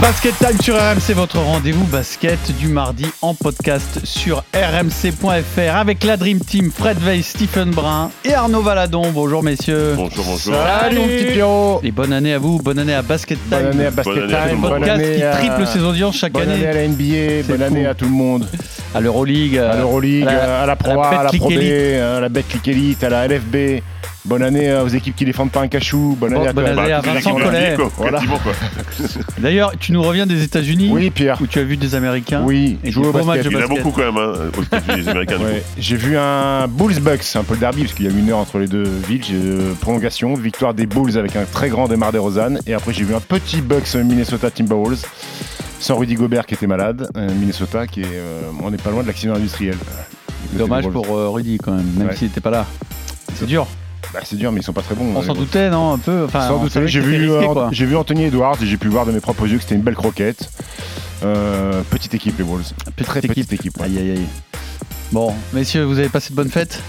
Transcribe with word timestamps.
Basket 0.00 0.34
Time 0.38 0.58
sur 0.62 0.76
RMC, 0.76 1.12
votre 1.14 1.38
rendez-vous 1.38 1.84
basket 1.84 2.38
du 2.58 2.68
mardi 2.68 3.04
en 3.20 3.34
podcast 3.34 4.00
sur 4.04 4.42
rmc.fr 4.54 5.76
avec 5.76 6.04
la 6.04 6.16
Dream 6.16 6.40
Team 6.40 6.70
Fred 6.74 6.98
Veil, 6.98 7.22
Stephen 7.22 7.70
Brun 7.70 8.10
et 8.24 8.32
Arnaud 8.32 8.62
Valadon. 8.62 9.10
Bonjour 9.12 9.42
messieurs. 9.42 9.94
Bonjour, 9.96 10.24
bonjour. 10.24 10.54
Salut 10.54 10.98
mon 11.00 11.06
petit 11.06 11.24
Pierrot. 11.32 11.80
Et 11.82 11.90
bonne 11.90 12.14
année 12.14 12.32
à 12.32 12.38
vous, 12.38 12.58
bonne 12.58 12.78
année 12.78 12.94
à 12.94 13.02
Basket 13.02 13.38
Time. 13.50 13.58
Bonne 13.58 13.66
année 13.66 13.86
à 13.86 13.90
Basket 13.90 14.14
Bonne 14.14 14.34
année 14.34 14.34
à 14.34 14.42
tout 14.42 14.48
Time. 14.48 14.54
le 14.54 14.60
monde. 14.60 14.70
Bonne 14.70 14.80
podcast 14.80 15.00
année 15.04 15.16
qui 15.16 15.22
à- 15.22 15.32
triple 15.36 15.66
ses 15.66 15.80
audiences 15.82 16.16
chaque 16.16 16.32
Bonne 16.32 16.42
année 16.48 16.54
année 16.54 16.66
à 16.66 16.72
la 16.72 16.88
NBA, 16.88 17.42
bonne 17.46 17.58
fou. 17.58 17.62
année 17.64 17.86
à 17.86 17.94
tout 17.94 18.04
le 18.06 18.10
monde. 18.10 18.46
À 18.94 19.00
l'Euroleague, 19.00 19.56
À 19.58 19.76
l'Euroleague, 19.76 20.26
à 20.28 20.32
la- 20.32 20.62
à 20.62 20.66
la 20.66 20.76
Pro 20.76 21.00
à 21.00 21.06
A, 21.06 21.20
à 21.20 21.24
la 21.24 21.30
Pro 21.30 21.48
B, 21.48 21.52
Elite. 21.52 22.00
à 22.00 22.20
la 22.20 22.28
Betclic 22.28 22.68
Elite, 22.68 23.04
à 23.04 23.08
la 23.10 23.24
LFB. 23.28 23.82
Bonne 24.26 24.42
année 24.42 24.68
euh, 24.68 24.84
aux 24.84 24.88
équipes 24.88 25.16
qui 25.16 25.24
défendent 25.24 25.50
pas 25.50 25.62
un 25.62 25.68
cachou. 25.68 26.14
Bonne 26.20 26.34
Bon, 26.34 26.40
année 26.40 26.48
à 26.48 26.52
bonne 26.52 26.66
année 26.78 26.92
à 26.92 27.00
Vincent 27.00 27.34
Collet. 27.36 27.74
Voilà. 27.96 28.20
D'ailleurs, 29.38 29.72
tu 29.80 29.92
nous 29.92 30.02
reviens 30.02 30.26
des 30.26 30.42
États-Unis 30.42 30.90
Oui, 30.92 31.08
Pierre. 31.10 31.38
où 31.40 31.46
tu 31.46 31.58
as 31.58 31.62
vu 31.64 31.78
des 31.78 31.94
Américains. 31.94 32.42
Oui, 32.44 32.78
Et 32.84 32.90
jouer 32.90 33.04
des 33.04 33.08
au 33.08 33.12
basket. 33.24 33.44
de 33.46 33.50
Il 33.50 33.52
y 33.54 33.56
en 33.56 33.64
a 33.64 33.66
beaucoup 33.66 33.90
quand 33.90 34.12
même, 34.12 34.16
hein, 34.18 34.32
aux 34.58 34.62
États-Unis, 34.62 34.96
les 34.98 35.08
Américains. 35.08 35.38
Ouais. 35.38 35.62
J'ai 35.78 35.96
vu 35.96 36.18
un 36.18 36.68
Bulls-Bucks, 36.68 37.24
un 37.36 37.44
peu 37.44 37.54
le 37.54 37.60
derby, 37.60 37.82
parce 37.82 37.94
qu'il 37.94 38.04
y 38.04 38.08
a 38.08 38.12
une 38.12 38.28
heure 38.30 38.38
entre 38.38 38.58
les 38.58 38.66
deux 38.68 38.84
villes. 39.08 39.24
J'ai, 39.24 39.36
euh, 39.36 39.72
prolongation, 39.80 40.34
victoire 40.34 40.74
des 40.74 40.84
Bulls 40.84 41.16
avec 41.16 41.34
un 41.36 41.44
très 41.50 41.70
grand 41.70 41.88
démarre 41.88 42.12
des 42.12 42.18
Rosanne. 42.18 42.60
Et 42.66 42.74
après, 42.74 42.92
j'ai 42.92 43.04
vu 43.04 43.14
un 43.14 43.20
petit 43.20 43.62
Bucks 43.62 43.94
Minnesota 43.94 44.50
Timberwolves, 44.50 45.04
sans 45.80 45.96
Rudy 45.96 46.14
Gobert 46.14 46.46
qui 46.46 46.54
était 46.54 46.66
malade. 46.68 47.08
Euh, 47.16 47.28
Minnesota, 47.34 47.86
qui 47.88 48.02
est, 48.02 48.06
euh, 48.06 48.42
on 48.62 48.70
n'est 48.70 48.76
pas 48.76 48.90
loin 48.90 49.02
de 49.02 49.08
l'accident 49.08 49.34
industriel. 49.34 49.76
Dommage 50.52 50.88
pour 50.88 51.16
euh, 51.16 51.28
Rudy 51.30 51.58
quand 51.58 51.72
même, 51.72 51.86
même 51.96 52.08
Ouais. 52.08 52.16
s'il 52.16 52.28
n'était 52.28 52.40
pas 52.40 52.50
là. 52.50 52.66
C'est 53.34 53.46
dur. 53.46 53.66
Bah, 54.12 54.20
c'est 54.24 54.36
dur, 54.36 54.50
mais 54.52 54.60
ils 54.60 54.64
sont 54.64 54.72
pas 54.72 54.82
très 54.82 54.94
bons. 54.94 55.12
On 55.14 55.22
s'en 55.22 55.34
doutait, 55.34 55.70
non 55.70 55.92
Un 55.92 55.98
peu. 55.98 56.24
Enfin, 56.24 56.48
Sans 56.48 56.56
on 56.58 56.62
doute. 56.64 56.72
savait 56.72 56.88
J'ai 56.88 57.00
vu, 57.00 57.30
euh, 57.30 57.68
j'ai 57.70 57.94
Anthony 57.94 58.24
Edwards 58.24 58.56
et 58.62 58.66
j'ai 58.66 58.76
pu 58.76 58.88
voir 58.88 59.06
de 59.06 59.12
mes 59.12 59.20
propres 59.20 59.46
yeux 59.46 59.56
que 59.56 59.62
c'était 59.62 59.76
une 59.76 59.82
belle 59.82 59.94
croquette. 59.94 60.50
Euh, 61.22 61.82
petite 61.90 62.14
équipe, 62.14 62.36
les 62.38 62.44
Wolves. 62.44 62.72
Très 62.96 63.20
petite 63.20 63.52
équipe. 63.52 63.78
ouais. 63.78 63.84
Aïe 63.86 63.98
aïe 63.98 64.10
aïe. 64.12 64.26
Bon, 65.12 65.32
messieurs, 65.52 65.84
vous 65.84 65.98
avez 65.98 66.08
passé 66.08 66.30
de 66.30 66.36
bonnes 66.36 66.50
fêtes 66.50 66.82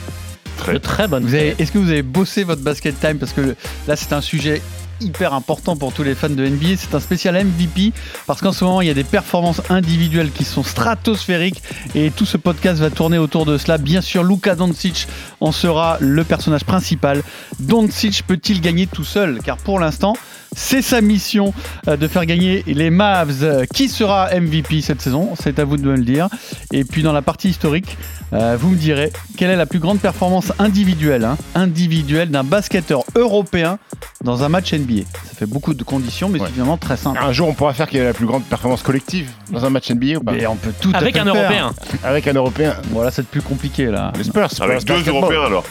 Très. 0.58 0.74
De 0.74 0.78
très 0.78 1.08
bonnes 1.08 1.24
vous 1.26 1.34
avez, 1.34 1.56
Est-ce 1.58 1.72
que 1.72 1.80
vous 1.80 1.90
avez 1.90 2.04
bossé 2.04 2.44
votre 2.44 2.62
basket 2.62 3.00
time? 3.00 3.18
Parce 3.18 3.34
que 3.34 3.42
le- 3.42 3.56
là, 3.88 3.96
c'est 3.96 4.14
un 4.14 4.22
sujet 4.22 4.62
hyper 5.02 5.34
important 5.34 5.76
pour 5.76 5.94
tous 5.94 6.04
les 6.04 6.16
fans 6.16 6.30
de 6.30 6.48
NBA. 6.48 6.78
C'est 6.78 6.96
un 6.96 7.00
spécial 7.00 7.36
MVP 7.36 7.94
parce 8.28 8.42
qu'en 8.42 8.52
ce 8.52 8.64
moment, 8.64 8.82
il 8.82 8.88
y 8.88 8.92
a 8.92 8.94
des 8.94 9.04
performances 9.04 9.62
individuelles 9.70 10.32
qui 10.32 10.44
sont 10.44 10.64
stratosphériques 10.64 11.62
et 11.96 12.12
tout 12.12 12.26
ce 12.26 12.38
podcast 12.38 12.80
va 12.80 12.90
tourner 12.90 13.18
autour 13.18 13.46
de 13.46 13.58
cela. 13.58 13.78
Bien 13.78 14.02
sûr, 14.02 14.24
Luka 14.24 14.56
Doncic 14.56 15.08
en 15.40 15.52
sera 15.52 15.98
le 16.00 16.24
personnage 16.24 16.64
principal. 16.64 17.24
Doncic 17.60 18.24
peut-il 18.26 18.62
gagner 18.62 18.88
tout 18.88 19.04
seul? 19.04 19.40
Car 19.44 19.58
pour 19.58 19.80
l'instant, 19.80 20.14
c'est 20.56 20.82
sa 20.82 21.02
mission 21.02 21.54
euh, 21.88 21.96
de 21.98 22.08
faire 22.08 22.26
gagner 22.26 22.64
les 22.68 22.90
Mavs. 22.90 23.66
Qui 23.74 23.88
sera 23.90 24.30
MVP 24.40 24.82
cette 24.82 25.02
saison? 25.02 25.32
C'est 25.42 25.60
à 25.60 25.66
vous 25.66 25.78
de 25.78 25.84
me 25.84 25.96
le 25.96 26.04
dire. 26.04 26.28
Et 26.74 26.84
puis 26.84 27.04
dans 27.04 27.14
la 27.14 27.22
partie 27.22 27.50
historique, 27.50 27.98
euh, 28.34 28.58
vous 28.60 28.70
me 28.70 28.76
direz 28.76 29.12
quelle 29.38 29.50
est 29.50 29.56
la 29.56 29.66
plus 29.66 29.80
grande 29.80 30.00
performance 30.00 30.52
individuelle, 30.60 31.24
hein, 31.26 31.38
individuelle 31.56 32.30
d'un 32.30 32.44
basketteur 32.44 33.04
européen 33.16 33.80
dans 34.24 34.44
un 34.44 34.50
match 34.50 34.74
NBA. 34.74 35.04
Ça 35.26 35.36
fait 35.38 35.46
beaucoup 35.46 35.74
de 35.74 35.84
conditions, 35.84 36.30
mais 36.30 36.40
Ouais. 36.40 36.48
c'est 36.48 36.54
finalement 36.54 36.78
très 36.78 36.98
simple. 36.98 37.20
Un 37.22 37.32
jour, 37.34 37.48
on 37.48 37.54
pourra 37.54 37.74
faire 37.74 37.88
quelle 37.88 38.02
est 38.02 38.06
la 38.06 38.14
plus 38.14 38.26
grande 38.26 38.44
performance 38.44 38.84
collective 38.84 39.30
dans 39.52 39.66
un 39.66 39.70
match 39.70 39.90
NBA 39.92 40.18
ou 40.18 40.24
pas? 40.24 40.32
Mais 40.34 40.46
on 40.48 40.56
peut 40.56 40.74
tout 40.80 40.92
à 40.94 40.98
Avec 40.98 41.16
fait 41.16 41.22
un 41.22 41.26
faire. 41.26 41.36
Européen. 41.36 41.74
Avec 42.04 42.28
un 42.28 42.34
Européen. 42.34 42.76
Voilà, 42.92 43.12
c'est 43.12 43.26
plus 43.26 43.42
compliqué 43.42 43.86
là. 43.86 44.12
Les 44.18 44.24
Spurs, 44.24 44.48
Avec 44.62 44.84
deux. 44.86 45.04
Européens 45.08 45.44
alors. 45.46 45.64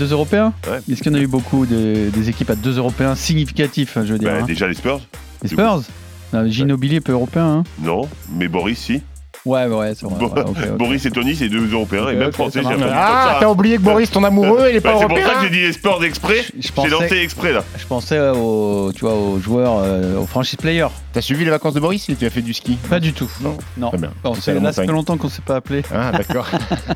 Deux 0.00 0.12
Européens 0.12 0.54
Ouais. 0.66 0.78
Est-ce 0.90 1.02
qu'il 1.02 1.12
y 1.12 1.14
en 1.14 1.18
a 1.18 1.22
eu 1.22 1.26
beaucoup 1.26 1.66
des, 1.66 2.08
des 2.10 2.30
équipes 2.30 2.48
à 2.48 2.56
deux 2.56 2.78
Européens 2.78 3.14
significatifs, 3.14 3.98
je 4.02 4.14
veux 4.14 4.18
dire 4.18 4.30
Bah, 4.30 4.38
hein 4.40 4.46
déjà 4.46 4.66
les 4.66 4.72
Spurs 4.72 4.98
Les 5.42 5.48
Spurs 5.50 5.82
Non, 6.32 6.48
Ginobili 6.48 6.96
est 6.96 7.00
pas 7.02 7.12
européen. 7.12 7.46
Hein 7.46 7.64
Non, 7.82 8.08
mais 8.34 8.48
Boris 8.48 8.78
si. 8.78 9.02
Ouais, 9.46 9.66
ouais, 9.66 9.92
c'est 9.94 10.06
vrai. 10.06 10.14
Bo- 10.18 10.28
ouais, 10.28 10.40
ok, 10.42 10.56
ok. 10.72 10.76
Boris 10.78 11.04
et 11.06 11.10
Tony, 11.10 11.34
c'est 11.36 11.48
deux 11.48 11.70
Européens 11.72 12.08
et 12.08 12.16
même 12.16 12.32
français. 12.32 12.60
j'ai 12.62 12.84
Ah, 12.92 13.36
t'as 13.40 13.48
oublié 13.48 13.76
que 13.76 13.82
Boris, 13.82 14.10
ton 14.10 14.24
amoureux, 14.24 14.68
il 14.70 14.76
est 14.76 14.80
Bah, 14.80 14.92
pas 14.92 14.98
c'est 15.00 15.06
pour 15.06 15.16
ça 15.16 15.22
européen 15.24 15.40
que 15.40 15.44
j'ai 15.48 15.50
dit 15.60 15.62
les 15.66 15.72
Spurs 15.72 16.02
exprès. 16.04 16.42
Je 16.58 16.62
J'ai 16.62 16.70
pensais, 16.72 16.88
lancé 16.90 17.16
exprès 17.18 17.52
là. 17.52 17.64
je 17.78 17.86
pensais 17.86 18.18
aux, 18.30 18.92
tu 18.94 19.00
vois, 19.00 19.14
aux 19.14 19.38
joueurs, 19.38 19.78
euh, 19.82 20.18
aux 20.18 20.26
franchise 20.26 20.56
players. 20.56 20.88
T'as 21.12 21.20
suivi 21.20 21.44
les 21.44 21.50
vacances 21.50 21.74
de 21.74 21.80
Boris 21.80 22.08
et 22.08 22.14
tu 22.16 22.24
as 22.26 22.30
fait 22.30 22.42
du 22.42 22.54
ski 22.54 22.78
Pas 22.88 23.00
du 23.00 23.12
tout. 23.12 23.30
Non. 23.40 23.56
Non. 23.76 23.88
Très 23.88 23.98
bien. 23.98 24.12
Bon, 24.22 24.34
là, 24.62 24.72
ça 24.72 24.84
fait 24.84 24.92
longtemps 24.92 25.16
qu'on 25.16 25.28
s'est 25.28 25.42
pas 25.44 25.56
appelé. 25.56 25.82
Ah, 25.94 26.12
d'accord. 26.12 26.46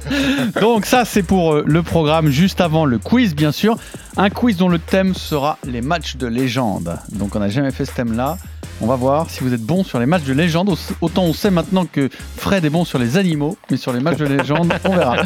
Donc 0.60 0.86
ça, 0.86 1.04
c'est 1.04 1.22
pour 1.22 1.54
euh, 1.54 1.64
le 1.66 1.82
programme 1.82 2.28
juste 2.28 2.60
avant 2.60 2.84
le 2.84 2.98
quiz, 2.98 3.34
bien 3.34 3.52
sûr. 3.52 3.76
Un 4.16 4.30
quiz 4.30 4.56
dont 4.56 4.68
le 4.68 4.78
thème 4.78 5.14
sera 5.14 5.58
les 5.66 5.80
matchs 5.80 6.16
de 6.16 6.26
légende. 6.26 6.96
Donc 7.10 7.34
on 7.34 7.40
n'a 7.40 7.48
jamais 7.48 7.72
fait 7.72 7.84
ce 7.84 7.92
thème-là. 7.92 8.38
On 8.80 8.86
va 8.86 8.96
voir 8.96 9.30
si 9.30 9.40
vous 9.44 9.54
êtes 9.54 9.62
bon 9.62 9.84
sur 9.84 9.98
les 9.98 10.06
matchs 10.06 10.24
de 10.24 10.32
légende. 10.32 10.68
Au- 10.68 10.76
Autant 11.00 11.22
on 11.22 11.32
sait 11.32 11.50
maintenant 11.50 11.86
que 11.86 12.08
Fred 12.36 12.64
est 12.64 12.70
bon 12.70 12.84
sur 12.84 12.98
les 12.98 13.16
animaux, 13.16 13.56
mais 13.70 13.76
sur 13.76 13.92
les 13.92 14.00
matchs 14.00 14.18
de 14.18 14.26
légende, 14.26 14.74
on 14.84 14.94
verra. 14.96 15.16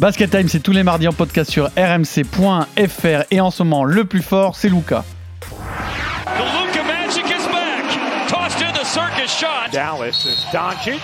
Basket 0.00 0.30
Time, 0.30 0.48
c'est 0.48 0.60
tous 0.60 0.72
les 0.72 0.82
mardis 0.84 1.08
en 1.08 1.12
podcast 1.12 1.50
sur 1.50 1.66
rmc.fr. 1.76 3.24
Et 3.30 3.40
en 3.40 3.50
ce 3.50 3.62
moment, 3.62 3.84
le 3.84 4.04
plus 4.04 4.22
fort, 4.22 4.56
c'est 4.56 4.68
Luca. 4.68 5.04
The 5.40 6.38
Luka 6.38 6.82
Magic 6.84 7.24
is 7.26 7.46
back. 7.52 8.28
Tossed 8.28 8.62
in 8.62 8.72
the 8.72 8.84
circus 8.86 9.30
shot. 9.36 9.70
Dallas 9.72 10.24
is 10.24 10.44
Doncic. 10.52 11.00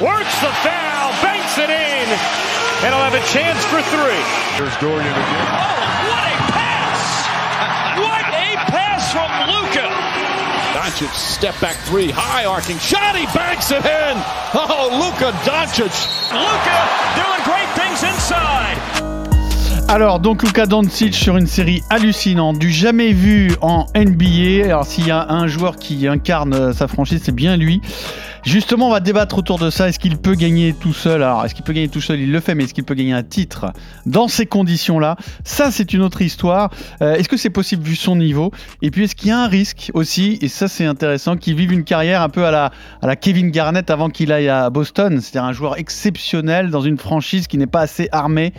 Works 0.00 0.40
the 0.40 0.52
foul. 0.62 1.12
Banks 1.22 1.56
it 1.58 1.70
in. 1.70 2.08
And 2.84 2.92
he'll 2.92 3.04
have 3.04 3.14
a 3.14 3.24
chance 3.32 3.64
for 3.66 3.80
three. 3.80 4.20
There's 4.58 4.76
Dorian 4.80 5.00
again. 5.00 5.46
Oh, 5.48 6.10
what 6.10 6.24
a 6.26 6.36
pass! 6.52 7.02
What 7.96 8.26
a 8.34 8.56
pass 8.70 9.12
from 9.12 9.30
Luka. 9.48 9.88
Doncic 10.84 11.14
step 11.14 11.58
back 11.62 11.76
three, 11.86 12.10
high 12.10 12.44
arcing 12.44 12.76
shot. 12.78 13.16
He 13.16 13.24
banks 13.34 13.70
it 13.70 13.86
in. 13.86 14.16
Oh, 14.52 14.90
Luka 14.92 15.32
Doncic. 15.42 15.94
Luka 16.30 16.78
doing 17.16 17.42
great 17.44 17.68
things 17.74 18.02
inside. 18.04 18.76
Alors, 19.88 20.20
donc 20.20 20.42
Luka 20.42 20.66
Doncic 20.66 21.14
sur 21.14 21.38
une 21.38 21.46
série 21.46 21.82
hallucinante, 21.88 22.58
du 22.58 22.70
jamais 22.70 23.12
vu 23.12 23.56
en 23.62 23.86
NBA. 23.94 24.66
Alors, 24.66 24.84
s'il 24.84 25.06
y 25.06 25.10
a 25.10 25.26
un 25.30 25.46
joueur 25.46 25.76
qui 25.76 26.06
incarne 26.06 26.74
sa 26.74 26.86
franchise, 26.86 27.22
c'est 27.24 27.34
bien 27.34 27.56
lui. 27.56 27.80
Justement, 28.44 28.88
on 28.88 28.90
va 28.90 29.00
débattre 29.00 29.38
autour 29.38 29.58
de 29.58 29.70
ça. 29.70 29.88
Est-ce 29.88 29.98
qu'il 29.98 30.18
peut 30.18 30.34
gagner 30.34 30.74
tout 30.74 30.92
seul? 30.92 31.22
Alors, 31.22 31.46
est-ce 31.46 31.54
qu'il 31.54 31.64
peut 31.64 31.72
gagner 31.72 31.88
tout 31.88 32.02
seul? 32.02 32.20
Il 32.20 32.30
le 32.30 32.40
fait, 32.40 32.54
mais 32.54 32.64
est-ce 32.64 32.74
qu'il 32.74 32.84
peut 32.84 32.94
gagner 32.94 33.14
un 33.14 33.22
titre 33.22 33.72
dans 34.04 34.28
ces 34.28 34.44
conditions-là? 34.44 35.16
Ça, 35.44 35.70
c'est 35.70 35.94
une 35.94 36.02
autre 36.02 36.20
histoire. 36.20 36.70
Euh, 37.00 37.14
est-ce 37.14 37.28
que 37.30 37.38
c'est 37.38 37.48
possible 37.48 37.82
vu 37.82 37.96
son 37.96 38.16
niveau? 38.16 38.52
Et 38.82 38.90
puis, 38.90 39.04
est-ce 39.04 39.16
qu'il 39.16 39.28
y 39.28 39.30
a 39.30 39.38
un 39.38 39.48
risque 39.48 39.90
aussi? 39.94 40.38
Et 40.42 40.48
ça, 40.48 40.68
c'est 40.68 40.84
intéressant, 40.84 41.38
qu'il 41.38 41.56
vive 41.56 41.72
une 41.72 41.84
carrière 41.84 42.20
un 42.20 42.28
peu 42.28 42.44
à 42.44 42.70
la, 43.02 43.16
Kevin 43.16 43.50
Garnett 43.50 43.88
avant 43.88 44.10
qu'il 44.10 44.30
aille 44.30 44.50
à 44.50 44.68
Boston. 44.68 45.22
C'est-à-dire 45.22 45.48
un 45.48 45.54
joueur 45.54 45.78
exceptionnel 45.78 46.70
dans 46.70 46.82
une 46.82 46.98
franchise 46.98 47.46
qui 47.46 47.56
n'est 47.56 47.66
pas 47.66 47.80
assez 47.80 48.10
armée 48.12 48.52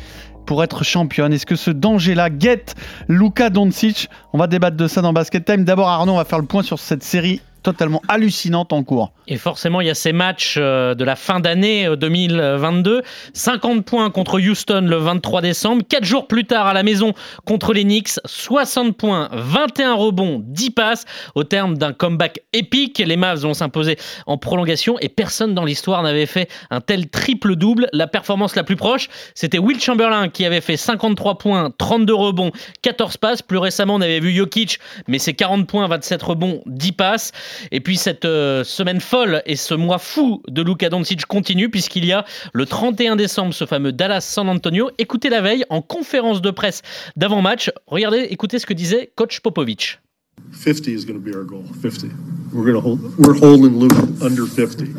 pour 0.47 0.63
être 0.63 0.83
championne 0.83 1.33
Est-ce 1.33 1.45
que 1.45 1.55
ce 1.55 1.71
danger-là 1.71 2.31
guette 2.31 2.75
Luka 3.07 3.51
Doncic? 3.51 4.09
On 4.33 4.39
va 4.39 4.47
débattre 4.47 4.77
de 4.77 4.87
ça 4.87 5.01
dans 5.01 5.13
Basket 5.13 5.45
Time. 5.45 5.63
D'abord, 5.63 5.89
Arnaud, 5.89 6.13
on 6.13 6.17
va 6.17 6.25
faire 6.25 6.39
le 6.39 6.45
point 6.45 6.63
sur 6.63 6.79
cette 6.79 7.03
série 7.03 7.41
totalement 7.65 8.03
hallucinante 8.07 8.73
en 8.73 8.83
cours. 8.83 9.11
Et 9.27 9.37
forcément, 9.37 9.81
il 9.81 9.87
y 9.87 9.89
a 9.89 9.95
ces 9.95 10.13
matchs 10.13 10.55
euh, 10.59 10.93
de 10.93 11.03
la 11.03 11.15
fin 11.15 11.39
d'année 11.39 11.87
euh, 11.87 11.95
2022. 11.95 13.01
50 13.33 13.83
points 13.83 14.11
contre 14.11 14.39
Houston 14.39 14.85
le 14.87 14.97
23 14.97 15.41
décembre. 15.41 15.81
4 15.89 16.03
jours 16.03 16.27
plus 16.27 16.45
tard 16.45 16.67
à 16.67 16.73
la 16.73 16.83
maison 16.83 17.13
contre 17.43 17.73
les 17.73 17.83
Knicks. 17.83 18.19
60 18.23 18.95
points, 18.95 19.29
21 19.31 19.95
rebonds, 19.95 20.43
10 20.45 20.69
passes. 20.71 21.05
Au 21.33 21.43
terme 21.43 21.75
d'un 21.75 21.91
comeback 21.91 22.41
épique, 22.53 22.99
les 22.99 23.17
Mavs 23.17 23.39
vont 23.39 23.55
s'imposer 23.55 23.97
en 24.27 24.37
prolongation 24.37 24.99
et 24.99 25.09
personne 25.09 25.55
dans 25.55 25.65
l'histoire 25.65 26.03
n'avait 26.03 26.27
fait 26.27 26.47
un 26.69 26.81
tel 26.81 27.09
triple-double. 27.09 27.87
La 27.93 28.05
performance 28.05 28.55
la 28.55 28.63
plus 28.63 28.75
proche, 28.75 29.09
c'était 29.33 29.57
Will 29.57 29.81
Chamberlain 29.81 30.29
qui 30.29 30.45
avait 30.45 30.61
fait 30.61 30.77
53 30.77 31.39
points, 31.39 31.71
32 31.75 32.13
rebonds, 32.13 32.51
14 32.83 33.17
passes. 33.17 33.41
Plus 33.41 33.57
récemment, 33.57 33.95
on 33.95 34.01
avait 34.01 34.19
vu 34.19 34.31
Jokic, 34.31 34.77
mais 35.07 35.17
c'est 35.17 35.33
40 35.33 35.67
points, 35.67 35.87
27 35.87 36.21
rebonds, 36.21 36.61
10 36.67 36.91
passes. 36.91 37.31
Et 37.71 37.79
puis 37.79 37.97
cette 37.97 38.25
euh, 38.25 38.63
semaine 38.63 38.99
folle 38.99 39.41
et 39.45 39.55
ce 39.55 39.73
mois 39.73 39.97
fou 39.97 40.41
de 40.47 40.61
Luka 40.61 40.89
Doncic 40.89 41.25
continue 41.25 41.69
puisqu'il 41.69 42.05
y 42.05 42.11
a 42.11 42.25
le 42.53 42.65
31 42.65 43.15
décembre 43.15 43.53
ce 43.53 43.65
fameux 43.65 43.91
Dallas-San 43.91 44.47
Antonio. 44.49 44.91
Écoutez 44.97 45.29
la 45.29 45.41
veille 45.41 45.65
en 45.69 45.81
conférence 45.81 46.41
de 46.41 46.51
presse 46.51 46.81
d'avant-match. 47.15 47.71
Regardez, 47.87 48.27
écoutez 48.29 48.59
ce 48.59 48.65
que 48.65 48.73
disait 48.73 49.11
coach 49.15 49.39
Popovich. 49.39 49.99
50 50.51 50.87
is 50.87 51.05
going 51.05 51.15
to 51.15 51.19
be 51.19 51.35
our 51.35 51.43
goal. 51.43 51.63
50. 51.81 52.11
We're 52.53 52.63
going 52.63 52.75
to 52.75 52.81
hold. 52.81 52.99
We're 53.17 53.33
holding 53.33 53.79
Luke 53.79 53.93
under 54.21 54.45
50. 54.45 54.93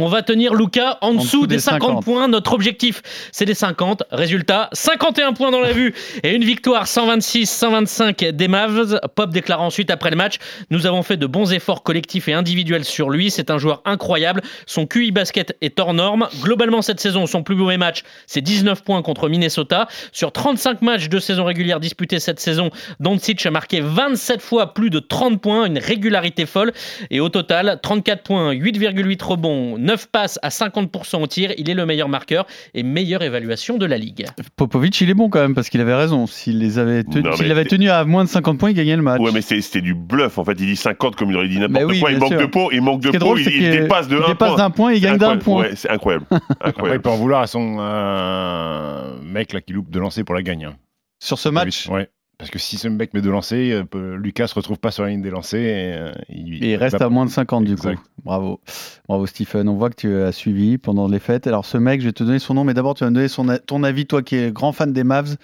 On 0.00 0.06
va 0.06 0.22
tenir 0.22 0.54
Luca 0.54 0.96
en 1.00 1.14
dessous, 1.14 1.24
dessous 1.24 1.46
des 1.48 1.56
des 1.56 1.60
50, 1.60 1.88
50. 1.88 2.04
points. 2.04 2.28
Notre 2.28 2.52
objectif, 2.52 3.02
c'est 3.32 3.46
des 3.46 3.54
50. 3.54 4.04
Résultat, 4.12 4.68
51 4.72 5.32
points 5.32 5.50
dans 5.50 5.58
la 5.58 5.72
vue 5.72 5.92
et 6.22 6.36
une 6.36 6.44
victoire 6.44 6.84
126-125 6.84 8.30
des 8.30 8.46
Mavs. 8.46 9.00
Pop 9.16 9.30
déclare 9.30 9.60
ensuite 9.60 9.90
après 9.90 10.10
le 10.10 10.16
match 10.16 10.36
Nous 10.70 10.86
avons 10.86 11.02
fait 11.02 11.16
de 11.16 11.26
bons 11.26 11.52
efforts 11.52 11.82
collectifs 11.82 12.28
et 12.28 12.32
individuels 12.32 12.84
sur 12.84 13.10
lui. 13.10 13.32
C'est 13.32 13.50
un 13.50 13.58
joueur 13.58 13.82
incroyable. 13.86 14.42
Son 14.66 14.86
QI 14.86 15.10
basket 15.10 15.56
est 15.62 15.80
hors 15.80 15.94
norme. 15.94 16.28
Globalement, 16.42 16.80
cette 16.80 17.00
saison, 17.00 17.26
son 17.26 17.42
plus 17.42 17.56
mauvais 17.56 17.76
match, 17.76 18.04
c'est 18.28 18.40
19 18.40 18.84
points 18.84 19.02
contre 19.02 19.28
Minnesota. 19.28 19.88
Sur 20.12 20.30
35 20.30 20.80
matchs 20.80 21.08
de 21.08 21.18
saison 21.18 21.44
régulière 21.44 21.80
disputés 21.80 22.20
cette 22.20 22.38
saison, 22.38 22.70
Doncic 23.00 23.44
a 23.46 23.50
marqué 23.50 23.80
27 23.80 24.42
fois 24.42 24.74
plus 24.74 24.90
de 24.90 25.00
30 25.00 25.40
points, 25.40 25.66
une 25.66 25.78
régularité 25.78 26.46
folle. 26.46 26.72
Et 27.10 27.18
au 27.18 27.30
total, 27.30 27.80
34 27.82 28.22
points, 28.22 28.52
8,8 28.52 29.24
rebonds, 29.24 29.87
9 29.88 30.06
passes 30.12 30.38
à 30.42 30.48
50% 30.50 31.20
au 31.22 31.26
tir. 31.26 31.52
Il 31.58 31.68
est 31.70 31.74
le 31.74 31.84
meilleur 31.86 32.08
marqueur 32.08 32.46
et 32.74 32.82
meilleure 32.82 33.22
évaluation 33.22 33.76
de 33.78 33.86
la 33.86 33.98
ligue. 33.98 34.26
Popovic, 34.56 35.00
il 35.00 35.10
est 35.10 35.14
bon 35.14 35.28
quand 35.30 35.40
même 35.40 35.54
parce 35.54 35.68
qu'il 35.68 35.80
avait 35.80 35.94
raison. 35.94 36.26
S'il 36.26 36.58
les 36.58 36.78
avait, 36.78 37.02
te- 37.04 37.18
Non, 37.18 37.30
avait 37.32 37.64
tenu 37.64 37.88
à 37.90 38.04
moins 38.04 38.24
de 38.24 38.28
50 38.28 38.58
points, 38.58 38.70
il 38.70 38.74
gagnait 38.74 38.96
le 38.96 39.02
match. 39.02 39.20
Ouais, 39.20 39.30
mais 39.32 39.40
c'est- 39.40 39.60
c'était 39.60 39.80
du 39.80 39.94
bluff 39.94 40.38
en 40.38 40.44
fait. 40.44 40.52
Il 40.58 40.66
dit 40.66 40.76
50 40.76 41.16
comme 41.16 41.30
il 41.30 41.36
aurait 41.36 41.48
dit 41.48 41.58
n'importe 41.58 41.84
oui, 41.86 42.00
quoi. 42.00 42.12
Il 42.12 42.18
manque 42.18 42.28
sûr. 42.32 42.40
de 42.40 42.46
peau, 42.46 42.68
il 42.72 42.80
manque 42.82 43.00
de 43.00 43.10
peau, 43.10 43.18
drôle, 43.18 43.40
il, 43.40 43.46
il 43.46 43.52
qu'il 43.52 43.70
dépasse 43.70 44.08
de 44.08 44.16
il 44.16 44.26
dépasse 44.26 44.48
point. 44.50 44.56
d'un 44.58 44.70
point 44.70 44.92
et 44.92 44.96
il 44.96 45.00
gagne 45.00 45.18
d'un 45.18 45.36
point. 45.38 45.62
Ouais, 45.62 45.72
c'est 45.74 45.90
incroyable. 45.90 46.26
Après, 46.60 46.94
il 46.96 47.00
peut 47.00 47.10
en 47.10 47.16
vouloir 47.16 47.40
à 47.42 47.46
son 47.46 47.76
euh, 47.78 49.12
mec 49.22 49.52
là 49.52 49.60
qui 49.60 49.72
loupe 49.72 49.90
de 49.90 49.98
lancer 49.98 50.24
pour 50.24 50.34
la 50.34 50.42
gagne. 50.42 50.64
hein. 50.66 50.76
Sur 51.20 51.38
ce 51.38 51.48
match, 51.48 51.88
Ouais. 51.88 52.08
Parce 52.38 52.52
que 52.52 52.58
si 52.60 52.76
ce 52.78 52.86
mec 52.86 53.14
met 53.14 53.20
de 53.20 53.30
lancer, 53.30 53.72
euh, 53.96 54.16
Lucas 54.16 54.46
se 54.46 54.54
retrouve 54.54 54.78
pas 54.78 54.92
sur 54.92 55.02
la 55.02 55.08
ligne 55.10 55.22
des 55.22 55.30
lancers 55.30 55.58
et 55.60 55.92
euh, 55.98 56.12
il, 56.28 56.62
et 56.64 56.70
il 56.72 56.76
reste 56.76 56.96
va- 57.00 57.06
à 57.06 57.08
moins 57.08 57.24
de 57.26 57.30
50 57.30 57.64
du 57.64 57.72
Exact. 57.72 57.96
coup. 57.96 58.02
Bravo. 58.28 58.60
Bravo 59.08 59.24
Stephen. 59.24 59.70
On 59.70 59.76
voit 59.76 59.88
que 59.88 59.94
tu 59.94 60.14
as 60.14 60.32
suivi 60.32 60.76
pendant 60.76 61.08
les 61.08 61.18
fêtes. 61.18 61.46
Alors 61.46 61.64
ce 61.64 61.78
mec, 61.78 62.02
je 62.02 62.08
vais 62.08 62.12
te 62.12 62.22
donner 62.22 62.38
son 62.38 62.52
nom, 62.52 62.62
mais 62.62 62.74
d'abord 62.74 62.92
tu 62.92 63.02
vas 63.04 63.08
me 63.08 63.14
donner 63.14 63.58
ton 63.60 63.82
avis, 63.82 64.04
toi 64.04 64.22
qui 64.22 64.36
es 64.36 64.52
grand 64.52 64.72
fan 64.72 64.92
des 64.92 65.02
Mavs. 65.02 65.38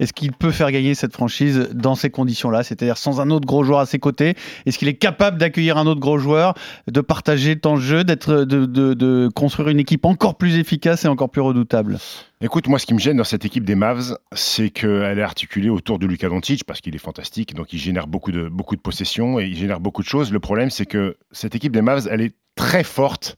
Est-ce 0.00 0.12
qu'il 0.12 0.32
peut 0.32 0.50
faire 0.50 0.70
gagner 0.70 0.94
cette 0.94 1.12
franchise 1.12 1.70
dans 1.72 1.94
ces 1.94 2.10
conditions-là, 2.10 2.62
c'est-à-dire 2.62 2.96
sans 2.96 3.20
un 3.20 3.30
autre 3.30 3.46
gros 3.46 3.64
joueur 3.64 3.80
à 3.80 3.86
ses 3.86 3.98
côtés? 3.98 4.34
Est-ce 4.66 4.78
qu'il 4.78 4.88
est 4.88 4.94
capable 4.94 5.38
d'accueillir 5.38 5.76
un 5.76 5.86
autre 5.86 6.00
gros 6.00 6.18
joueur, 6.18 6.54
de 6.86 7.00
partager 7.00 7.58
temps 7.58 7.76
de 7.76 7.80
jeu, 7.80 8.04
de, 8.04 9.28
construire 9.34 9.68
une 9.68 9.80
équipe 9.80 10.04
encore 10.04 10.36
plus 10.36 10.56
efficace 10.58 11.04
et 11.04 11.08
encore 11.08 11.30
plus 11.30 11.42
redoutable? 11.42 11.98
Écoute, 12.40 12.68
moi, 12.68 12.78
ce 12.78 12.86
qui 12.86 12.94
me 12.94 13.00
gêne 13.00 13.16
dans 13.16 13.24
cette 13.24 13.44
équipe 13.44 13.64
des 13.64 13.74
Mavs, 13.74 14.16
c'est 14.32 14.70
qu'elle 14.70 15.18
est 15.18 15.22
articulée 15.22 15.70
autour 15.70 15.98
de 15.98 16.06
Luka 16.06 16.28
Doncic 16.28 16.64
parce 16.64 16.80
qu'il 16.80 16.94
est 16.94 16.98
fantastique, 16.98 17.54
donc 17.54 17.72
il 17.72 17.78
génère 17.78 18.06
beaucoup 18.06 18.30
de, 18.30 18.48
beaucoup 18.48 18.76
de 18.76 18.80
possessions 18.80 19.40
et 19.40 19.46
il 19.46 19.56
génère 19.56 19.80
beaucoup 19.80 20.02
de 20.02 20.08
choses. 20.08 20.30
Le 20.32 20.38
problème, 20.38 20.70
c'est 20.70 20.86
que 20.86 21.16
cette 21.32 21.54
équipe 21.56 21.72
des 21.72 21.82
Mavs, 21.82 22.08
elle 22.10 22.20
est 22.20 22.34
très 22.54 22.84
forte 22.84 23.36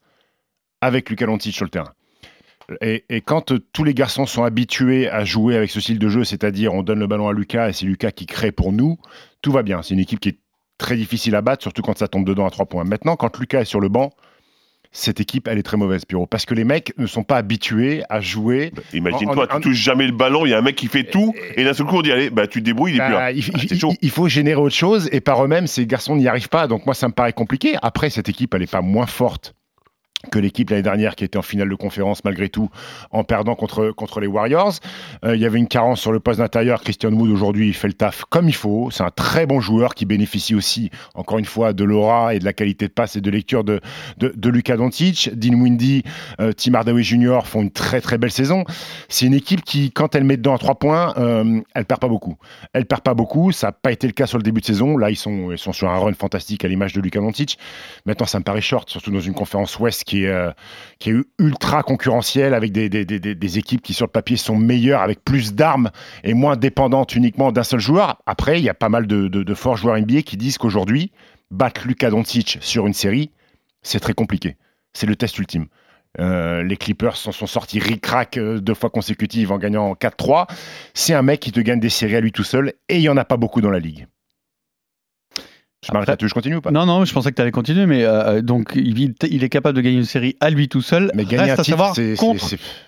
avec 0.80 1.08
Luka 1.08 1.26
Doncic 1.26 1.54
sur 1.54 1.64
le 1.64 1.70
terrain. 1.70 1.92
Et, 2.81 3.05
et 3.08 3.20
quand 3.20 3.52
euh, 3.52 3.58
tous 3.72 3.84
les 3.84 3.94
garçons 3.94 4.26
sont 4.26 4.44
habitués 4.44 5.08
à 5.08 5.25
jouer 5.25 5.56
avec 5.56 5.70
ce 5.70 5.81
style 5.81 5.99
de 5.99 6.08
jeu, 6.08 6.25
c'est-à-dire 6.25 6.72
on 6.75 6.82
donne 6.82 7.00
le 7.00 7.06
ballon 7.06 7.28
à 7.28 7.32
Lucas 7.32 7.69
et 7.69 7.72
c'est 7.72 7.87
Lucas 7.87 8.12
qui 8.12 8.26
crée 8.26 8.52
pour 8.52 8.72
nous, 8.72 8.99
tout 9.43 9.52
va 9.52 9.62
bien. 9.62 9.82
C'est 9.82 9.94
une 9.94 10.00
équipe 10.00 10.20
qui 10.20 10.28
est 10.31 10.38
très 10.78 10.96
difficile 10.96 11.34
à 11.34 11.43
battre, 11.43 11.62
surtout 11.62 11.82
quand 11.82 11.99
ça 11.99 12.08
tombe 12.08 12.25
dedans 12.26 12.46
à 12.46 12.50
trois 12.50 12.67
points. 12.67 12.84
Maintenant, 12.84 13.17
quand 13.17 13.38
Lucas 13.38 13.61
est 13.62 13.64
sur 13.67 13.81
le 13.81 13.88
banc, 13.88 14.11
cette 14.93 15.20
équipe, 15.20 15.46
elle 15.46 15.56
est 15.58 15.62
très 15.62 15.76
mauvaise, 15.76 16.05
Pierrot, 16.05 16.26
parce 16.26 16.46
que 16.46 16.55
les 16.55 16.64
mecs 16.64 16.93
ne 16.99 17.06
sont 17.06 17.22
pas 17.22 17.37
habitués 17.37 18.02
à 18.08 18.20
jouer 18.20 18.73
Imagine-toi, 18.93 19.46
En- 19.49 19.56
en- 19.56 19.61
tu 19.61 19.69
touches 19.69 19.76
jamais 19.76 20.06
le 20.06 20.12
ballon, 20.12 20.46
il 20.46 20.50
y 20.50 20.55
a 20.55 20.58
un 20.58 20.62
mec 20.62 20.75
qui 20.75 20.88
fait 20.88 21.05
tout, 21.05 21.32
et 21.55 21.62
d'un 21.62 21.75
seul 21.75 21.87
coup 21.87 21.99
on 21.99 22.02
dit 22.02 22.11
allez, 22.11 22.28
bah 22.28 22.49
tu 22.49 22.58
te 22.58 22.64
débrouilles, 22.64 22.94
il 22.94 22.96
est 23.00 23.05
plus 23.05 23.12
Bah, 23.14 23.20
là. 23.20 23.31
il, 23.31 23.44
Ah, 23.55 23.76
chaud. 23.76 23.93
il 24.02 24.11
faut 24.11 24.26
générer 24.26 24.61
autre 24.61 24.75
chose 24.75 25.08
et 25.12 25.20
par 25.20 25.44
eux-mêmes, 25.44 25.69
ces 25.69 25.87
garçons 25.87 26.16
n'y 26.16 26.26
arrivent 26.26 26.49
pas. 26.49 26.66
Donc 26.66 26.87
moi, 26.87 26.94
ça 26.96 27.06
me 27.06 27.12
paraît 27.12 27.32
compliqué. 27.32 27.76
Après, 27.82 28.11
cette 28.11 28.28
équipe, 28.28 28.52
elle 28.55 28.62
n'est 28.62 28.66
pas 28.66 28.81
moins 28.82 29.06
forte 29.06 29.55
que 30.31 30.38
l'équipe 30.38 30.69
l'année 30.70 30.82
dernière 30.82 31.17
qui 31.17 31.25
était 31.25 31.38
en 31.38 31.43
finale 31.43 31.69
de 31.69 31.75
conférence 31.75 32.25
malgré 32.25 32.49
tout 32.49 32.69
en 33.11 33.25
perdant 33.25 33.55
contre, 33.55 33.90
contre 33.93 34.20
les 34.20 34.26
Warriors. 34.26 34.75
Euh, 35.25 35.34
il 35.34 35.40
y 35.40 35.46
avait 35.46 35.58
une 35.58 35.69
carence 35.69 36.00
sur 36.00 36.12
le 36.12 36.20
poste 36.20 36.40
d'intérieur. 36.40 36.82
Christian 36.82 37.12
Wood 37.12 37.31
aujourd'hui 37.31 37.72
fait 37.72 37.88
le 37.88 37.94
taf 37.94 38.25
comme 38.28 38.49
il 38.49 38.55
faut. 38.55 38.90
C'est 38.90 39.02
un 39.02 39.11
très 39.11 39.46
bon 39.46 39.61
joueur 39.61 39.94
qui 39.94 40.05
bénéficie 40.05 40.55
aussi 40.55 40.90
encore 41.14 41.38
une 41.38 41.44
fois 41.46 41.72
de 41.72 41.84
l'aura 41.84 42.34
et 42.34 42.38
de 42.38 42.44
la 42.44 42.52
qualité 42.52 42.87
de 42.87 42.93
passe 42.93 43.17
et 43.17 43.20
de 43.20 43.31
lecture 43.31 43.64
de, 43.64 43.81
de, 44.19 44.32
de 44.37 44.50
Luka 44.50 44.76
Doncic. 44.76 45.31
Dean 45.34 45.55
Windy, 45.55 46.02
euh, 46.40 46.52
Tim 46.52 46.75
Hardaway 46.75 47.02
Jr. 47.02 47.40
font 47.44 47.62
une 47.62 47.70
très 47.70 48.00
très 48.00 48.19
belle 48.19 48.31
saison. 48.31 48.64
C'est 49.08 49.26
une 49.26 49.34
équipe 49.34 49.64
qui 49.64 49.90
quand 49.90 50.14
elle 50.14 50.25
met 50.25 50.37
dedans 50.37 50.55
à 50.55 50.58
trois 50.58 50.78
points, 50.78 51.14
euh, 51.16 51.61
elle 51.75 51.87
perd 51.87 52.00
pas 52.00 52.08
beaucoup. 52.08 52.37
Elle 52.75 52.84
perd 52.84 53.02
pas 53.02 53.14
beaucoup. 53.14 53.52
Ça 53.52 53.69
n'a 53.69 53.73
pas 53.73 53.93
été 53.93 54.06
le 54.06 54.12
cas 54.12 54.26
sur 54.26 54.37
le 54.37 54.43
début 54.43 54.61
de 54.61 54.66
saison. 54.66 54.99
Là 54.99 55.11
ils 55.11 55.16
sont, 55.16 55.50
ils 55.50 55.58
sont 55.58 55.73
sur 55.73 55.88
un 55.88 55.99
run 55.99 56.12
fantastique 56.12 56.64
à 56.64 56.69
l'image 56.69 56.93
de 56.93 57.00
Luka 57.00 57.20
Doncic. 57.20 57.58
Maintenant 58.05 58.26
ça 58.26 58.38
me 58.38 58.44
paraît 58.44 58.61
short, 58.61 58.90
surtout 58.90 59.11
dans 59.11 59.20
une 59.20 59.34
conférence 59.34 59.78
ouest 59.78 60.05
qui 60.10 60.24
est, 60.24 60.28
euh, 60.28 60.50
qui 60.98 61.10
est 61.10 61.14
ultra 61.38 61.84
concurrentielle 61.84 62.52
avec 62.52 62.72
des, 62.72 63.58
équipes 63.58 63.80
qui 63.80 63.94
sur 63.94 64.06
le 64.06 64.10
papier 64.10 64.36
sont 64.36 64.56
meilleures, 64.56 65.02
avec 65.02 65.24
plus 65.24 65.54
d'armes 65.54 65.90
et 66.24 66.34
moins 66.34 66.56
dépendantes 66.56 67.14
uniquement 67.14 67.52
d'un 67.52 67.62
seul 67.62 67.78
joueur. 67.78 68.20
Après, 68.26 68.58
il 68.58 68.64
y 68.64 68.68
a 68.68 68.74
pas 68.74 68.88
mal 68.88 69.06
de, 69.06 69.54
forts 69.54 69.76
joueurs 69.76 69.96
NBA 69.96 70.22
qui 70.22 70.36
disent 70.36 70.58
qu'aujourd'hui, 70.58 71.12
battre 71.52 71.86
Luka 71.86 72.10
Doncic 72.10 72.58
sur 72.60 72.88
une 72.88 72.92
série, 72.92 73.30
c'est 73.82 74.00
très 74.00 74.14
compliqué. 74.14 74.56
C'est 74.94 75.06
le 75.06 75.14
test 75.14 75.38
ultime. 75.38 75.66
Euh, 76.18 76.64
les 76.64 76.76
Clippers 76.76 77.16
sont 77.16 77.46
sortis 77.46 77.78
ric-rac 77.78 78.36
euh, 78.36 78.58
deux 78.58 78.74
fois 78.74 78.90
consécutives 78.90 79.52
en 79.52 79.58
gagnant 79.58 79.92
4-3. 79.92 80.48
C'est 80.92 81.14
un 81.14 81.22
mec 81.22 81.38
qui 81.38 81.52
te 81.52 81.60
gagne 81.60 81.78
des 81.78 81.88
séries 81.88 82.16
à 82.16 82.20
lui 82.20 82.32
tout 82.32 82.42
seul 82.42 82.72
et 82.88 82.96
il 82.96 83.00
n'y 83.00 83.08
en 83.08 83.16
a 83.16 83.24
pas 83.24 83.36
beaucoup 83.36 83.60
dans 83.60 83.70
la 83.70 83.78
ligue. 83.78 84.08
Je 85.86 85.92
m'arrête 85.92 86.10
Après- 86.10 86.24
là, 86.24 86.28
je 86.28 86.34
continue 86.34 86.56
ou 86.56 86.60
pas? 86.60 86.70
Non, 86.70 86.84
non, 86.84 87.06
je 87.06 87.12
pensais 87.14 87.30
que 87.30 87.36
tu 87.36 87.40
allais 87.42 87.50
continuer, 87.50 87.86
mais 87.86 88.04
euh, 88.04 88.42
donc 88.42 88.72
il, 88.74 89.14
il 89.30 89.44
est 89.44 89.48
capable 89.48 89.76
de 89.76 89.80
gagner 89.80 89.96
une 89.96 90.04
série 90.04 90.36
à 90.40 90.50
lui 90.50 90.68
tout 90.68 90.82
seul. 90.82 91.10
Mais 91.14 91.24
gagner 91.24 91.38
Reste 91.44 91.50
un 91.50 91.52
à 91.54 91.64
titre, 91.64 91.70
savoir 91.78 91.94
c'est- 91.94 92.16
contre 92.16 92.44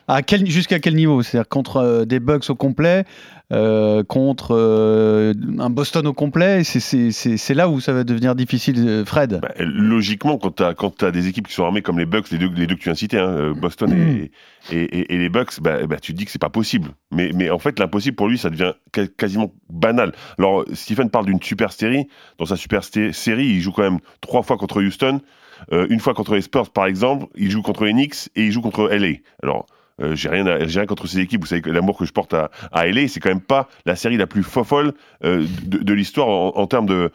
À 0.09 0.21
quel, 0.21 0.47
jusqu'à 0.47 0.79
quel 0.79 0.95
niveau? 0.95 1.23
C'est-à-dire 1.23 1.49
contre 1.49 1.79
euh, 1.79 2.05
des 2.05 2.21
Bucks 2.21 2.51
au 2.51 2.55
complet, 2.55 3.05
euh, 3.53 4.03
contre 4.05 4.55
euh, 4.57 5.35
un 5.59 5.71
Boston 5.71 6.07
au 6.07 6.13
complet 6.13 6.63
c'est, 6.65 7.55
là 7.55 7.69
où 7.69 7.81
ça 7.81 7.93
va 7.93 8.05
devenir 8.05 8.35
difficile, 8.35 8.77
euh, 8.79 9.05
Fred. 9.05 9.41
Bah, 9.43 9.53
logiquement, 9.59 10.39
quand 10.39 10.57
tu 10.97 11.05
as, 11.05 11.11
des 11.11 11.29
équipes 11.29 11.49
qui 11.49 11.55
sont 11.55 11.65
armées 11.65 11.83
comme 11.83 11.99
les 11.99 12.07
Bucks, 12.07 12.31
les 12.31 12.39
deux, 12.39 12.49
les 12.55 12.67
deux 12.67 12.77
que 12.77 12.81
tu 12.81 12.89
de 12.89 12.95
citer, 12.95 13.19
hein, 13.19 13.53
Boston 13.57 13.93
et, 13.93 14.31
et, 14.75 14.83
et- 14.83 15.15
et 15.15 15.19
les 15.19 15.29
Bucks, 15.29 15.61
bah, 15.61 15.87
bah, 15.87 15.97
tu 16.01 16.13
te 16.13 16.19
dis 16.19 16.25
que 16.25 16.31
c'est 16.31 16.41
pas 16.41 16.49
possible. 16.51 16.91
Mais, 17.11 17.31
mais 17.35 17.51
en 17.51 17.59
fait, 17.59 17.79
l'impossible 17.79 18.17
pour 18.17 18.29
lui, 18.29 18.39
ça 18.39 18.51
devient 18.51 18.73
quasiment 19.17 19.53
banal. 19.71 20.13
Alors, 20.39 20.65
Stephen 20.73 21.11
parle 21.11 21.27
d'une 21.27 21.43
super 21.43 21.73
série. 21.73 22.07
Dans 22.39 22.47
sa 22.47 22.57
super 22.57 22.83
série, 22.85 23.47
il 23.47 23.61
joue 23.61 23.73
quand 23.73 23.83
même 23.83 23.99
trois 24.21 24.43
fois 24.43 24.57
contre 24.57 24.83
Houston, 24.83 25.21
euh, 25.73 25.87
une 25.91 26.01
fois 26.01 26.15
contre 26.15 26.35
les 26.35 26.43
Spurs, 26.43 26.71
par 26.71 26.87
exemple. 26.87 27.27
Il 27.37 27.51
joue 27.51 27.63
contre 27.63 27.85
les 27.85 27.93
Knicks 27.93 28.29
et 28.37 28.47
il 28.47 28.53
joue 28.53 28.63
contre 28.63 28.89
LA. 28.91 29.19
Alors, 29.43 29.67
euh, 30.01 30.15
j'ai 30.15 30.29
rien, 30.29 30.47
à- 30.47 30.67
j'ai 30.67 30.81
rien 30.81 30.87
contre 30.87 31.07
ces 31.07 31.19
équipes. 31.19 31.41
Vous 31.43 31.47
savez 31.47 31.63
que 31.63 31.71
l'amour 31.71 31.99
que 31.99 32.05
je 32.05 32.13
porte 32.13 32.35
à, 32.35 32.51
à 32.73 32.87
LA, 32.87 33.09
c'est 33.09 33.21
quand 33.21 33.29
même 33.29 33.41
pas 33.41 33.69
la 33.87 33.97
série 33.97 34.17
la 34.17 34.27
plus 34.27 34.43
fofolle 34.43 34.93
euh, 35.25 35.45
de, 35.65 35.79
de 35.79 35.93
l'histoire 35.93 36.29
en, 36.29 36.53
en 36.57 36.67
termes 36.67 36.87
de, 36.87 37.11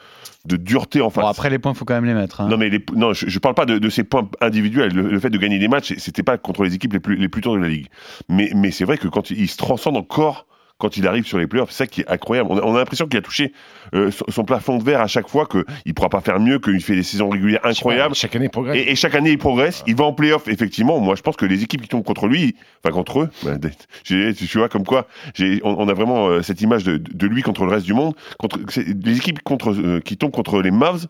de 0.45 0.55
dureté 0.57 1.01
en 1.01 1.09
face. 1.09 1.23
Bon, 1.23 1.29
après, 1.29 1.49
les 1.49 1.59
points, 1.59 1.73
il 1.73 1.77
faut 1.77 1.85
quand 1.85 1.95
même 1.95 2.05
les 2.05 2.13
mettre. 2.13 2.41
hein. 2.41 2.47
Non, 2.49 2.57
mais 2.57 2.69
les- 2.69 2.83
non, 2.95 3.13
je, 3.13 3.27
je 3.27 3.39
parle 3.39 3.55
pas 3.55 3.65
de, 3.65 3.77
de 3.79 3.89
ces 3.89 4.03
points 4.03 4.29
individuels. 4.41 4.93
Le, 4.93 5.09
le 5.09 5.19
fait 5.19 5.29
de 5.29 5.37
gagner 5.37 5.59
des 5.59 5.67
matchs, 5.67 5.93
c'était 5.97 6.23
pas 6.23 6.37
contre 6.37 6.63
les 6.63 6.75
équipes 6.75 6.93
les 6.93 6.99
plus, 6.99 7.15
les 7.15 7.29
plus 7.29 7.41
dures 7.41 7.53
de 7.55 7.59
la 7.61 7.69
ligue. 7.69 7.87
Mais, 8.29 8.51
mais 8.55 8.71
c'est 8.71 8.85
vrai 8.85 8.97
que 8.97 9.07
quand 9.07 9.31
il, 9.31 9.39
il 9.41 9.47
se 9.47 9.57
transcende 9.57 9.97
encore 9.97 10.45
quand 10.79 10.95
il 10.97 11.07
arrive 11.07 11.25
sur 11.25 11.37
les 11.39 11.47
playoffs, 11.47 11.71
c'est 11.71 11.77
ça 11.79 11.87
qui 11.87 12.01
est 12.01 12.09
incroyable. 12.09 12.49
On 12.51 12.57
a, 12.57 12.61
on 12.61 12.75
a 12.75 12.77
l'impression 12.77 13.07
qu'il 13.07 13.17
a 13.17 13.21
touché 13.21 13.51
euh, 13.95 14.11
son, 14.11 14.25
son 14.29 14.43
plafond 14.43 14.77
de 14.77 14.83
verre 14.83 15.01
à 15.01 15.07
chaque 15.07 15.27
fois, 15.27 15.47
qu'il 15.47 15.93
pourra 15.95 16.09
pas 16.09 16.21
faire 16.21 16.39
mieux, 16.39 16.59
qu'il 16.59 16.79
fait 16.81 16.95
des 16.95 17.03
saisons 17.03 17.29
régulières 17.29 17.65
incroyables. 17.65 18.13
Chaque 18.15 18.35
année, 18.35 18.45
il 18.45 18.49
progresse. 18.51 18.77
Et, 18.77 18.91
et 18.91 18.95
chaque 18.95 19.15
année, 19.15 19.31
il 19.31 19.37
progresse. 19.37 19.83
Il 19.87 19.95
va 19.95 20.05
en 20.05 20.13
playoff, 20.13 20.47
effectivement. 20.47 20.99
Moi, 20.99 21.15
je 21.15 21.21
pense 21.21 21.35
que 21.35 21.45
les 21.45 21.63
équipes 21.63 21.81
qui 21.81 21.87
tombent 21.87 22.03
contre 22.03 22.27
lui, 22.27 22.55
enfin 22.83 22.93
contre 22.93 23.21
eux, 23.21 23.29
bah, 23.43 23.55
tu 24.03 24.57
vois, 24.57 24.69
comme 24.69 24.85
quoi, 24.85 25.07
on, 25.39 25.59
on 25.63 25.89
a 25.89 25.93
vraiment 25.93 26.27
euh, 26.27 26.41
cette 26.43 26.61
image 26.61 26.83
de, 26.83 26.97
de 26.97 27.27
lui 27.27 27.41
contre 27.41 27.65
le 27.65 27.71
reste 27.71 27.85
du 27.85 27.93
monde. 27.93 28.13
Contre, 28.37 28.59
les 29.03 29.17
équipes 29.17 29.41
contre, 29.43 29.71
euh, 29.71 29.99
qui 29.99 30.17
tombent 30.17 30.31
contre 30.31 30.61
les 30.61 30.71
Mavs, 30.71 31.07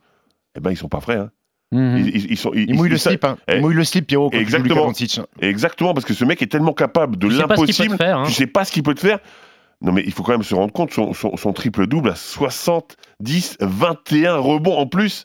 eh 0.56 0.60
ben, 0.62 0.72
ils 0.72 0.78
sont 0.78 0.88
pas 0.90 1.02
prêts. 1.02 1.18
Hein. 1.18 1.30
Mhm. 1.74 1.98
Ils, 1.98 2.16
ils- 2.16 2.32
ils 2.32 2.38
sont, 2.38 2.52
ils, 2.54 2.70
Il 2.70 2.76
mouille 2.76 2.88
ils- 2.88 2.92
le 2.94 2.98
slip, 2.98 3.26
hein. 3.26 3.38
Eh, 3.50 3.56
Il 3.56 3.62
mouille 3.62 3.76
le 3.76 3.84
slip, 3.84 4.08
Pierrot, 4.08 4.30
tu 4.32 4.38
exactement. 4.38 4.90
Exactement, 5.42 5.94
parce 5.94 6.06
que 6.06 6.14
ce 6.14 6.24
mec 6.24 6.42
est 6.42 6.48
tellement 6.48 6.72
capable 6.72 7.18
de 7.18 7.28
Tu 7.28 7.36
sais 7.36 7.44
pas 7.46 7.58
ce 7.58 7.64
qu'il 7.66 7.76
peut 7.76 7.84
l'impossible. 7.84 7.98
te 7.98 8.04
faire, 8.04 8.18
hein. 8.20 8.24
Tu 8.26 8.32
sais 8.32 8.48
pas 8.48 8.64
ce 8.64 8.72
qu'il 8.72 8.84
peut 8.84 8.96
te 8.96 9.02
faire. 9.02 9.20
Non, 9.82 9.92
mais 9.92 10.04
il 10.06 10.12
faut 10.12 10.24
quand 10.24 10.32
même 10.32 10.44
se 10.44 10.56
rendre 10.56 10.74
compte, 10.74 10.92
son, 10.92 11.14
son, 11.14 11.38
son 11.38 11.54
triple-double 11.54 12.10
à 12.10 12.16
70, 12.16 13.58
21 13.62 14.38
rebonds 14.38 14.78
en 14.78 14.88
plus. 14.88 15.24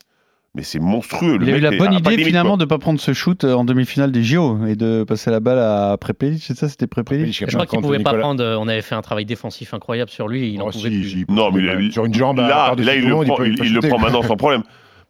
Mais 0.55 0.63
c'est 0.63 0.81
monstrueux. 0.81 1.39
Le 1.39 1.49
Il 1.49 1.55
a 1.55 1.57
eu 1.57 1.61
la 1.61 1.71
bonne 1.71 1.95
idée 1.95 2.11
limite, 2.11 2.27
finalement 2.27 2.51
quoi. 2.51 2.57
de 2.59 2.65
ne 2.65 2.69
pas 2.69 2.77
prendre 2.77 3.01
ce 3.01 3.15
shoot 3.15 3.43
euh, 3.45 3.55
en 3.55 3.65
demi-finale 3.65 4.13
des 4.13 4.23
JO 4.23 4.67
et 4.67 4.77
de 4.77 5.03
passer 5.03 5.31
la 5.31 5.41
balle 5.41 5.59
à 5.59 5.97
Prepelic, 5.99 6.43
c'est 6.43 6.55
ça 6.55 6.69
C'était 6.69 6.87
Prepelic 6.87 7.33
Je 7.33 7.47
crois 7.55 7.65
qu'il 7.65 7.81
pouvait 7.81 8.01
pas 8.01 8.13
prendre. 8.13 8.45
euh, 8.45 8.59
On 8.61 8.69
avait 8.69 8.83
fait 8.83 8.95
un 8.95 9.01
travail 9.01 9.25
défensif 9.25 9.73
incroyable 9.73 10.11
sur 10.11 10.29
lui. 10.29 10.53
Il 10.53 10.61
en 10.61 10.67
Oh, 10.67 10.71
pouvait 10.71 10.91
si, 10.91 11.01
plus. 11.01 11.09
si, 11.09 11.25
Non, 11.31 11.51
mais 11.51 11.63
il- 11.81 11.91
sur 11.91 12.05
une 12.05 12.13
jambe, 12.13 12.39
à 12.39 12.47
là, 12.49 12.75
là, 12.77 12.95
il 12.95 13.09
le 13.09 13.15
prend, 13.25 13.43
il, 13.45 13.73
le 13.73 13.81
prend 13.81 13.99
maintenant 13.99 14.23
sans 14.23 14.37
problème. 14.37 14.63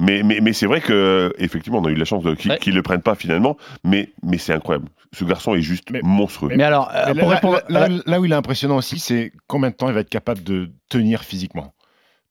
Mais, 0.03 0.23
mais, 0.23 0.41
mais 0.41 0.53
c'est 0.53 0.67
vrai 0.67 0.81
que 0.81 1.33
effectivement, 1.39 1.79
on 1.79 1.85
a 1.87 1.91
eu 1.91 1.95
la 1.95 2.05
chance 2.05 2.25
qu'ils 2.39 2.51
Ouais. 2.51 2.59
qu'ils 2.59 2.75
le 2.75 2.83
prennent 2.83 3.03
pas 3.03 3.15
finalement. 3.15 3.57
Mais, 3.85 4.11
mais 4.23 4.37
c'est 4.37 4.53
incroyable. 4.53 4.89
Ce 5.13 5.25
garçon 5.25 5.55
est 5.55 5.63
juste 5.63 5.91
Mais- 5.91 6.01
monstrueux. 6.03 6.51
Mais 6.57 6.65
alors, 6.65 6.91
euh, 6.95 7.13
Mais 7.15 7.21
pour 7.21 7.29
là, 7.31 7.35
répondre 7.37 7.61
là- 7.69 7.85
à 7.85 7.89
la- 7.89 7.95
là- 7.97 8.03
là 8.07 8.21
où 8.21 8.25
il 8.25 8.33
est 8.33 8.35
impressionnant 8.35 8.77
aussi, 8.77 8.99
c'est 8.99 9.33
combien 9.47 9.71
de 9.71 9.75
temps 9.75 9.89
il 9.89 9.95
va 9.95 10.01
être 10.01 10.09
capable 10.11 10.43
de 10.43 10.71
tenir 10.89 11.23
physiquement? 11.23 11.73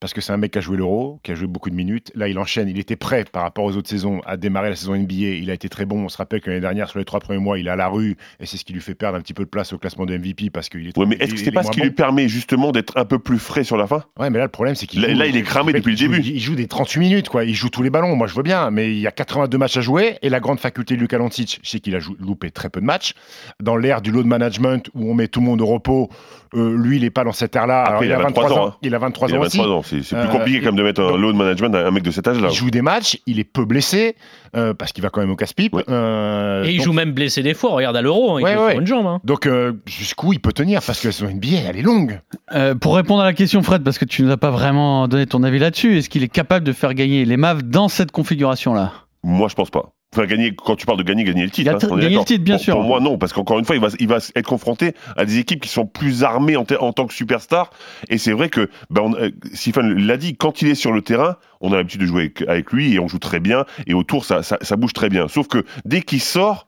Parce 0.01 0.13
que 0.13 0.20
c'est 0.20 0.34
un 0.34 0.38
mec 0.38 0.51
qui 0.51 0.58
a 0.58 0.62
joué 0.62 0.75
l'Euro, 0.77 1.20
qui 1.24 1.31
a 1.31 1.36
joué 1.36 1.48
beaucoup 1.48 1.70
de 1.70 1.75
minutes. 1.75 2.12
Là, 2.15 2.27
il 2.27 2.38
enchaîne. 2.39 2.67
Il 2.67 2.79
était 2.79 2.96
prêt 2.96 3.24
par 3.31 3.43
rapport 3.43 3.63
aux 3.63 3.77
autres 3.77 3.88
saisons 3.88 4.20
à 4.25 4.36
démarrer 4.36 4.70
la 4.70 4.75
saison 4.75 4.96
NBA. 4.96 5.13
Il 5.13 5.50
a 5.50 5.53
été 5.53 5.70
très 5.70 5.86
bon. 5.86 6.03
On 6.05 6.10
se 6.10 6.17
rappelle 6.17 6.41
que 6.41 6.50
l'année 6.50 6.60
dernière, 6.62 6.89
sur 6.89 6.98
les 6.98 7.05
trois 7.05 7.20
premiers 7.20 7.39
mois, 7.39 7.60
il 7.60 7.67
est 7.67 7.70
à 7.70 7.75
la 7.75 7.88
rue 7.88 8.17
et 8.39 8.48
c'est 8.48 8.58
ce 8.58 8.65
qui 8.65 8.74
lui 8.74 8.81
fait 8.81 8.96
perdre 8.96 9.17
un 9.17 9.22
petit 9.22 9.36
peu 9.36 9.43
de 9.46 9.50
place 9.50 9.72
au 9.74 9.77
classement 9.77 10.08
de 10.08 10.17
MVP 10.17 10.50
parce 10.50 10.70
qu'il 10.70 10.88
est. 10.88 10.98
Ouais, 10.98 11.05
mais 11.05 11.15
est-ce 11.20 11.34
que 11.36 11.39
c'est 11.39 11.51
pas 11.51 11.62
ce 11.63 11.70
qui 11.72 11.79
bon. 11.81 11.86
lui 11.86 11.91
permet 11.91 12.27
justement 12.27 12.72
d'être 12.72 12.98
un 12.98 13.05
peu 13.05 13.20
plus 13.20 13.38
frais 13.38 13.63
sur 13.63 13.77
la 13.77 13.86
fin? 13.86 14.03
Ouais, 14.20 14.31
mais 14.31 14.39
là, 14.39 14.46
le 14.46 14.50
problème, 14.51 14.74
c'est 14.74 14.88
qu'il 14.88 15.01
Là- 15.01 15.12
joue- 15.12 15.17
là, 15.20 15.27
il 15.27 15.38
est 15.38 15.43
cramé 15.43 15.72
depuis 15.72 15.91
le 15.91 15.98
début. 15.98 16.20
Il 16.22 16.39
joue 16.39 16.55
des 16.55 16.67
38 16.67 17.00
minutes, 17.00 17.29
quoi. 17.29 17.46
Il 17.46 17.53
joue 17.53 17.70
tous 17.70 17.84
les 17.84 17.91
ballons. 17.91 18.15
Moi, 18.15 18.25
je 18.25 18.34
veux 18.34 18.43
bien, 18.43 18.72
mais 18.72 18.91
il 18.91 19.00
y 19.00 19.05
a 19.08 19.12
82 19.12 19.60
matchs 19.60 19.77
à 19.77 19.81
jouer 19.81 20.17
et 20.24 20.29
la 20.29 20.39
grande 20.39 20.60
faculté 20.60 20.96
de 20.96 21.00
Luka 21.00 21.20
Doncic, 21.20 21.60
je 21.63 21.70
sais 21.70 21.79
qu'il 21.79 21.96
a 21.96 22.00
loupé 22.20 22.50
très 22.50 22.70
peu 22.72 22.81
de 22.81 22.86
matchs. 22.86 23.13
Dans 23.62 23.77
l'ère 23.77 24.01
du 24.01 24.10
load 24.12 24.25
management 24.25 24.89
où 24.96 25.12
on 25.12 25.13
met 25.13 25.27
tout 25.27 25.41
le 25.41 25.46
monde 25.46 25.62
au 25.62 25.67
repos, 25.67 26.10
euh, 26.55 26.75
lui, 26.75 26.98
il 26.98 27.03
est 27.03 27.12
pas 27.12 27.24
dans 27.24 27.31
cette 27.31 27.55
ère-là. 27.55 28.00
Il 28.01 28.12
a 28.12 28.17
23 28.20 28.51
ans, 28.51 28.67
hein. 28.70 28.75
Il 28.81 28.96
a 28.96 29.00
23 29.00 29.29
Il 29.29 29.36
a 29.36 29.38
ans 29.38 29.41
aussi. 29.43 29.58
23 29.58 29.75
ans. 29.75 29.84
C'est 30.01 30.15
plus 30.15 30.15
Euh, 30.15 30.27
compliqué 30.27 30.60
quand 30.60 30.67
même 30.67 30.75
de 30.77 30.83
mettre 30.83 31.01
un 31.01 31.17
load 31.17 31.36
management 31.36 31.75
à 31.75 31.88
un 31.88 31.91
mec 31.91 32.03
de 32.03 32.12
cet 32.12 32.27
âge-là. 32.27 32.48
Il 32.51 32.55
joue 32.55 32.71
des 32.71 32.81
matchs, 32.81 33.19
il 33.27 33.39
est 33.39 33.43
peu 33.43 33.65
blessé 33.65 34.15
euh, 34.55 34.74
parce 34.74 34.91
qu'il 34.93 35.03
va 35.03 35.10
quand 35.10 35.21
même 35.21 35.31
au 35.31 35.36
casse-pipe. 35.36 35.74
Ouais. 35.74 35.83
Euh, 35.89 36.63
Et 36.63 36.71
il 36.71 36.77
donc- 36.77 36.86
joue 36.86 36.93
même 36.93 37.12
blessé 37.12 37.43
des 37.43 37.53
fois. 37.53 37.71
Regarde 37.71 37.95
à 37.98 38.01
l'euro, 38.01 38.36
hein, 38.36 38.39
il 38.39 38.43
Ouais, 38.45 38.75
une 38.77 38.88
jambe. 38.88 39.05
hein. 39.07 39.19
Donc 39.24 39.45
euh, 39.48 39.74
jusqu'où 39.86 40.33
il 40.33 40.39
peut 40.39 40.53
tenir 40.53 40.81
parce 40.86 41.00
que 41.01 41.12
son 41.12 41.27
NBA 41.27 41.57
elle 41.69 41.77
est 41.77 41.81
longue. 41.81 42.21
Euh, 42.53 42.75
pour 42.75 42.95
répondre 42.95 43.21
à 43.21 43.25
la 43.25 43.33
question, 43.33 43.62
Fred, 43.63 43.83
parce 43.83 43.98
que 43.98 44.05
tu 44.05 44.24
nous 44.24 44.31
as 44.31 44.38
pas 44.38 44.51
vraiment 44.51 45.07
donné 45.07 45.25
ton 45.27 45.43
avis 45.43 45.60
là-dessus, 45.60 45.98
est-ce 45.98 46.10
qu'il 46.10 46.24
est 46.24 46.27
capable 46.31 46.65
de 46.65 46.71
faire 46.74 46.93
gagner 46.93 47.25
les 47.25 47.38
Mavs 47.38 47.63
dans 47.63 47.88
cette 47.89 48.12
configuration-là? 48.12 48.91
Moi, 49.24 49.48
je 49.50 49.55
pense 49.55 49.69
pas. 49.69 49.91
Enfin, 50.13 50.25
gagner, 50.25 50.53
quand 50.53 50.75
tu 50.75 50.86
parles 50.86 50.98
de 50.98 51.03
gagner, 51.03 51.24
gagner 51.24 51.46
le 51.46 51.50
titre. 51.51 51.72
Hein, 51.72 51.77
gagné 51.98 52.18
le 52.18 52.25
titre, 52.25 52.44
bien 52.44 52.56
Pour- 52.56 52.63
sûr. 52.63 52.74
Pour 52.75 52.84
moi, 52.84 53.00
non, 53.00 53.18
parce 53.18 53.32
qu'encore 53.32 53.60
une 53.60 53.63
fois, 53.65 53.77
il 53.77 53.82
va, 53.82 53.88
il 53.98 54.08
va 54.10 54.18
être 54.36 54.46
confronté 54.46 54.94
à 55.15 55.24
des 55.24 55.38
équipes 55.38 55.62
qui 55.62 55.70
sont 55.70 55.86
plus 55.86 56.24
armées 56.25 56.58
en, 56.58 56.65
en 56.82 56.91
tant 56.91 57.08
que 57.08 57.13
superstar. 57.13 57.70
Et 58.10 58.18
c'est 58.18 58.34
vrai 58.34 58.50
que, 58.50 58.70
ben, 58.89 59.03
on- 59.03 59.15
euh, 59.15 59.30
Stephen 59.53 60.06
l'a 60.06 60.18
dit, 60.18 60.36
quand 60.36 60.62
il 60.62 60.68
est 60.68 60.75
sur 60.75 60.91
le 60.91 61.01
terrain, 61.01 61.38
on 61.62 61.72
a 61.72 61.77
l'habitude 61.77 62.01
de 62.01 62.06
jouer 62.08 62.24
avec, 62.24 62.41
avec 62.41 62.74
lui 62.74 62.94
et 62.94 63.00
on 63.00 63.08
joue 63.08 63.20
très 63.20 63.39
bien. 63.39 63.63
Et 63.88 63.94
autour, 63.94 64.25
ça, 64.25 64.44
ça, 64.44 64.58
ça 64.62 64.75
bouge 64.75 64.91
très 64.91 65.08
bien. 65.08 65.30
Sauf 65.30 65.48
que 65.48 65.63
dès 65.86 66.01
qu'il 66.01 66.20
sort, 66.20 66.68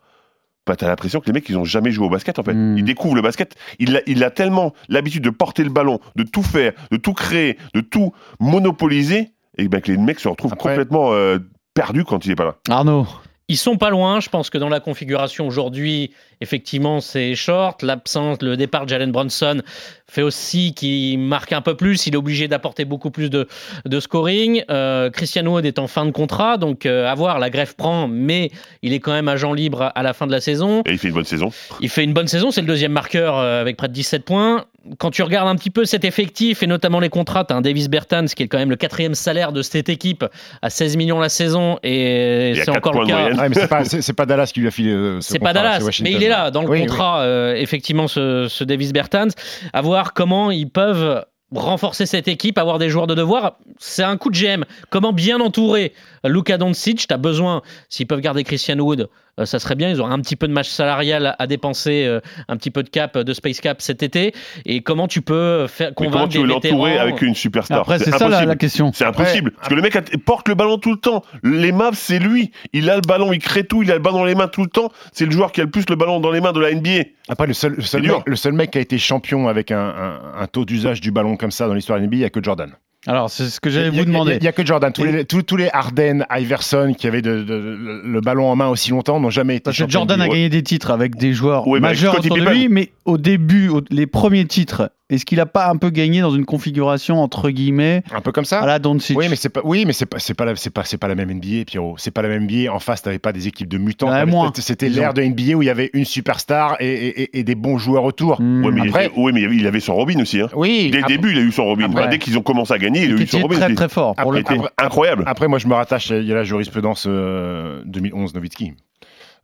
bah, 0.66 0.78
t'as 0.78 0.88
l'impression 0.88 1.20
que 1.20 1.26
les 1.26 1.34
mecs, 1.34 1.50
ils 1.50 1.58
ont 1.58 1.66
jamais 1.66 1.92
joué 1.92 2.06
au 2.06 2.10
basket, 2.10 2.40
en 2.40 2.44
fait. 2.44 2.54
Mm. 2.54 2.78
Ils 2.78 2.86
découvrent 2.86 3.16
le 3.16 3.22
basket. 3.22 3.56
Il 3.78 3.98
a, 3.98 4.02
il 4.08 4.24
a 4.24 4.32
tellement 4.32 4.72
l'habitude 4.88 5.22
de 5.22 5.30
porter 5.30 5.66
le 5.66 5.70
ballon, 5.70 6.00
de 6.16 6.24
tout 6.24 6.44
faire, 6.44 6.72
de 6.92 6.96
tout 6.96 7.14
créer, 7.14 7.58
de 7.74 7.82
tout 7.82 8.14
monopoliser, 8.40 9.32
et 9.58 9.68
ben, 9.68 9.82
que 9.82 9.92
les 9.92 9.98
mecs 9.98 10.22
se 10.22 10.30
retrouvent 10.30 10.54
Après- 10.54 10.70
complètement 10.70 11.12
euh, 11.12 11.40
perdus 11.74 12.06
quand 12.06 12.26
il 12.26 12.32
est 12.32 12.36
pas 12.36 12.46
là. 12.46 12.56
Arnaud 12.70 13.06
Ils 13.50 13.58
sont 13.58 13.78
pas 13.78 13.90
loin. 13.90 14.20
Je 14.20 14.30
pense 14.30 14.50
que 14.50 14.58
dans 14.58 14.70
la 14.70 14.80
configuration 14.80 15.46
aujourd'hui, 15.48 16.14
effectivement, 16.42 17.00
c'est 17.02 17.36
short. 17.36 17.84
L'absence, 17.84 18.42
le 18.42 18.58
départ 18.58 18.86
de 18.86 18.90
Jalen 18.90 19.12
Brunson 19.12 19.62
fait 20.10 20.22
aussi 20.22 20.74
qu'il 20.74 21.18
marque 21.20 21.54
un 21.54 21.62
peu 21.62 21.76
plus. 21.76 22.06
Il 22.06 22.14
est 22.14 22.18
obligé 22.18 22.48
d'apporter 22.48 22.86
beaucoup 22.86 23.10
plus 23.10 23.30
de, 23.30 23.48
de 23.86 24.00
scoring. 24.00 24.64
Euh, 24.70 25.10
Christian 25.10 25.46
Wood 25.46 25.66
est 25.66 25.80
en 25.80 25.88
fin 25.88 26.06
de 26.06 26.12
contrat, 26.12 26.58
donc 26.58 26.86
euh, 26.86 27.08
à 27.10 27.16
voir. 27.16 27.40
La 27.40 27.50
greffe 27.50 27.76
prend, 27.76 28.08
mais 28.08 28.52
il 28.84 28.94
est 28.94 29.00
quand 29.00 29.14
même 29.14 29.28
agent 29.28 29.54
libre 29.54 29.92
à 29.96 30.04
la 30.04 30.14
fin 30.14 30.28
de 30.28 30.32
la 30.32 30.42
saison. 30.42 30.82
Et 30.86 30.92
il 30.92 30.98
fait 31.00 31.08
une 31.08 31.16
bonne 31.16 31.24
saison. 31.24 31.52
Il 31.82 31.90
fait 31.90 32.04
une 32.04 32.14
bonne 32.14 32.28
saison, 32.28 32.52
c'est 32.52 32.62
le 32.62 32.68
deuxième 32.68 32.92
marqueur 32.92 33.38
euh, 33.38 33.62
avec 33.62 33.78
près 33.78 33.88
de 33.88 33.94
17 33.94 34.24
points. 34.24 34.66
Quand 34.98 35.12
tu 35.12 35.24
regardes 35.24 35.48
un 35.48 35.56
petit 35.56 35.70
peu 35.70 35.86
cet 35.86 36.04
effectif 36.04 36.62
et 36.62 36.68
notamment 36.68 37.00
les 37.00 37.08
contrats, 37.08 37.46
tu 37.46 37.54
un 37.54 37.62
Davis 37.62 37.88
Bertans 37.90 38.26
qui 38.26 38.44
est 38.44 38.48
quand 38.50 38.58
même 38.58 38.70
le 38.70 38.76
quatrième 38.76 39.16
salaire 39.16 39.54
de 39.54 39.62
cette 39.62 39.88
équipe 39.88 40.26
à 40.62 40.70
16 40.70 40.98
millions 40.98 41.20
la 41.22 41.30
saison 41.30 41.80
et 41.84 42.54
c'est 42.56 42.70
encore 42.70 43.00
le 43.00 43.06
de 43.06 43.10
cas. 43.10 43.34
Ouais, 43.34 43.50
mais 43.50 43.84
c'est 44.02 44.14
pas 44.14 44.26
Dallas 44.26 44.52
qui 44.54 44.60
lui 44.60 44.68
a 44.68 44.72
filé. 44.72 44.92
euh, 44.92 45.22
ce 45.22 45.32
C'est 45.32 45.40
pas 45.40 45.54
Dallas, 45.54 45.88
mais 46.02 46.12
il 46.12 46.23
est 46.24 46.30
là 46.30 46.52
dans 46.52 46.62
le 46.62 46.70
Oui, 46.70 46.80
oui. 46.82 46.86
contrat, 46.88 47.22
euh, 47.22 47.56
effectivement, 47.56 48.08
ce, 48.08 48.48
ce 48.50 48.64
Davis 48.64 48.92
Bertans. 48.94 49.28
À 49.74 49.82
voir 49.82 50.14
comment 50.14 50.52
ils 50.52 50.70
peuvent 50.70 51.24
renforcer 51.56 52.06
cette 52.08 52.28
équipe, 52.28 52.58
avoir 52.58 52.80
des 52.80 52.90
joueurs 52.90 53.06
de 53.06 53.14
devoir. 53.14 53.58
C'est 53.78 54.02
un 54.04 54.18
coup 54.18 54.32
de 54.32 54.36
GM. 54.36 54.64
Comment 54.90 55.14
bien 55.14 55.40
entourer 55.40 55.94
Luka 56.24 56.58
Doncic? 56.58 57.08
Tu 57.08 57.14
as 57.14 57.18
besoin, 57.18 57.62
s'ils 57.90 58.08
peuvent 58.08 58.22
garder 58.22 58.44
Christian 58.44 58.80
Wood, 58.80 59.08
euh, 59.40 59.46
ça 59.46 59.60
serait 59.60 59.76
bien. 59.76 59.90
Ils 59.90 60.00
auraient 60.02 60.14
un 60.14 60.20
petit 60.20 60.36
peu 60.36 60.48
de 60.48 60.54
match 60.54 60.70
salarial 60.70 61.36
à 61.40 61.48
dépenser, 61.48 62.06
euh, 62.06 62.20
un 62.48 62.58
petit 62.58 62.72
peu 62.72 62.84
de 62.84 62.90
cap, 62.90 63.18
de 63.18 63.34
space 63.34 63.60
cap 63.62 63.82
cet 63.82 64.04
été. 64.04 64.34
Et 64.66 64.82
comment 64.82 65.08
tu 65.08 65.22
peux 65.22 65.68
faire 65.68 65.90
Mais 65.90 65.94
comment 65.96 66.10
convaincre 66.12 66.30
tu 66.34 66.38
veux 66.40 66.46
l'entourer 66.46 66.98
avec 66.98 67.22
une 67.22 67.36
superstar? 67.36 67.80
Après, 67.82 68.00
c'est 68.00 68.12
ça 68.12 68.18
la, 68.20 68.26
impossible. 68.28 68.48
la 68.50 68.56
question. 68.56 68.92
C'est 68.94 69.06
Après- 69.06 69.24
impossible. 69.24 69.52
Parce 69.52 69.70
que 69.70 69.74
le 69.76 69.82
mec 69.82 69.98
porte 70.26 70.48
le 70.48 70.56
ballon 70.56 70.78
tout 70.78 70.92
le 70.92 71.00
temps. 71.00 71.24
Les 71.44 71.72
Mavs, 71.72 71.96
c'est 71.98 72.20
lui. 72.20 72.52
Il 72.74 72.90
a 72.90 72.96
le 72.96 73.02
ballon, 73.02 73.34
il 73.34 73.40
crée 73.40 73.64
tout, 73.66 73.84
il 73.84 73.92
a 73.92 73.96
le 73.96 74.02
ballon 74.02 74.20
dans 74.20 74.26
les 74.26 74.36
mains 74.36 74.48
tout 74.48 74.62
le 74.64 74.70
temps. 74.70 74.92
C'est 75.12 75.26
le 75.26 75.32
joueur 75.32 75.52
qui 75.52 75.62
a 75.62 75.64
le 75.64 75.70
plus 75.72 75.86
le 75.90 75.96
ballon 75.96 76.20
dans 76.20 76.32
les 76.32 76.42
mains 76.42 76.52
de 76.54 76.60
la 76.60 76.72
NBA. 76.74 77.04
Après, 77.30 77.48
le 77.48 77.54
seul, 77.54 77.74
le, 77.74 77.82
seul 77.82 78.02
mec, 78.04 78.14
le 78.26 78.36
seul 78.36 78.54
mec 78.54 78.72
qui 78.72 78.78
a 78.78 78.82
été 78.82 78.98
champion 78.98 79.48
avec 79.48 79.72
un, 79.72 79.80
un- 79.80 80.42
un 80.42 80.48
taux 80.48 80.66
d'usage 80.66 81.02
du 81.02 81.12
ballon 81.12 81.38
comme 81.38 81.52
ça 81.52 81.68
dans 81.68 81.74
l'histoire 81.74 81.98
de 81.98 82.04
la 82.04 82.08
NBA, 82.08 82.16
il 82.18 82.20
n'y 82.20 82.26
a 82.26 82.30
que 82.30 82.44
Jordan. 82.44 82.72
Alors, 83.06 83.30
c'est 83.30 83.46
ce 83.50 83.60
que 83.60 83.70
j'allais 83.70 83.90
vous 83.90 84.06
demander. 84.06 84.36
Il 84.36 84.42
n'y 84.42 84.48
a, 84.48 84.52
que 84.54 84.66
Jordan. 84.66 84.92
Tous 84.94 85.04
les, 85.04 85.26
tous, 85.26 85.42
tous 85.44 85.58
les 85.58 85.70
Harden, 85.74 86.26
Iverson 86.32 86.94
qui 86.98 87.06
avaient 87.08 87.22
de- 87.22 87.40
de- 87.40 87.44
de- 87.44 88.02
le 88.06 88.22
ballon 88.22 88.48
en 88.50 88.56
main 88.56 88.68
aussi 88.68 88.92
longtemps 88.92 89.20
n'ont 89.20 89.30
jamais 89.30 89.56
été 89.56 89.64
Parce 89.66 89.76
que 89.78 89.84
champions 89.84 90.00
Jordan 90.00 90.22
a 90.22 90.28
gagné 90.30 90.50
des 90.50 90.64
titres 90.64 90.90
avec 90.92 91.16
des 91.18 91.34
joueurs 91.34 91.68
majeurs 91.82 92.14
autour 92.26 92.38
de 92.38 92.44
lui, 92.60 92.70
mais 92.70 92.92
au 93.06 93.18
début, 93.18 93.68
au- 93.70 93.82
les 93.90 94.08
premiers 94.08 94.46
titres, 94.46 94.90
est-ce 95.16 95.26
qu'il 95.26 95.40
a 95.40 95.46
pas 95.46 95.70
un 95.70 95.78
peu 95.78 95.90
gagné 95.90 96.22
dans 96.22 96.32
une 96.32 96.46
configuration 96.46 97.22
entre 97.22 97.50
guillemets 97.50 98.04
Un 98.14 98.22
peu 98.22 98.32
comme 98.32 98.46
ça 98.46 98.60
à 98.62 98.66
la 98.66 98.80
Doncic 98.80 99.18
Oui, 99.18 99.28
mais 99.30 99.36
c'est 99.36 99.50
pas, 99.50 99.62
oui, 99.64 99.86
mais 99.86 99.94
c'est 99.94 100.06
pas, 100.06 100.20
c'est 100.20 100.34
pas, 100.34 100.46
la, 100.46 100.56
c'est 100.56 100.70
pas, 100.70 100.84
c'est 100.84 100.98
pas 100.98 101.08
la 101.08 101.16
même 101.16 101.32
NBA, 101.32 101.66
Pierrot. 101.66 101.96
C'est 101.98 102.12
pas 102.12 102.22
la 102.22 102.30
même 102.30 102.44
NBA. 102.46 102.72
En 102.74 102.80
face, 102.80 103.02
t'avais 103.02 103.20
pas 103.20 103.32
des 103.34 103.48
équipes 103.48 103.70
de 103.70 103.78
mutants. 103.78 104.10
Moins, 104.26 104.52
C'était 104.56 104.90
l'ère 104.90 105.14
de 105.14 105.22
NBA 105.22 105.54
où 105.56 105.62
il 105.62 105.66
y 105.66 105.70
avait 105.70 105.90
une 105.94 106.06
superstar 106.06 106.78
et, 106.80 106.88
et- 106.94 107.22
et- 107.24 107.40
et 107.40 107.44
des 107.44 107.56
bons 107.56 107.78
joueurs 107.78 108.04
autour. 108.04 108.40
Hmm. 108.42 108.66
Ouais, 108.66 108.72
mais, 108.72 108.82
Après- 108.88 109.06
il, 109.06 109.08
était- 109.12 109.20
ouais, 109.20 109.32
mais 109.32 109.42
il 109.42 109.68
avait- 109.68 109.80
son 109.80 109.96
Robin 109.96 110.20
aussi. 110.22 110.40
hein. 110.42 110.48
Oui. 110.56 110.90
Dès 110.92 110.98
le 111.00 111.04
après- 111.04 111.16
début, 111.18 111.32
il 111.32 111.38
a 111.38 111.42
eu 111.42 111.52
son 111.52 111.66
Robin. 111.66 111.86
après- 111.86 112.08
dès 112.08 112.18
qu'ils 112.20 112.38
ont 112.38 112.42
commencé 112.42 112.74
à 112.74 112.78
gagner, 112.78 113.04
il 113.04 113.12
a 113.12 113.16
eu 113.16 113.28
son 113.28 113.42
Robin. 113.42 113.56
très 113.56 113.64
C'était- 113.66 113.76
très 113.76 113.90
fort. 113.90 114.16
Pour 114.16 114.32
le 114.32 114.44
incroyable. 114.78 115.24
Après, 115.28 115.48
moi, 115.48 115.60
je 115.60 115.68
me 115.68 115.74
rattache. 115.74 116.10
Il 116.10 116.24
y 116.26 116.32
a 116.32 116.36
la 116.36 116.44
jurisprudence 116.44 117.06
euh, 117.08 117.82
2011 117.86 118.34
Nowitzki. 118.34 118.74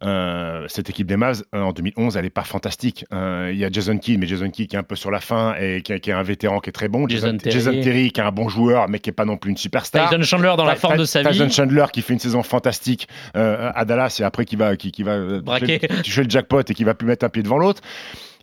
Euh, 0.01 0.65
cette 0.67 0.89
équipe 0.89 1.07
des 1.07 1.17
Mavs 1.17 1.43
euh, 1.53 1.61
en 1.61 1.73
2011, 1.73 2.15
elle 2.15 2.25
est 2.25 2.29
pas 2.29 2.43
fantastique. 2.43 3.05
Euh, 3.13 3.49
Il 3.51 3.59
y 3.59 3.65
a 3.65 3.69
Jason 3.69 3.97
Kidd, 3.97 4.19
mais 4.19 4.27
Jason 4.27 4.49
Kidd 4.49 4.69
qui 4.69 4.75
est 4.75 4.79
un 4.79 4.83
peu 4.83 4.95
sur 4.95 5.11
la 5.11 5.19
fin 5.19 5.55
et 5.59 5.81
qui, 5.81 5.99
qui 5.99 6.09
est 6.09 6.13
un 6.13 6.23
vétéran 6.23 6.59
qui 6.59 6.69
est 6.69 6.73
très 6.73 6.87
bon. 6.87 7.07
Jason 7.07 7.37
Terry. 7.37 7.51
Jason 7.51 7.71
Terry 7.71 8.11
qui 8.11 8.21
est 8.21 8.23
un 8.23 8.31
bon 8.31 8.47
joueur, 8.49 8.87
mais 8.87 8.99
qui 8.99 9.09
est 9.09 9.13
pas 9.13 9.25
non 9.25 9.37
plus 9.37 9.51
une 9.51 9.57
superstar. 9.57 10.09
Tyson 10.09 10.23
Chandler 10.23 10.53
dans 10.57 10.65
la 10.65 10.75
forme 10.75 10.97
de 10.97 11.05
sa 11.05 11.23
Tyson 11.23 11.45
vie. 11.45 11.51
Chandler 11.51 11.85
qui 11.91 12.01
fait 12.01 12.13
une 12.13 12.19
saison 12.19 12.43
fantastique 12.43 13.07
euh, 13.35 13.71
à 13.75 13.85
Dallas 13.85 14.17
et 14.19 14.23
après 14.23 14.45
qui 14.45 14.55
va, 14.55 14.75
qui, 14.77 14.91
qui 14.91 15.03
va 15.03 15.11
euh, 15.13 15.41
Braquer. 15.41 15.79
le 15.89 16.29
jackpot 16.29 16.61
et 16.61 16.73
qui 16.73 16.83
va 16.83 16.93
plus 16.93 17.07
mettre 17.07 17.25
un 17.25 17.29
pied 17.29 17.43
devant 17.43 17.57
l'autre. 17.57 17.81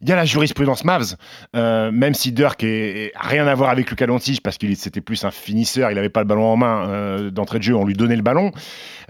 Il 0.02 0.08
y 0.08 0.12
a 0.12 0.16
la 0.16 0.24
jurisprudence 0.26 0.84
Mavs, 0.84 1.16
euh, 1.54 1.90
même 1.90 2.12
si 2.14 2.30
Dirk 2.32 2.62
est, 2.62 2.68
est- 3.06 3.12
a 3.14 3.26
rien 3.26 3.46
à 3.46 3.54
voir 3.54 3.70
avec 3.70 3.88
Luka 3.88 4.06
Doncic 4.06 4.42
parce 4.42 4.58
qu'il 4.58 4.76
c'était 4.76 5.00
plus 5.00 5.24
un 5.24 5.30
finisseur, 5.30 5.90
il 5.90 5.94
n'avait 5.94 6.10
pas 6.10 6.20
le 6.20 6.26
ballon 6.26 6.44
en 6.44 6.56
main 6.56 6.88
euh, 6.88 7.30
d'entrée 7.30 7.58
de 7.58 7.64
jeu, 7.64 7.74
on 7.74 7.84
lui 7.86 7.94
donnait 7.94 8.16
le 8.16 8.22
ballon. 8.22 8.52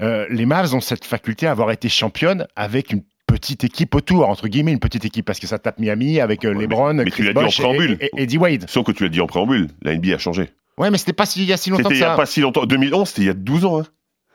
Euh, 0.00 0.26
les 0.30 0.46
Mavs 0.46 0.74
ont 0.74 0.80
cette 0.80 1.04
faculté 1.04 1.46
à 1.46 1.50
avoir 1.50 1.70
été 1.72 1.88
championnes 1.88 2.46
avec 2.54 2.92
une 2.92 3.02
petite 3.26 3.64
équipe 3.64 3.94
autour, 3.96 4.28
entre 4.28 4.46
guillemets 4.46 4.72
une 4.72 4.78
petite 4.78 5.04
équipe 5.04 5.24
parce 5.26 5.40
que 5.40 5.48
ça 5.48 5.58
tape 5.58 5.80
Miami 5.80 6.20
avec 6.20 6.42
Ouais, 6.44 6.54
LeBron, 6.54 6.94
mais- 6.94 7.04
mais 7.04 7.10
tu 7.10 7.24
l'as 7.24 7.32
dit 7.32 7.38
en 7.40 7.48
et- 7.48 7.52
préambule. 7.52 7.98
et, 8.00 8.10
et 8.16 8.22
Eddie 8.22 8.38
Wade. 8.38 8.66
Sauf 8.68 8.86
que 8.86 8.92
tu 8.92 9.02
l'as 9.02 9.08
dit 9.08 9.20
en 9.20 9.26
préambule, 9.26 9.68
la 9.82 9.92
NBA 9.96 10.14
a 10.14 10.18
changé. 10.18 10.50
Ouais, 10.78 10.90
mais 10.90 10.98
c'était 10.98 11.12
pas 11.14 11.26
si, 11.26 11.42
il 11.42 11.48
y 11.48 11.52
a 11.52 11.56
si 11.56 11.70
longtemps 11.70 11.88
C'était 11.88 12.00
il 12.00 12.04
a 12.04 12.14
pas 12.16 12.26
si 12.26 12.40
longtemps. 12.42 12.64
2011, 12.66 13.08
c'était 13.08 13.22
il 13.22 13.26
y 13.26 13.30
a 13.30 13.34
12 13.34 13.64
ans. 13.64 13.80
hein. 13.80 13.86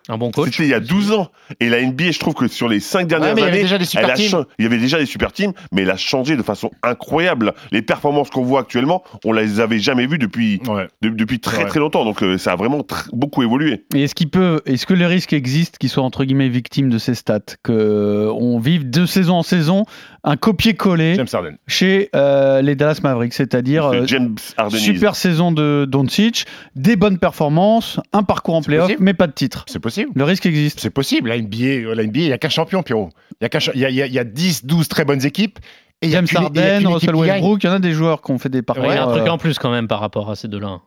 Un 0.10 0.18
bon 0.18 0.32
coach. 0.32 0.52
C'était 0.52 0.64
il 0.64 0.70
y 0.70 0.74
a 0.74 0.80
12 0.80 1.12
ans. 1.12 1.28
Et 1.60 1.70
la 1.70 1.82
NBA, 1.82 2.12
je 2.12 2.20
trouve 2.20 2.34
que 2.34 2.48
sur 2.48 2.68
les 2.68 2.80
5 2.80 3.08
dernières 3.08 3.30
Ouais, 3.30 3.36
mais 3.36 3.42
il 3.42 3.44
y 3.44 3.48
avait 3.48 3.54
années, 3.54 3.62
déjà 3.64 3.78
des 3.78 3.86
super 3.86 4.06
elle 4.06 4.12
a 4.12 4.16
teams. 4.16 4.28
cha- 4.30 4.46
il 4.60 4.64
y 4.64 4.66
avait 4.66 4.78
déjà 4.78 4.98
des 4.98 5.06
super 5.06 5.32
teams, 5.32 5.54
mais 5.72 5.84
elle 5.84 5.92
a 5.92 5.98
changé 5.98 6.36
de 6.36 6.44
façon 6.44 6.72
incroyable. 6.84 7.54
Les 7.72 7.82
performances 7.82 8.30
qu'on 8.30 8.44
voit 8.44 8.62
actuellement, 8.62 9.04
on 9.26 9.32
les 9.34 9.60
avait 9.60 9.80
jamais 9.80 10.08
vues 10.08 10.18
depuis, 10.18 10.60
Ouais. 10.68 10.88
de- 11.02 11.10
depuis 11.10 11.40
très 11.40 11.60
Ouais. 11.64 11.66
très 11.70 11.80
longtemps. 11.80 12.04
Donc 12.06 12.24
euh, 12.24 12.38
ça 12.38 12.54
a 12.54 12.56
vraiment 12.56 12.80
tr- 12.80 13.10
beaucoup 13.14 13.44
évolué. 13.44 13.86
Et 13.96 14.04
est-ce 14.04 14.16
qu'il 14.16 14.30
peut, 14.30 14.62
est-ce 14.66 14.86
que 14.86 14.94
le 14.94 15.06
risque 15.06 15.34
existe 15.34 15.78
qu'il 15.78 15.90
soit 15.90 16.04
entre 16.04 16.24
guillemets 16.26 16.50
victime 16.50 16.90
de 16.90 16.98
ces 16.98 17.14
stats, 17.16 17.40
que 17.64 18.30
on 18.34 18.60
vive 18.60 18.90
de 18.90 19.06
saison 19.06 19.36
en 19.36 19.44
saison 19.44 19.86
un 20.24 20.38
copier-coller 20.38 21.16
chez 21.68 22.10
euh, 22.16 22.62
les 22.62 22.76
Dallas 22.76 23.00
Mavericks, 23.02 23.34
c'est-à-dire 23.34 23.90
C'est 23.92 23.98
euh, 23.98 24.08
James 24.08 24.36
Harden. 24.58 24.78
super 24.78 25.16
saison 25.16 25.52
de 25.52 25.86
Doncic, 25.90 26.46
des 26.76 26.96
bonnes 26.96 27.18
performances, 27.18 28.00
un 28.14 28.24
parcours 28.24 28.56
en 28.56 28.62
playoff, 28.62 28.92
mais 29.00 29.14
pas 29.14 29.28
de 29.28 29.32
titre. 29.34 29.66
C'est 29.68 29.80
possible. 29.80 30.12
Le 30.16 30.24
risque 30.24 30.46
existe. 30.46 30.80
C'est 30.80 30.90
possible. 30.92 31.30
La 31.30 31.38
NBA, 31.40 31.58
euh, 31.90 31.96
la 31.96 32.04
NBA, 32.04 32.20
il 32.20 32.26
n'y 32.28 32.34
a 32.34 32.38
qu'un 32.38 32.50
champion, 32.50 32.84
Pierrot. 32.84 33.10
Il 33.40 33.44
y, 33.44 33.46
a 33.46 33.50
qu'un 33.50 33.60
cha- 33.60 33.72
il 33.74 33.82
y, 33.82 33.86
a, 33.86 33.90
il 33.90 33.96
y 33.96 34.02
a- 34.04 34.06
il 34.08 34.14
y 34.14 34.20
a 34.20 34.24
10, 34.24 34.66
12 34.66 34.88
très 34.88 35.06
bonnes 35.06 35.26
équipes. 35.26 35.58
Et 36.04 36.10
James 36.10 36.26
Harden, 36.36 36.88
Russell. 36.88 37.16
Westbrook, 37.16 37.64
il 37.64 37.68
y 37.68 37.70
en 37.70 37.74
a 37.74 37.80
des 37.80 37.92
joueurs 37.94 38.22
qui 38.22 38.32
ont 38.32 38.40
fait 38.40 38.50
des 38.50 38.62
parcours. 38.64 38.86
Il 38.86 38.94
y 38.94 38.98
a 38.98 39.04
un 39.06 39.12
truc 39.12 39.28
euh, 39.28 39.32
en 39.32 39.38
plus 39.38 39.60
quand 39.60 39.70
même 39.72 39.88
par 39.88 40.00
rapport 40.00 40.30
à 40.32 40.36
ces 40.36 40.48
deux-là. 40.48 40.80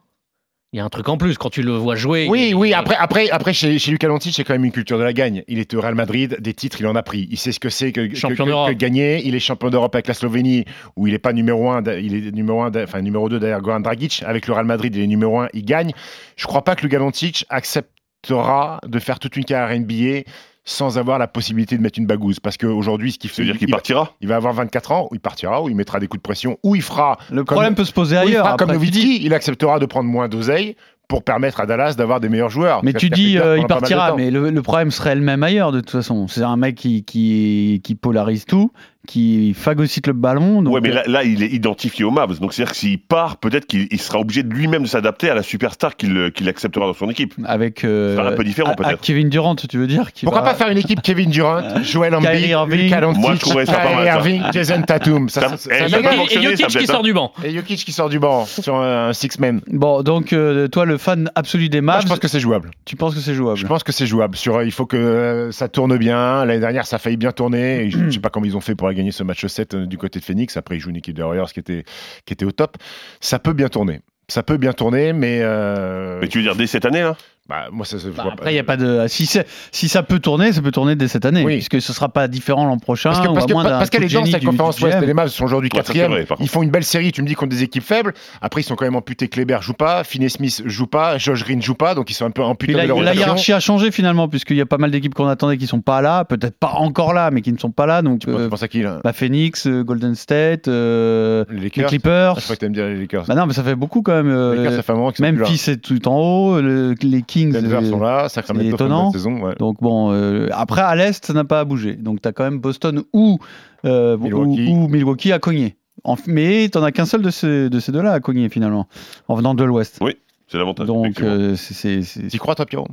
Il 0.74 0.78
y 0.78 0.80
a 0.80 0.84
un 0.84 0.88
truc 0.88 1.08
en 1.08 1.16
plus 1.16 1.38
quand 1.38 1.50
tu 1.50 1.62
le 1.62 1.70
vois 1.70 1.94
jouer. 1.94 2.26
Oui, 2.28 2.52
oui. 2.52 2.72
Après, 2.72 2.96
après, 2.96 3.30
après 3.30 3.52
chez, 3.52 3.78
chez 3.78 3.92
Luka 3.92 4.08
Doncic, 4.08 4.34
c'est 4.34 4.42
quand 4.42 4.54
même 4.54 4.64
une 4.64 4.72
culture 4.72 4.98
de 4.98 5.04
la 5.04 5.12
gagne. 5.12 5.44
Il 5.46 5.60
était 5.60 5.76
au 5.76 5.80
Real 5.80 5.94
Madrid, 5.94 6.36
des 6.40 6.52
titres, 6.52 6.78
il 6.80 6.86
en 6.88 6.96
a 6.96 7.02
pris. 7.04 7.28
Il 7.30 7.38
sait 7.38 7.52
ce 7.52 7.60
que 7.60 7.68
c'est 7.68 7.92
que, 7.92 8.08
que- 8.08 8.16
Champion 8.16 8.44
que- 8.44 8.50
d'Europe. 8.50 8.68
que 8.70 8.74
gagner. 8.74 9.22
Il 9.24 9.36
est 9.36 9.38
champion 9.38 9.70
d'Europe 9.70 9.94
avec 9.94 10.08
la 10.08 10.14
Slovénie, 10.14 10.64
où 10.96 11.06
il 11.06 11.12
n'est 11.12 11.20
pas 11.20 11.32
numéro 11.32 11.70
1, 11.70 11.84
il 12.00 12.16
est 12.26 12.32
numéro 12.32 12.60
1, 12.62 12.72
enfin 12.82 13.02
numéro 13.02 13.28
2 13.28 13.38
derrière 13.38 13.60
Goran 13.60 13.78
Dragic. 13.78 14.24
Avec 14.26 14.48
le 14.48 14.52
Real 14.52 14.66
Madrid, 14.66 14.92
il 14.96 15.00
est 15.02 15.06
numéro 15.06 15.38
1, 15.38 15.48
il 15.54 15.64
gagne. 15.64 15.92
Je 16.34 16.44
crois 16.48 16.64
pas 16.64 16.74
que 16.74 16.82
Luka 16.82 16.98
Doncic 16.98 17.46
acceptera 17.50 18.80
de 18.84 18.98
faire 18.98 19.20
toute 19.20 19.36
une 19.36 19.44
carrière 19.44 19.78
NBA 19.78 20.22
sans 20.64 20.96
avoir 20.98 21.18
la 21.18 21.26
possibilité 21.28 21.76
de 21.76 21.82
mettre 21.82 21.98
une 21.98 22.06
bagouze. 22.06 22.40
Parce 22.40 22.56
qu'aujourd'hui, 22.56 23.12
ce 23.12 23.18
qu'il 23.18 23.28
fait, 23.30 23.36
C'est-à-dire 23.36 23.58
qu'il 23.58 23.68
il 23.68 23.72
va- 23.72 23.76
partira. 23.76 24.12
Il 24.20 24.28
va 24.28 24.36
avoir 24.36 24.54
24 24.54 24.92
ans, 24.92 25.08
où 25.10 25.14
il 25.14 25.20
partira, 25.20 25.62
où 25.62 25.68
il 25.68 25.76
mettra 25.76 26.00
des 26.00 26.06
coups 26.06 26.20
de 26.20 26.22
pression, 26.22 26.58
où 26.62 26.74
il 26.74 26.82
fera. 26.82 27.18
Le 27.30 27.44
comme- 27.44 27.56
problème 27.56 27.74
peut 27.74 27.84
se 27.84 27.92
poser 27.92 28.16
où 28.16 28.20
il 28.22 28.28
ailleurs. 28.28 28.44
fera 28.46 28.56
comme 28.56 28.70
il 28.82 29.34
acceptera 29.34 29.78
de 29.78 29.86
prendre 29.86 30.08
moins 30.08 30.28
d'oseille 30.28 30.76
pour 31.06 31.22
permettre 31.22 31.60
à 31.60 31.66
Dallas 31.66 31.94
d'avoir 31.98 32.18
des 32.18 32.30
meilleurs 32.30 32.48
joueurs. 32.48 32.82
Mais 32.82 32.94
tu 32.94 33.10
dis 33.10 33.38
euh, 33.38 33.58
il 33.58 33.66
partira, 33.66 34.14
mais 34.16 34.30
le, 34.30 34.48
le 34.50 34.62
problème 34.62 34.90
serait 34.90 35.14
le 35.14 35.20
même 35.20 35.42
ailleurs 35.42 35.70
de 35.70 35.80
toute 35.80 35.90
façon. 35.90 36.28
C'est 36.28 36.42
un 36.42 36.56
mec 36.56 36.76
qui, 36.76 37.04
qui, 37.04 37.82
qui 37.84 37.94
polarise 37.94 38.46
tout, 38.46 38.72
qui 39.06 39.54
phagocyte 39.54 40.06
le 40.06 40.12
ballon. 40.12 40.62
Donc, 40.62 40.74
ouais, 40.74 40.80
mais 40.80 40.90
euh, 40.90 40.94
là, 40.94 41.02
là, 41.06 41.24
il 41.24 41.42
est 41.42 41.48
identifié 41.48 42.04
au 42.04 42.10
Mavs. 42.10 42.38
Donc, 42.40 42.52
c'est-à-dire 42.52 42.72
que 42.72 42.76
s'il 42.78 42.98
part, 42.98 43.36
peut-être 43.36 43.66
qu'il 43.66 43.86
il 43.90 44.00
sera 44.00 44.18
obligé 44.18 44.42
de 44.42 44.52
lui-même 44.52 44.82
de 44.82 44.88
s'adapter 44.88 45.30
à 45.30 45.34
la 45.34 45.42
superstar 45.42 45.96
qu'il 45.96 46.30
qu'il 46.34 46.48
acceptera 46.48 46.86
dans 46.86 46.94
son 46.94 47.10
équipe. 47.10 47.34
avec 47.44 47.84
euh, 47.84 48.18
un 48.18 48.32
peu 48.32 48.44
différent, 48.44 48.74
peut-être. 48.74 49.00
Kevin 49.00 49.28
Durant, 49.28 49.54
tu 49.56 49.76
veux 49.78 49.86
dire 49.86 50.12
qui 50.12 50.24
Pourquoi 50.24 50.42
va- 50.42 50.50
pas 50.50 50.54
faire 50.54 50.68
une 50.68 50.78
équipe 50.78 51.02
Kevin 51.02 51.30
Durant, 51.30 51.82
Joel 51.82 52.14
Embiid, 52.14 52.30
Kyrie 52.30 52.48
Irving. 52.48 52.94
Moi, 53.18 53.34
je 53.34 53.40
trouverais 53.40 53.66
ça 53.66 53.74
pas 53.78 53.94
mal. 53.94 54.06
Irving, 54.06 54.42
Jason 54.52 54.82
Tatum. 54.82 55.28
Ça, 55.28 55.40
Ça- 55.42 55.48
ça- 55.50 55.56
ça- 55.56 55.70
eh, 55.86 55.88
ça. 55.88 55.98
Et 56.30 56.42
Jokic 56.42 56.66
qui 56.68 56.86
sort 56.86 57.02
du 57.02 57.12
banc. 57.12 57.32
Et 57.44 57.50
Jokic 57.54 57.84
qui 57.84 57.92
sort 57.92 58.08
du 58.08 58.18
banc 58.18 58.44
sur 58.46 58.76
un 58.76 59.12
six-man. 59.12 59.60
Bon, 59.68 60.02
donc 60.02 60.32
euh, 60.32 60.68
toi, 60.68 60.84
le 60.86 60.96
fan 60.98 61.30
absolu 61.34 61.68
des 61.68 61.80
Moi, 61.80 61.94
Mavs, 61.94 62.02
je 62.02 62.08
pense 62.08 62.18
que 62.18 62.28
c'est 62.28 62.40
jouable. 62.40 62.70
tu 62.84 62.96
penses 62.96 63.14
que 63.14 63.20
c'est 63.20 63.34
jouable 63.34 63.58
Je 63.58 63.66
pense 63.66 63.82
que 63.82 63.92
c'est 63.92 64.06
jouable. 64.06 64.36
Sur, 64.36 64.62
il 64.62 64.72
faut 64.72 64.86
que 64.86 64.96
euh, 64.96 65.52
ça 65.52 65.68
tourne 65.68 65.96
bien. 65.98 66.44
L'année 66.44 66.60
dernière, 66.60 66.86
ça 66.86 66.96
a 66.96 66.98
failli 66.98 67.16
bien 67.16 67.32
tourner. 67.32 67.84
Et 67.84 67.90
je 67.90 67.98
ne 67.98 68.10
sais 68.10 68.20
pas 68.20 68.30
comment 68.30 68.46
ils 68.46 68.56
ont 68.56 68.60
fait 68.60 68.74
pour 68.74 68.88
gagner 68.94 69.12
ce 69.12 69.22
match 69.22 69.44
7 69.46 69.74
euh, 69.74 69.86
du 69.86 69.98
côté 69.98 70.18
de 70.20 70.24
Phoenix. 70.24 70.56
Après, 70.56 70.76
ils 70.76 70.80
jouent 70.80 70.90
une 70.90 70.96
équipe 70.96 71.16
de 71.16 71.22
Warriors 71.22 71.52
qui 71.52 71.60
était, 71.60 71.84
qui 72.24 72.32
était 72.32 72.44
au 72.44 72.52
top. 72.52 72.76
Ça 73.20 73.38
peut 73.38 73.52
bien 73.52 73.68
tourner. 73.68 74.00
Ça 74.28 74.42
peut 74.42 74.56
bien 74.56 74.72
tourner, 74.72 75.12
mais. 75.12 75.40
euh, 75.42 76.18
Mais 76.20 76.28
tu 76.28 76.38
veux 76.38 76.44
dire 76.44 76.56
dès 76.56 76.66
cette 76.66 76.84
année, 76.86 77.02
là? 77.02 77.16
Bah, 77.48 77.66
moi, 77.70 77.84
ça, 77.84 77.98
ça- 77.98 78.08
Bah, 78.16 78.24
après, 78.32 78.44
pas. 78.46 78.52
il 78.52 78.54
y 78.54 78.58
a 78.58 78.64
pas 78.64 78.78
de. 78.78 79.04
Si, 79.08 79.26
c'est- 79.26 79.46
si 79.70 79.88
ça 79.88 80.02
peut 80.02 80.18
tourner, 80.18 80.52
ça 80.52 80.62
peut 80.62 80.70
tourner 80.70 80.96
dès 80.96 81.08
cette 81.08 81.26
année, 81.26 81.44
Oui. 81.44 81.54
puisque 81.56 81.80
ce 81.82 81.92
sera 81.92 82.08
pas 82.08 82.26
différent 82.26 82.64
l'an 82.64 82.78
prochain. 82.78 83.10
Parce 83.10 83.20
que- 83.22 83.30
ou 83.30 83.34
parce 83.34 83.44
à 83.44 83.48
que- 83.48 83.52
moins 83.52 83.64
parce 83.64 83.90
qu'elle 83.90 84.04
est 84.04 84.12
dans 84.14 84.24
cette 84.24 84.44
conférence 84.44 84.80
Ouest. 84.80 85.00
Les 85.02 85.12
Mavs 85.12 85.28
sont 85.28 85.44
aujourd'hui 85.44 85.68
Ouais, 85.74 85.80
c'est 85.84 85.92
quatrième. 85.92 86.24
par 86.26 86.38
Ils 86.40 86.48
font 86.48 86.62
une 86.62 86.70
belle 86.70 86.84
série. 86.84 87.12
Tu 87.12 87.20
me 87.22 87.26
dis 87.26 87.34
contre 87.34 87.50
des 87.50 87.62
équipes 87.62 87.82
faibles. 87.82 88.14
Après, 88.40 88.62
ils 88.62 88.64
sont 88.64 88.76
quand 88.76 88.86
même 88.86 88.96
amputés. 88.96 89.28
Kleber 89.28 89.58
joue 89.60 89.74
pas. 89.74 90.04
Finney 90.04 90.30
Smith 90.30 90.62
joue 90.64 90.86
pas. 90.86 91.18
Josh 91.18 91.44
Green 91.44 91.60
joue 91.60 91.74
pas. 91.74 91.94
Donc, 91.94 92.10
ils 92.10 92.14
sont 92.14 92.24
un 92.24 92.30
peu 92.30 92.42
amputés 92.42 92.72
la, 92.72 92.84
de 92.84 92.88
leur 92.88 93.02
la 93.02 93.14
hiérarchie 93.14 93.52
a 93.52 93.60
changé 93.60 93.90
finalement, 93.90 94.26
puisqu'il 94.28 94.56
y 94.56 94.60
a 94.62 94.66
pas 94.66 94.78
mal 94.78 94.90
d'équipes 94.90 95.14
qu'on 95.14 95.26
attendait 95.28 95.58
qui 95.58 95.66
sont 95.66 95.80
pas 95.82 96.00
là, 96.00 96.24
peut-être 96.24 96.58
pas 96.58 96.72
encore 96.76 97.12
là, 97.12 97.30
mais 97.30 97.42
qui 97.42 97.52
ne 97.52 97.58
sont 97.58 97.70
pas 97.70 97.84
là. 97.86 98.00
Donc, 98.00 98.20
Tu 98.20 98.30
euh, 98.30 98.44
tu 98.44 98.48
penses 98.50 98.62
à 98.62 98.68
qui, 98.68 98.80
là? 98.82 99.00
bah, 99.04 99.12
Phoenix, 99.12 99.66
euh, 99.66 99.82
Golden 99.84 100.14
State, 100.14 100.66
euh, 100.68 101.44
Les 101.50 101.56
les 101.56 101.62
Lakers 101.64 101.86
Clippers. 101.88 102.34
Ah, 102.36 102.40
Je 102.40 102.44
crois 102.44 102.56
que 102.56 102.60
t'aimes 102.60 102.72
bien 102.72 102.88
les 102.88 102.98
Lakers. 103.00 103.24
Bah 103.26 103.34
non, 103.34 103.44
mais 103.46 103.52
ça 103.52 103.62
fait 103.62 103.74
beaucoup 103.74 104.00
quand 104.02 104.12
même. 104.14 104.30
euh, 104.30 104.52
Les 104.54 104.62
Lakers, 104.62 104.76
ça 104.76 104.82
fait 104.82 104.92
un 104.92 104.96
moment 104.96 105.10
qu'ils 105.12 105.24
sont 105.24 105.30
plus 105.32 105.40
là. 105.40 105.46
Memphis 105.48 105.70
est 105.70 105.76
tout 105.76 106.08
en 106.08 106.16
haut, 106.18 106.60
le- 106.60 106.94
les 107.02 107.22
Kings. 107.34 107.52
Denver 107.52 107.84
sont 107.88 108.00
là. 108.00 108.28
Sacramento 108.28 108.66
une 108.68 108.74
étonnant. 108.74 109.02
bonne 109.04 109.12
saison. 109.12 109.40
ouais. 109.42 109.54
Donc 109.58 109.76
bon, 109.80 110.12
euh, 110.12 110.48
après 110.52 110.80
à 110.82 110.94
l'est, 110.94 111.24
ça 111.24 111.32
n'a 111.32 111.44
pas 111.44 111.60
à 111.60 111.64
bouger. 111.64 111.94
Donc 111.94 112.22
tu 112.22 112.28
as 112.28 112.32
quand 112.32 112.44
même 112.44 112.58
Boston 112.58 113.02
ou, 113.12 113.38
euh, 113.84 114.16
Milwaukee. 114.16 114.68
ou, 114.68 114.84
ou 114.84 114.88
Milwaukee 114.88 115.32
à 115.32 115.38
cogner. 115.38 115.76
En- 116.04 116.16
mais 116.26 116.68
tu 116.70 116.78
n'en 116.78 116.84
as 116.84 116.92
qu'un 116.92 117.06
seul 117.06 117.22
de 117.22 117.30
ces, 117.30 117.68
de 117.70 117.80
ces 117.80 117.90
deux-là 117.92 118.12
à 118.12 118.20
cogner 118.20 118.48
finalement, 118.48 118.86
en 119.28 119.34
venant 119.34 119.54
de 119.54 119.64
l'ouest. 119.64 119.98
C'est 120.46 120.58
l'avantage. 120.58 120.86
Donc 120.86 121.20
euh, 121.22 121.56
c'est- 121.56 122.02
c'est... 122.02 122.02
c'est- 122.02 122.38
crois, 122.38 122.54
toi, 122.54 122.66
Pierrot? 122.66 122.86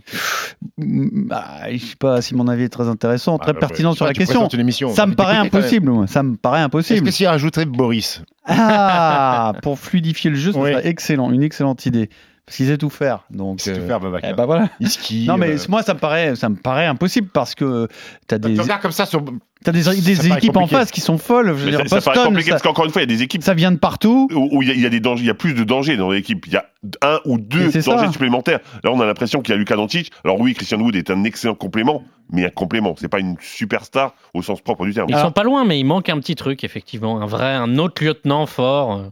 Bah, 0.77 1.43
je 1.71 1.77
sais 1.77 1.95
pas 1.97 2.21
si 2.21 2.33
mon 2.33 2.47
avis 2.47 2.63
est 2.63 2.69
très 2.69 2.87
intéressant, 2.87 3.37
très 3.37 3.49
Ah, 3.51 3.53
bah, 3.53 3.59
pertinent 3.59 3.89
ouais. 3.91 3.95
sur 3.95 4.05
la 4.05 4.13
question. 4.13 4.47
émission, 4.47 4.89
on 4.89 4.93
Ça 4.95 5.05
me 5.05 5.15
paraît 5.15 5.35
impossible. 5.37 6.07
Ça 6.07 6.23
me 6.23 6.37
paraît 6.37 6.59
Est-ce 6.59 6.65
impossible. 6.67 7.05
que 7.05 7.11
s'il 7.11 7.27
rajouterait 7.27 7.65
Boris? 7.65 8.23
Ah, 8.45 9.53
pour 9.61 9.77
fluidifier 9.79 10.29
le 10.31 10.37
jeu, 10.37 10.53
ce 10.53 10.57
Oui. 10.57 10.71
serait 10.71 10.87
excellent, 10.87 11.31
une 11.31 11.43
excellente 11.43 11.85
idée. 11.85 12.09
Parce 12.51 12.57
qu'ils 12.57 12.67
sait 12.67 12.77
tout 12.77 12.89
faire. 12.89 13.23
Donc, 13.29 13.61
C'est 13.61 13.71
tout 13.73 13.79
euh, 13.79 13.87
faire, 13.87 14.01
Babacar. 14.01 14.29
eh 14.31 14.33
bah 14.33 14.45
voilà. 14.45 14.67
Il 14.81 14.89
skie. 14.89 15.25
Non 15.25 15.37
mais 15.37 15.51
euh, 15.51 15.57
moi 15.69 15.83
ça 15.83 15.93
me 15.93 15.99
paraît 15.99 16.35
ça 16.35 16.49
me 16.49 16.55
paraît 16.57 16.85
impossible 16.85 17.29
parce 17.31 17.55
que 17.55 17.87
t'as 18.27 18.39
des 18.39 18.53
Tu 18.55 18.59
regardes 18.59 18.81
comme 18.81 18.91
ça 18.91 19.05
sur. 19.05 19.23
t'as 19.63 19.71
des, 19.71 19.83
des 19.83 20.27
équipes 20.33 20.57
en 20.57 20.67
face 20.67 20.91
qui 20.91 20.99
sont 20.99 21.17
folles. 21.17 21.47
Je 21.47 21.51
veux 21.53 21.65
Mais 21.71 21.71
dire, 21.77 21.87
ça, 21.87 22.01
ça 22.01 22.11
paraît 22.11 22.27
compliqué 22.27 22.49
ça, 22.49 22.55
parce 22.55 22.63
qu'encore 22.63 22.83
une 22.83 22.91
fois, 22.91 23.01
il 23.03 23.09
y 23.09 23.13
a 23.13 23.15
des 23.15 23.23
équipes 23.23 23.41
ça 23.41 23.53
vient 23.53 23.71
de 23.71 23.77
partout. 23.77 24.27
où 24.33 24.61
il 24.61 24.67
y, 24.67 24.71
a- 24.71 24.73
il 24.73 24.81
y 24.81 24.85
a 24.85 24.89
des 24.89 24.99
dangers, 24.99 25.23
il 25.23 25.27
y 25.27 25.29
a 25.29 25.33
plus 25.33 25.53
de 25.53 25.63
dangers 25.63 25.95
dans 25.95 26.11
l'équipe. 26.11 26.45
Il 26.45 26.51
y 26.51 26.57
a 26.57 26.65
un 27.01 27.19
ou 27.23 27.37
deux 27.37 27.67
dangers 27.71 27.81
ça. 27.81 28.11
supplémentaires. 28.11 28.59
Là, 28.83 28.91
on 28.91 28.99
a 28.99 29.05
l'impression 29.05 29.41
qu'il 29.41 29.53
y 29.53 29.55
a 29.55 29.57
Luka 29.57 29.77
Doncic. 29.77 30.11
Alors 30.25 30.37
oui, 30.41 30.53
Christian 30.53 30.79
Wood 30.81 30.97
est 30.97 31.09
un 31.09 31.23
excellent 31.23 31.55
complément, 31.55 32.03
mais 32.33 32.45
un 32.45 32.49
complément. 32.49 32.95
C'est 32.99 33.07
pas 33.07 33.19
une 33.19 33.37
superstar 33.39 34.13
au 34.33 34.41
sens 34.41 34.59
propre 34.59 34.85
du 34.85 34.93
terme. 34.93 35.07
Ils 35.09 35.15
sont 35.17 35.31
pas 35.31 35.43
loin, 35.43 35.63
mais 35.63 35.79
il 35.79 35.85
manque 35.85 36.09
un 36.09 36.19
petit 36.19 36.35
truc, 36.35 36.65
effectivement. 36.65 37.21
Un 37.21 37.25
vrai, 37.27 37.53
un 37.53 37.77
autre 37.77 38.03
lieutenant 38.03 38.45
fort 38.45 38.97
euh, 38.97 39.03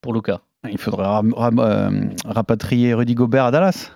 pour 0.00 0.14
Luca. 0.14 0.40
Il 0.70 0.78
faudrait 0.78 1.06
euh, 1.06 1.90
rapatrier 2.24 2.94
Rudy 2.94 3.14
Gobert 3.14 3.46
à 3.46 3.50
Dallas. 3.50 3.90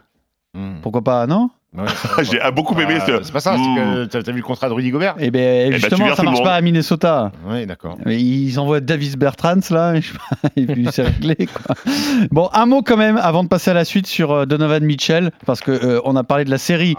Hmm. 0.54 0.80
Pourquoi 0.82 1.02
pas 1.02 1.26
non? 1.26 1.50
Ouais, 1.72 1.86
ça- 1.86 2.22
J'ai 2.24 2.40
ah, 2.40 2.50
beaucoup 2.50 2.74
aimé 2.80 2.96
Ah, 3.00 3.06
ce. 3.06 3.22
C'est 3.22 3.32
pas 3.32 3.38
ça, 3.40 3.56
c'est 3.56 3.62
que 3.62 4.04
t'as 4.22 4.32
vu 4.32 4.38
le 4.38 4.42
contrat 4.44 4.68
de 4.68 4.74
Rudy 4.74 4.90
Gobert? 4.90 5.14
Eh 5.18 5.30
ben 5.30 5.70
ben, 5.70 5.74
tu 5.74 5.80
justement 5.80 6.06
viens 6.06 6.14
ça 6.16 6.22
tout 6.22 6.26
le 6.28 6.32
marche 6.32 6.42
pas 6.42 6.54
à 6.54 6.60
Minnesota. 6.60 7.30
Oui, 7.46 7.64
d'accord. 7.66 7.96
Mais 8.04 8.20
Ils 8.20 8.58
envoient 8.58 8.80
Davis 8.80 9.16
Bertrands 9.16 9.60
là, 9.70 10.00
je 10.00 10.08
sais 10.08 10.18
pas, 10.18 10.48
et 10.56 10.66
puis 10.66 10.88
c'est 10.90 11.02
réglé 11.02 11.36
quoi. 11.46 11.76
Bon, 12.32 12.48
un 12.52 12.66
mot 12.66 12.82
quand 12.82 12.96
même 12.96 13.16
avant 13.18 13.44
de 13.44 13.48
passer 13.48 13.70
à 13.70 13.74
la 13.74 13.84
suite 13.84 14.08
sur 14.08 14.32
euh, 14.32 14.46
Donovan 14.46 14.82
Mitchell, 14.84 15.30
parce 15.46 15.60
que 15.60 15.70
euh, 15.70 16.00
on 16.04 16.16
a 16.16 16.24
parlé 16.24 16.44
de 16.44 16.50
la 16.50 16.58
série 16.58 16.96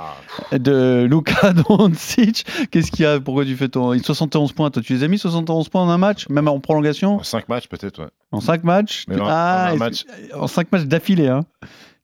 Ah, 0.52 0.58
de 0.58 1.06
Luka 1.10 1.52
Doncic. 1.68 2.46
Qu'est-ce 2.72 2.92
qu'il 2.92 3.04
y 3.04 3.08
a 3.08 3.20
Pourquoi 3.20 3.44
tu 3.44 3.56
fais 3.58 3.68
ton 3.68 3.98
71 3.98 4.54
points 4.54 4.70
Toi, 4.72 4.82
tu 4.82 4.94
les 4.94 5.04
as 5.04 5.08
mis 5.10 5.18
71 5.20 5.68
points 5.68 5.82
en 5.82 5.90
un 5.90 5.98
match, 5.98 6.30
même 6.30 6.48
en 6.48 6.60
prolongation, 6.62 7.16
En 7.18 7.24
5 7.24 7.50
matchs, 7.50 7.68
peut-être, 7.68 8.00
ouais. 8.04 8.10
en 8.32 8.40
5 8.40 8.64
matchs? 8.64 9.06
Ah, 9.20 9.74
en 10.34 10.48
5 10.48 10.72
matchs 10.72 10.84
d'affilée, 10.84 11.28
hein 11.28 11.42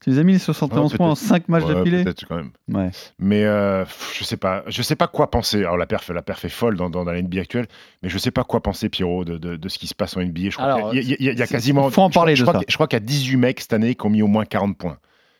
Tu 0.04 0.12
les 0.12 0.20
as 0.20 0.24
mis 0.24 0.34
les 0.34 0.40
71 0.40 0.92
Ouais, 0.92 0.98
points 0.98 1.08
en 1.10 1.14
peut-être. 1.16 1.28
5 1.28 1.50
matchs 1.50 1.64
Ouais, 1.64 1.74
d'affilée 1.74 2.04
Peut-être 2.04 2.26
quand 2.28 2.36
même. 2.36 2.52
Ouais. 2.72 2.92
Mais 3.20 3.44
euh, 3.46 3.84
je 4.14 4.24
sais 4.24 4.38
pas, 4.38 4.64
je 4.68 4.82
sais 4.84 4.96
pas 4.96 5.08
quoi 5.08 5.32
penser. 5.32 5.60
Alors 5.62 5.76
la 5.78 5.88
perf, 5.88 6.10
la 6.10 6.22
perf 6.22 6.46
est 6.46 6.50
folle 6.50 6.78
dans, 6.78 6.90
dans, 6.90 7.04
dans 7.04 7.12
la 7.12 7.22
NBA 7.22 7.42
actuelle, 7.42 7.66
mais 8.04 8.10
je 8.10 8.18
sais 8.20 8.30
pas 8.32 8.44
quoi 8.44 8.62
penser, 8.62 8.90
Pierrot, 8.90 9.26
de, 9.26 9.38
de, 9.38 9.56
de 9.56 9.70
ce 9.70 9.80
qui 9.80 9.88
se 9.88 9.96
passe 9.96 10.16
en 10.16 10.22
NBA. 10.22 10.50
Je 10.52 10.56
crois 10.58 10.66
Alors, 10.66 10.92
qu'il 10.92 11.00
y 11.00 11.00
a, 11.00 11.04
il 11.04 11.10
y 11.10 11.14
a- 11.14 11.18
il 11.20 11.26
y 11.26 11.30
a- 11.30 11.32
il 11.34 11.40
y 11.40 11.42
a 11.42 11.46
c'est- 11.48 11.54
quasiment. 11.54 11.90
faut 11.90 12.02
en 12.04 12.10
parler 12.12 12.36
je 12.36 12.44
de 12.44 12.48
crois 12.48 12.60
ça. 12.62 12.66
Je 12.68 12.76
crois 12.76 12.88
qu'il 12.88 12.98
y 13.00 13.02
a 13.02 13.06
18 13.06 13.38
mecs 13.38 13.60
cette 13.60 13.74
année 13.74 13.96
qui 13.96 14.06
ont 14.06 14.10
mis 14.10 14.22
au 14.22 14.28
moins 14.28 14.46
40 14.46 14.78
points. 14.78 14.98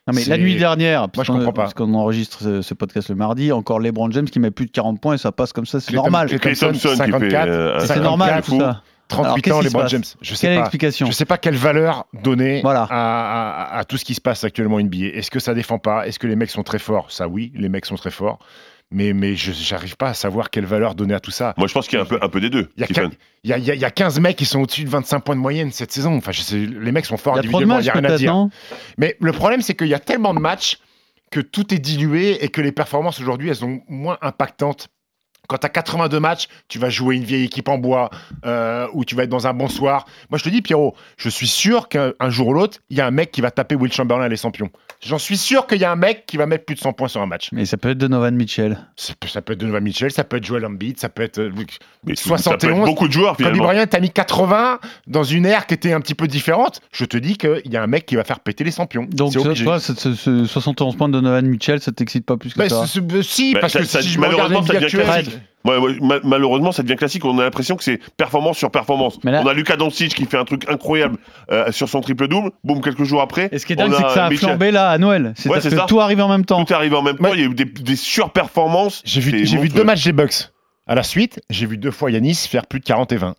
Non, 0.08 0.14
mais 0.14 0.24
la 0.24 0.38
nuit 0.38 0.56
dernière, 0.56 1.00
Moi, 1.02 1.06
je 1.08 1.20
puisqu'on- 1.20 1.34
comprends 1.34 1.52
pas. 1.52 1.62
parce 1.62 1.74
qu'on 1.74 1.92
enregistre 1.94 2.40
ce, 2.42 2.62
ce 2.62 2.74
podcast 2.74 3.10
le 3.10 3.14
mardi, 3.14 3.52
encore 3.52 3.78
LeBron 3.78 4.10
James 4.10 4.24
qui 4.24 4.40
met 4.40 4.50
plus 4.50 4.64
de 4.66 4.70
40 4.70 5.00
points 5.00 5.14
et 5.14 5.18
ça 5.18 5.32
passe 5.32 5.52
comme 5.52 5.66
ça, 5.66 5.80
c'est 5.80 5.88
Clay 5.88 5.96
normal. 5.96 6.28
Thompson, 6.30 6.38
Clay 6.40 6.54
Thompson 6.56 6.72
qui 6.72 6.88
fait, 6.88 6.96
54, 6.96 7.48
euh, 7.48 7.76
un- 7.76 7.80
C'est 7.80 7.86
54, 7.88 8.02
normal 8.04 8.42
tout 8.42 8.58
ça. 8.58 8.82
38 9.08 9.24
Alors, 9.26 9.42
qu'est-ce 9.42 9.54
ans, 9.56 9.60
les 9.60 9.70
Brown 9.70 9.88
James. 9.88 10.02
Je 10.20 10.34
sais 10.34 10.46
Quelle 10.46 10.56
pas. 10.56 10.60
l'explication 10.62 11.06
Je 11.06 11.12
sais 11.12 11.24
pas 11.24 11.38
quelle 11.38 11.56
valeur 11.56 12.06
donner 12.22 12.60
Voilà. 12.62 12.82
à, 12.90 13.74
à- 13.74 13.78
à 13.78 13.84
tout 13.84 13.96
ce 13.96 14.04
qui 14.04 14.14
se 14.14 14.20
passe 14.20 14.44
actuellement 14.44 14.76
en 14.76 14.80
NBA. 14.80 15.06
Est-ce 15.14 15.30
que 15.30 15.40
ça 15.40 15.54
défend 15.54 15.78
pas? 15.78 16.06
Est-ce 16.06 16.18
que 16.18 16.26
les 16.26 16.36
mecs 16.36 16.50
sont 16.50 16.62
très 16.62 16.78
forts? 16.78 17.10
Ça, 17.10 17.26
oui, 17.28 17.52
les 17.56 17.68
mecs 17.68 17.86
sont 17.86 17.96
très 17.96 18.10
forts. 18.10 18.38
Mais, 18.90 19.12
mais 19.12 19.34
je 19.36 19.52
j'arrive 19.52 19.96
pas 19.98 20.08
à 20.08 20.14
savoir 20.14 20.48
quelle 20.48 20.64
valeur 20.64 20.94
donner 20.94 21.12
à 21.12 21.20
tout 21.20 21.30
ça. 21.30 21.52
Moi, 21.58 21.66
je 21.68 21.74
pense 21.74 21.86
qu'il 21.88 21.98
y 21.98 22.00
a 22.00 22.04
un 22.04 22.06
peu, 22.06 22.18
un 22.22 22.28
peu 22.30 22.40
des 22.40 22.48
deux. 22.48 22.70
Il 22.76 22.80
y, 22.80 22.84
a, 22.84 22.86
Stephen. 22.86 23.10
il, 23.44 23.50
y 23.50 23.52
a, 23.52 23.58
il 23.58 23.64
y 23.64 23.70
a- 23.70 23.74
il 23.74 23.80
y 23.80 23.84
a 23.84 23.90
15 23.90 24.18
mecs 24.18 24.36
qui 24.36 24.46
sont 24.46 24.60
au-dessus 24.60 24.84
de 24.84 24.88
25 24.88 25.20
points 25.20 25.36
de 25.36 25.40
moyenne 25.40 25.70
cette 25.72 25.92
saison. 25.92 26.16
Enfin, 26.16 26.32
je 26.32 26.40
sais, 26.40 26.56
les 26.56 26.90
mecs 26.92 27.04
sont 27.04 27.18
forts 27.18 27.34
Il 27.38 27.44
y 27.44 27.46
a 27.46 27.50
trop 27.50 27.60
de 27.60 27.64
individuellement, 27.64 27.74
il 27.74 27.76
matchs 27.76 27.84
n'y 27.84 27.90
a 27.90 28.08
rien 28.08 28.14
à 28.14 28.16
dire. 28.16 28.48
Mais 28.96 29.16
le 29.20 29.32
problème, 29.32 29.60
c'est 29.60 29.74
qu'il 29.74 29.88
y 29.88 29.94
a 29.94 29.98
tellement 29.98 30.32
de 30.32 30.40
matchs 30.40 30.78
que 31.30 31.40
tout 31.40 31.74
est 31.74 31.78
dilué 31.78 32.42
et 32.42 32.48
que 32.48 32.62
les 32.62 32.72
performances 32.72 33.20
aujourd'hui, 33.20 33.50
elles 33.50 33.56
sont 33.56 33.80
moins 33.88 34.16
impactantes. 34.22 34.88
Quand 35.48 35.58
tu 35.58 35.66
as 35.66 35.70
82 35.70 36.20
matchs, 36.20 36.46
tu 36.68 36.78
vas 36.78 36.90
jouer 36.90 37.16
une 37.16 37.24
vieille 37.24 37.44
équipe 37.44 37.68
en 37.68 37.78
bois 37.78 38.10
euh, 38.46 38.86
ou 38.92 39.04
tu 39.04 39.14
vas 39.14 39.24
être 39.24 39.30
dans 39.30 39.46
un 39.46 39.54
bon 39.54 39.68
soir. 39.68 40.06
Moi, 40.30 40.38
je 40.38 40.44
te 40.44 40.48
dis, 40.50 40.62
Pierrot, 40.62 40.94
je 41.16 41.28
suis 41.28 41.48
sûr 41.48 41.88
qu'un 41.88 42.12
un 42.20 42.30
jour 42.30 42.48
ou 42.48 42.52
l'autre, 42.54 42.78
il 42.90 42.96
y 42.98 43.00
a 43.00 43.06
un 43.06 43.10
mec 43.10 43.30
qui 43.30 43.40
va 43.40 43.50
taper 43.50 43.74
Will 43.74 43.92
Chamberlain 43.92 44.28
les 44.28 44.36
champions. 44.36 44.70
J'en 45.04 45.18
suis 45.18 45.36
sûr 45.36 45.66
qu'il 45.66 45.78
y 45.78 45.84
a 45.84 45.92
un 45.92 45.96
mec 45.96 46.24
qui 46.26 46.36
va 46.36 46.46
mettre 46.46 46.64
plus 46.64 46.74
de 46.74 46.80
100 46.80 46.92
points 46.92 47.06
sur 47.08 47.22
un 47.22 47.26
match. 47.26 47.48
Mais 47.52 47.64
ça 47.66 47.76
peut 47.76 47.90
être 47.90 47.98
Donovan 47.98 48.34
Mitchell. 48.34 48.78
Ça 48.96 49.14
peut, 49.18 49.28
ça 49.28 49.40
peut 49.42 49.52
être 49.52 49.60
Donovan 49.60 49.82
Mitchell, 49.82 50.10
ça 50.10 50.24
peut 50.24 50.36
être 50.38 50.44
Joel 50.44 50.66
Embiid, 50.66 50.98
ça 50.98 51.08
peut 51.08 51.22
être 51.22 51.38
euh, 51.38 51.52
Mais 52.04 52.16
ça 52.16 52.30
peut 52.30 52.34
être 52.34 52.42
71. 52.42 52.84
beaucoup 52.84 53.06
de 53.06 53.12
joueurs, 53.12 53.36
Kobe. 53.36 53.56
Bryant 53.56 53.84
a 53.90 54.00
mis 54.00 54.10
80 54.10 54.80
dans 55.06 55.22
une 55.22 55.46
ère 55.46 55.66
qui 55.66 55.74
était 55.74 55.92
un 55.92 56.00
petit 56.00 56.14
peu 56.16 56.26
différente. 56.26 56.80
Je 56.92 57.04
te 57.04 57.16
dis 57.16 57.36
qu'il 57.36 57.62
y 57.72 57.76
a 57.76 57.82
un 57.82 57.86
mec 57.86 58.06
qui 58.06 58.16
va 58.16 58.24
faire 58.24 58.40
péter 58.40 58.64
les 58.64 58.72
champions. 58.72 59.06
Donc, 59.08 59.32
C'est 59.32 59.38
ça, 59.40 59.46
obligé. 59.46 59.64
toi, 59.64 59.78
ce, 59.80 59.94
ce- 59.94 60.14
ce 60.14 60.44
71 60.46 60.96
points 60.96 61.08
de 61.08 61.12
Donovan 61.14 61.46
Mitchell, 61.46 61.80
ça 61.80 61.92
t'excite 61.92 62.26
pas 62.26 62.36
plus 62.36 62.52
que 62.52 62.58
Bah, 62.58 62.68
ça 62.68 62.84
c'est- 62.86 63.00
c'est- 63.08 63.22
si, 63.22 63.54
Bah, 63.54 63.60
parce 63.60 63.72
ça- 63.74 63.78
que 63.80 63.84
ça- 63.84 64.02
si 64.02 64.08
je 64.08 64.18
me 64.18 64.26
regarde 64.26 64.50
malheureusement, 64.50 64.72
ça 64.74 64.78
actuelle. 64.84 65.37
Ouais, 65.64 65.76
ouais, 65.76 65.96
ma- 66.00 66.20
malheureusement, 66.24 66.72
ça 66.72 66.82
devient 66.82 66.96
classique. 66.96 67.24
On 67.24 67.38
a 67.38 67.42
l'impression 67.42 67.76
que 67.76 67.82
c'est 67.84 68.00
performance 68.16 68.56
sur 68.58 68.70
performance. 68.70 69.18
Là- 69.24 69.42
On 69.44 69.46
a 69.48 69.52
Lucas 69.52 69.76
Doncic 69.76 70.14
qui 70.14 70.24
fait 70.24 70.38
un 70.38 70.44
truc 70.44 70.68
incroyable 70.70 71.16
euh, 71.50 71.70
sur 71.72 71.88
son 71.88 72.00
triple 72.00 72.28
double. 72.28 72.50
Boum, 72.64 72.80
quelques 72.80 73.04
jours 73.04 73.20
après. 73.20 73.48
Et 73.52 73.58
ce 73.58 73.66
qui 73.66 73.72
est 73.72 73.76
dingue, 73.76 73.92
c'est 73.96 74.02
que 74.04 74.10
ça 74.10 74.26
a 74.26 74.30
flambé 74.30 74.70
là 74.70 74.88
à 74.90 74.98
Noël. 74.98 75.32
C'est 75.36 75.48
Ouais, 75.48 75.54
parce 75.56 75.64
c'est 75.64 75.70
que 75.70 75.76
ça. 75.76 75.86
tout 75.86 76.00
arrive 76.00 76.20
en 76.20 76.28
même 76.28 76.44
temps. 76.44 76.64
Tout 76.64 76.72
est 76.72 76.76
arrivé 76.76 76.94
en 76.96 77.02
même 77.02 77.16
temps. 77.16 77.24
Ouais. 77.24 77.32
Il 77.34 77.40
y 77.40 77.42
a 77.42 77.46
eu 77.46 77.54
des, 77.54 77.64
des 77.64 77.96
surperformances. 77.96 79.02
J'ai 79.04 79.20
vu, 79.20 79.32
vu 79.44 79.68
deux 79.68 79.84
matchs 79.84 80.04
des 80.04 80.12
Bucks. 80.12 80.50
À 80.88 80.94
la 80.94 81.02
suite, 81.02 81.40
j'ai 81.50 81.66
vu 81.66 81.76
deux 81.76 81.90
fois 81.90 82.10
Yanis 82.10 82.34
faire 82.34 82.66
plus 82.66 82.80
de 82.80 82.84
40 82.84 83.12
et 83.12 83.16
20. 83.16 83.34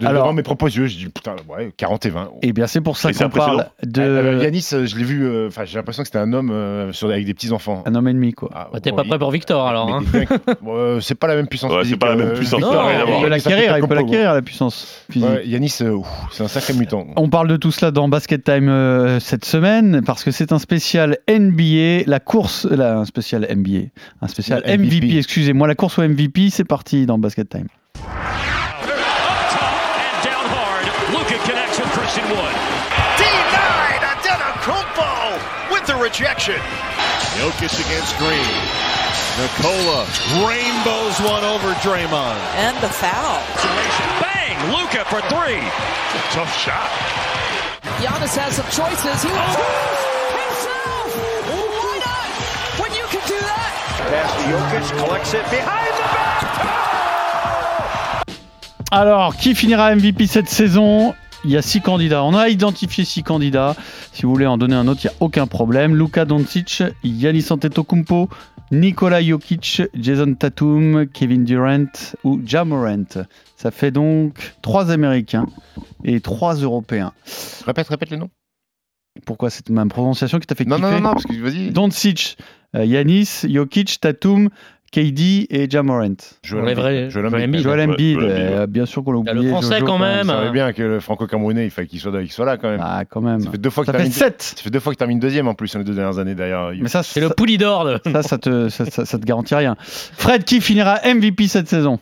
De, 0.00 0.06
Alors- 0.06 0.24
devant 0.24 0.32
mes 0.34 0.42
propres 0.42 0.66
yeux, 0.66 0.86
je 0.86 0.96
dis 0.98 1.06
putain, 1.06 1.36
ouais, 1.48 1.72
40 1.76 2.04
et 2.06 2.10
20. 2.10 2.30
Et 2.42 2.52
bien, 2.52 2.66
c'est 2.66 2.82
pour 2.82 2.96
ça 2.98 3.12
qu'on 3.12 3.30
parle 3.30 3.66
de 3.82 4.02
Euh, 4.02 4.42
Yanis, 4.42 4.68
euh, 4.74 4.84
je 4.86 4.96
l'ai 4.96 5.04
vu, 5.04 5.24
euh, 5.24 5.48
enfin, 5.48 5.64
j'ai 5.64 5.78
l'impression 5.78 6.02
que 6.02 6.08
c'était 6.08 6.18
un 6.18 6.32
homme 6.34 6.50
euh, 6.50 6.92
sur, 6.92 7.08
avec 7.08 7.24
des 7.24 7.32
petits 7.34 7.50
enfants. 7.52 7.82
un 7.86 7.94
homme 7.94 8.08
et 8.08 8.12
demi, 8.12 8.32
quoi. 8.34 8.50
Ah, 8.54 8.68
Bah, 8.72 8.80
T'es 8.80 8.90
bon, 8.90 8.96
pas 8.96 9.04
prêt 9.04 9.18
pour 9.18 9.30
Victor 9.30 9.66
alors. 9.66 9.88
hein. 9.94 10.02
euh, 10.66 11.00
c'est 11.00 11.14
pas 11.14 11.28
la 11.28 11.36
même 11.36 11.46
puissance 11.46 11.72
Ouais, 11.72 11.84
c'est 11.84 11.96
pas 11.96 12.10
la 12.10 12.16
même 12.16 12.34
puissance. 12.34 12.60
Victor, 12.60 12.74
Non, 12.84 12.90
il 13.16 13.22
peut 13.22 13.28
l'acquérir, 13.30 13.78
il 13.78 13.86
peut 13.88 13.94
l'acquérir, 13.94 14.34
la 14.34 14.42
puissance 14.42 15.02
physique. 15.10 15.28
Ouais, 15.30 15.46
Yanis, 15.46 15.78
euh, 15.80 15.96
c'est 16.30 16.42
un 16.44 16.48
sacré 16.48 16.74
mutant. 16.74 17.06
On 17.16 17.30
parle 17.30 17.48
de 17.48 17.56
tout 17.56 17.70
cela 17.72 17.90
dans 17.90 18.08
Basket 18.08 18.44
Time 18.44 18.68
euh, 18.68 19.18
cette 19.18 19.46
semaine 19.46 20.02
parce 20.04 20.24
que 20.24 20.30
c'est 20.30 20.52
un 20.52 20.58
spécial 20.58 21.16
NBA, 21.26 22.04
la 22.06 22.20
course, 22.20 22.66
là, 22.66 22.98
un 22.98 23.04
spécial 23.06 23.46
NBA, 23.50 23.86
un 24.20 24.28
spécial. 24.28 24.62
MVP, 24.66 25.16
excusez-moi, 25.16 25.66
la 25.66 25.74
course 25.74 25.98
au 25.98 26.02
MVP, 26.06 26.50
c'est 26.50 26.64
parti 26.64 26.81
dans 26.82 27.18
Basket 27.18 27.48
Time. 27.48 27.68
And 27.94 28.04
down 30.26 30.44
hard. 30.50 30.84
Luca 31.14 31.38
connects 31.46 31.78
with 31.78 31.88
Christian 31.94 32.24
Wood. 32.28 32.54
Denied 33.16 34.02
Antetokounmpo 34.02 35.38
with 35.70 35.86
the 35.86 35.94
rejection. 35.96 36.60
Jokic 37.38 37.72
against 37.80 38.18
Green. 38.18 38.52
Nikola 39.38 40.04
rainbows 40.44 41.16
one 41.24 41.44
over 41.44 41.72
Draymond. 41.80 42.36
And 42.60 42.76
the 42.82 42.90
foul. 42.90 43.40
Bang! 44.20 44.58
Luca 44.74 45.04
for 45.06 45.22
three. 45.32 45.62
Tough 46.34 46.52
shot. 46.58 46.90
Giannis 48.02 48.36
has 48.36 48.56
some 48.58 48.68
choices. 48.68 49.22
He 49.22 49.30
will 49.30 49.48
choose 49.56 50.02
himself. 50.34 51.08
Why 51.48 51.96
not? 52.04 52.28
When 52.82 52.92
you 52.92 53.06
can 53.08 53.22
do 53.26 53.38
that. 53.40 53.70
Pass 54.12 54.30
to 54.36 54.42
Jokic, 54.50 54.98
collects 54.98 55.32
it 55.32 55.46
behind 55.48 55.94
the 55.96 56.02
back. 56.12 56.21
Alors, 58.92 59.36
qui 59.36 59.54
finira 59.54 59.94
MVP 59.94 60.26
cette 60.26 60.50
saison? 60.50 61.14
Il 61.44 61.50
y 61.50 61.56
a 61.56 61.62
six 61.62 61.80
candidats. 61.80 62.22
On 62.24 62.34
a 62.34 62.50
identifié 62.50 63.06
six 63.06 63.22
candidats. 63.22 63.74
Si 64.12 64.22
vous 64.22 64.30
voulez 64.30 64.46
en 64.46 64.58
donner 64.58 64.74
un 64.74 64.86
autre, 64.86 65.00
il 65.02 65.08
n'y 65.08 65.14
a 65.14 65.16
aucun 65.20 65.46
problème. 65.46 65.96
Luka 65.96 66.26
Doncic, 66.26 66.82
Yanis 67.02 67.46
Antetokounmpo, 67.50 68.28
Nikola 68.70 69.22
Jokic, 69.22 69.80
Jason 69.94 70.34
Tatum, 70.34 71.06
Kevin 71.08 71.44
Durant 71.44 71.86
ou 72.22 72.40
Jamorant. 72.44 73.24
Ça 73.56 73.70
fait 73.70 73.90
donc 73.90 74.52
trois 74.60 74.90
Américains 74.90 75.46
et 76.04 76.20
trois 76.20 76.54
Européens. 76.56 77.14
Répète, 77.64 77.88
répète 77.88 78.10
les 78.10 78.18
noms. 78.18 78.30
Pourquoi 79.24 79.48
c'est 79.48 79.68
ma 79.70 79.86
prononciation 79.86 80.38
qui 80.38 80.46
t'a 80.46 80.54
fait 80.54 80.64
Non, 80.66 80.76
kiffer? 80.76 80.90
non, 80.90 80.96
non, 80.96 81.00
non, 81.08 81.12
parce 81.12 81.24
que 81.24 81.32
vas-y. 81.34 81.70
Doncic, 81.70 82.36
euh, 82.76 82.84
Yanis, 82.84 83.40
Jokic, 83.48 84.00
Tatum, 84.00 84.48
KD 84.92 85.46
et 85.50 85.68
Jamorant. 85.70 86.02
On 86.12 86.16
Joel 86.46 86.78
Embiid. 86.78 87.10
Joel 87.10 87.26
Embiid, 87.26 87.60
Joel 87.62 87.90
Embiid, 87.90 88.18
euh, 88.20 88.66
bien 88.66 88.84
sûr 88.86 89.02
qu'on 89.02 89.12
l'a 89.12 89.18
oublié. 89.18 89.34
le 89.34 89.48
français 89.48 89.80
Jojo, 89.80 89.86
quand 89.86 89.98
même. 89.98 90.22
Vous 90.26 90.28
savez 90.32 90.50
bien 90.50 90.72
que 90.74 90.82
le 90.82 91.00
franco-camerounais, 91.00 91.64
il 91.64 91.70
fallait 91.70 91.88
qu'il 91.88 91.98
soit, 92.00 92.44
là 92.44 92.58
quand 92.58 92.68
même. 92.70 92.80
Ah, 92.82 93.04
quand 93.08 93.22
même. 93.22 93.40
Ça 93.40 93.50
fait 93.50 93.58
deux 93.58 93.70
fois 93.70 93.84
Ça 93.86 93.92
que 93.92 93.98
fait 93.98 94.04
termine- 94.04 94.12
7 94.12 94.42
Ça 94.42 94.62
fait 94.62 94.70
deux 94.70 94.80
fois 94.80 94.92
que 94.92 94.96
tu 94.96 94.98
termines 94.98 95.18
deuxième 95.18 95.48
en 95.48 95.54
plus 95.54 95.68
sur 95.68 95.78
les 95.78 95.84
deux 95.84 95.94
dernières 95.94 96.18
années 96.18 96.34
d'ailleurs. 96.34 96.72
Mais 96.78 96.88
ça, 96.88 97.02
C'est 97.02 97.20
le 97.20 97.30
pouli 97.30 97.56
d'or. 97.58 97.86
de- 97.86 97.98
ça, 98.12 98.22
ça 98.22 98.38
te, 98.38 98.68
ça, 98.68 98.84
ça- 98.84 99.04
ça 99.06 99.18
te 99.18 99.24
garantit 99.24 99.54
rien. 99.54 99.76
Fred, 99.80 100.44
qui 100.44 100.60
finira 100.60 100.98
MVP 101.04 101.48
cette 101.48 101.68
saison? 101.68 101.98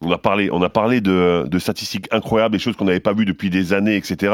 On 0.00 0.12
a 0.12 0.18
parlé, 0.18 0.48
on 0.52 0.62
a 0.62 0.70
parlé 0.70 1.00
de, 1.00 1.46
de 1.50 1.58
statistiques 1.58 2.06
incroyables, 2.12 2.52
des 2.52 2.58
choses 2.58 2.76
qu'on 2.76 2.84
n'avait 2.86 3.00
pas 3.00 3.12
vues 3.12 3.26
depuis 3.26 3.50
des 3.50 3.72
années, 3.74 3.96
etc. 3.96 4.32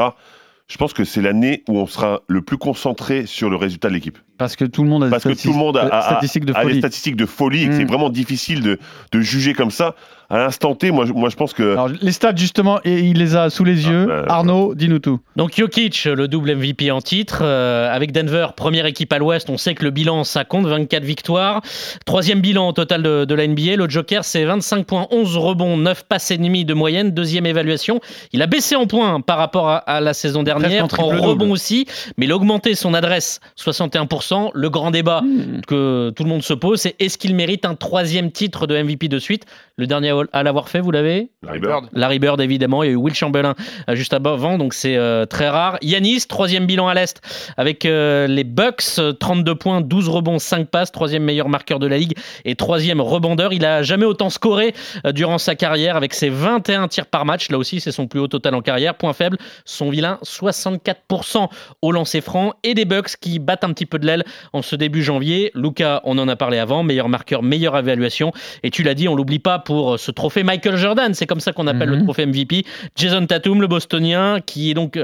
Je 0.67 0.77
pense 0.77 0.93
que 0.93 1.03
c'est 1.03 1.21
l'année 1.21 1.63
où 1.67 1.77
on 1.79 1.87
sera 1.87 2.21
le 2.27 2.41
plus 2.41 2.57
concentré 2.57 3.25
sur 3.25 3.49
le 3.49 3.55
résultat 3.55 3.89
de 3.89 3.93
l'équipe. 3.95 4.17
Parce 4.37 4.55
que 4.55 4.65
tout 4.65 4.83
le 4.83 4.89
monde 4.89 5.03
a 5.05 5.09
Parce 5.09 5.25
des 5.25 5.35
que 5.35 5.41
tout 5.41 5.51
le 5.51 5.57
monde 5.57 5.77
a, 5.77 5.81
a- 5.87 5.97
a- 5.97 6.01
statistiques 6.03 6.45
de 6.45 6.53
a 6.53 6.57
des 6.57 6.61
folie. 6.69 6.79
statistiques 6.79 7.15
de 7.15 7.25
folie 7.25 7.63
et 7.63 7.67
que 7.69 7.73
c'est 7.75 7.83
Mm. 7.85 7.87
vraiment 7.87 8.09
difficile 8.09 8.61
de, 8.61 8.77
de 9.11 9.21
juger 9.21 9.53
comme 9.53 9.71
ça. 9.71 9.95
À 10.29 10.39
l'instant 10.39 10.75
T, 10.75 10.91
moi, 10.91 11.05
je- 11.05 11.13
moi 11.13 11.29
je 11.29 11.37
pense 11.37 11.53
que. 11.53 11.71
Alors, 11.71 11.87
les 12.01 12.11
stats, 12.11 12.35
justement, 12.35 12.81
et 12.83 12.99
il 12.99 13.17
les 13.17 13.37
a 13.37 13.49
sous 13.49 13.63
les 13.63 13.85
Ah, 13.87 13.89
yeux. 13.89 14.05
bah, 14.07 14.25
Arnaud, 14.27 14.75
dis-nous 14.75 14.99
tout. 14.99 15.21
Donc 15.37 15.55
Jokic, 15.57 16.03
le 16.03 16.27
double 16.27 16.51
MVP 16.57 16.91
en 16.91 16.99
titre, 16.99 17.39
euh, 17.43 17.89
avec 17.95 18.11
Denver, 18.11 18.47
première 18.57 18.85
équipe 18.85 19.13
à 19.13 19.19
l'Ouest, 19.19 19.49
on 19.49 19.57
sait 19.57 19.73
que 19.73 19.85
le 19.85 19.89
bilan 19.91 20.25
ça 20.25 20.43
compte, 20.43 20.65
24 20.65 21.03
victoires, 21.05 21.61
troisième 22.05 22.41
bilan 22.41 22.67
au 22.67 22.73
total 22.73 23.03
de, 23.03 23.23
de 23.23 23.35
la 23.35 23.47
NBA. 23.47 23.77
Le 23.77 23.87
Joker 23.89 24.25
c'est 24.25 24.43
25 24.43 24.85
points, 24.85 25.07
11 25.11 25.37
rebonds, 25.37 25.77
9 25.77 26.03
passes 26.03 26.29
et 26.31 26.37
demie 26.37 26.65
de 26.65 26.73
moyenne, 26.73 27.11
deuxième 27.11 27.45
évaluation. 27.45 28.01
Il 28.33 28.41
a 28.41 28.47
baissé 28.47 28.75
en 28.75 28.85
points 28.85 29.21
par 29.21 29.37
rapport 29.37 29.69
à, 29.69 29.77
à 29.77 30.01
la 30.01 30.13
saison 30.13 30.43
dernière, 30.43 30.87
en 30.99 31.07
rebond 31.07 31.51
aussi, 31.51 31.85
mais 32.17 32.25
il 32.25 32.31
a 32.33 32.35
augmenté 32.35 32.75
son 32.75 32.93
adresse 32.93 33.39
61%. 33.55 34.26
Le 34.53 34.69
grand 34.69 34.91
débat 34.91 35.21
Hmm. 35.21 35.61
que 35.67 36.11
tout 36.15 36.23
le 36.23 36.29
monde 36.29 36.43
se 36.43 36.53
pose, 36.53 36.81
c'est 36.81 36.95
est-ce 36.99 37.17
qu'il 37.17 37.35
mérite 37.35 37.65
un 37.65 37.75
troisième 37.75 38.31
titre 38.31 38.67
de 38.67 38.75
MVP 38.81 39.07
de 39.07 39.19
suite? 39.19 39.45
Le 39.77 39.87
dernier 39.87 40.13
à 40.33 40.43
l'avoir 40.43 40.69
fait, 40.69 40.79
vous 40.79 40.91
l'avez? 40.91 41.29
Larry 41.43 41.59
Bird. 41.59 41.85
Larry 41.93 42.19
Bird, 42.19 42.41
évidemment. 42.41 42.83
Il 42.83 42.87
y 42.87 42.89
a 42.89 42.93
eu 42.93 42.95
Will 42.95 43.13
Chamberlain 43.13 43.53
euh, 43.89 43.95
juste 43.95 44.13
avant, 44.13 44.57
donc 44.57 44.73
c'est 44.73 44.95
euh, 44.97 45.25
très 45.25 45.49
rare. 45.49 45.77
Yanis, 45.81 46.25
troisième 46.27 46.65
bilan 46.65 46.87
à 46.87 46.93
l'Est 46.93 47.21
avec 47.57 47.85
euh, 47.85 48.27
les 48.27 48.43
Bucks, 48.43 48.83
euh, 48.99 49.11
32 49.13 49.55
points, 49.55 49.81
12 49.81 50.09
rebonds, 50.09 50.39
5 50.39 50.67
passes, 50.69 50.91
troisième 50.91 51.23
meilleur 51.23 51.49
marqueur 51.49 51.79
de 51.79 51.87
la 51.87 51.97
ligue 51.97 52.13
et 52.45 52.55
troisième 52.55 53.01
rebondeur. 53.01 53.53
Il 53.53 53.65
a 53.65 53.83
jamais 53.83 54.05
autant 54.05 54.29
scoré 54.29 54.73
euh, 55.05 55.11
durant 55.11 55.37
sa 55.37 55.55
carrière 55.55 55.95
avec 55.95 56.13
ses 56.13 56.29
21 56.29 56.87
tirs 56.87 57.05
par 57.05 57.25
match. 57.25 57.49
Là 57.49 57.57
aussi, 57.57 57.79
c'est 57.79 57.91
son 57.91 58.07
plus 58.07 58.19
haut 58.19 58.27
total 58.27 58.55
en 58.55 58.61
carrière. 58.61 58.95
Point 58.95 59.13
faible, 59.13 59.37
son 59.65 59.89
vilain 59.89 60.19
64% 60.23 61.47
au 61.81 61.91
lancer 61.91 62.21
franc 62.21 62.53
et 62.63 62.73
des 62.73 62.85
Bucks 62.85 63.15
qui 63.21 63.39
battent 63.39 63.63
un 63.63 63.73
petit 63.73 63.85
peu 63.85 63.99
de 63.99 64.05
l'aile 64.05 64.16
en 64.53 64.61
ce 64.61 64.75
début 64.75 65.03
janvier. 65.03 65.51
Luca, 65.55 66.01
on 66.03 66.17
en 66.17 66.27
a 66.27 66.35
parlé 66.35 66.57
avant, 66.57 66.83
meilleur 66.83 67.09
marqueur, 67.09 67.43
meilleure 67.43 67.77
évaluation. 67.77 68.31
Et 68.63 68.69
tu 68.71 68.83
l'as 68.83 68.93
dit, 68.93 69.07
on 69.07 69.15
l'oublie 69.15 69.39
pas 69.39 69.59
pour 69.59 69.93
euh, 69.93 69.97
ce 69.97 70.11
trophée 70.11 70.43
Michael 70.43 70.75
Jordan. 70.77 71.13
C'est 71.13 71.25
comme 71.27 71.39
ça 71.39 71.53
qu'on 71.53 71.67
appelle 71.67 71.89
Mhm. 71.89 71.97
le 71.99 72.03
trophée 72.03 72.25
MVP. 72.25 72.65
Jason 72.95 73.25
Tatum, 73.25 73.61
le 73.61 73.67
Bostonien, 73.67 74.39
qui 74.45 74.71
est 74.71 74.73
donc 74.73 74.97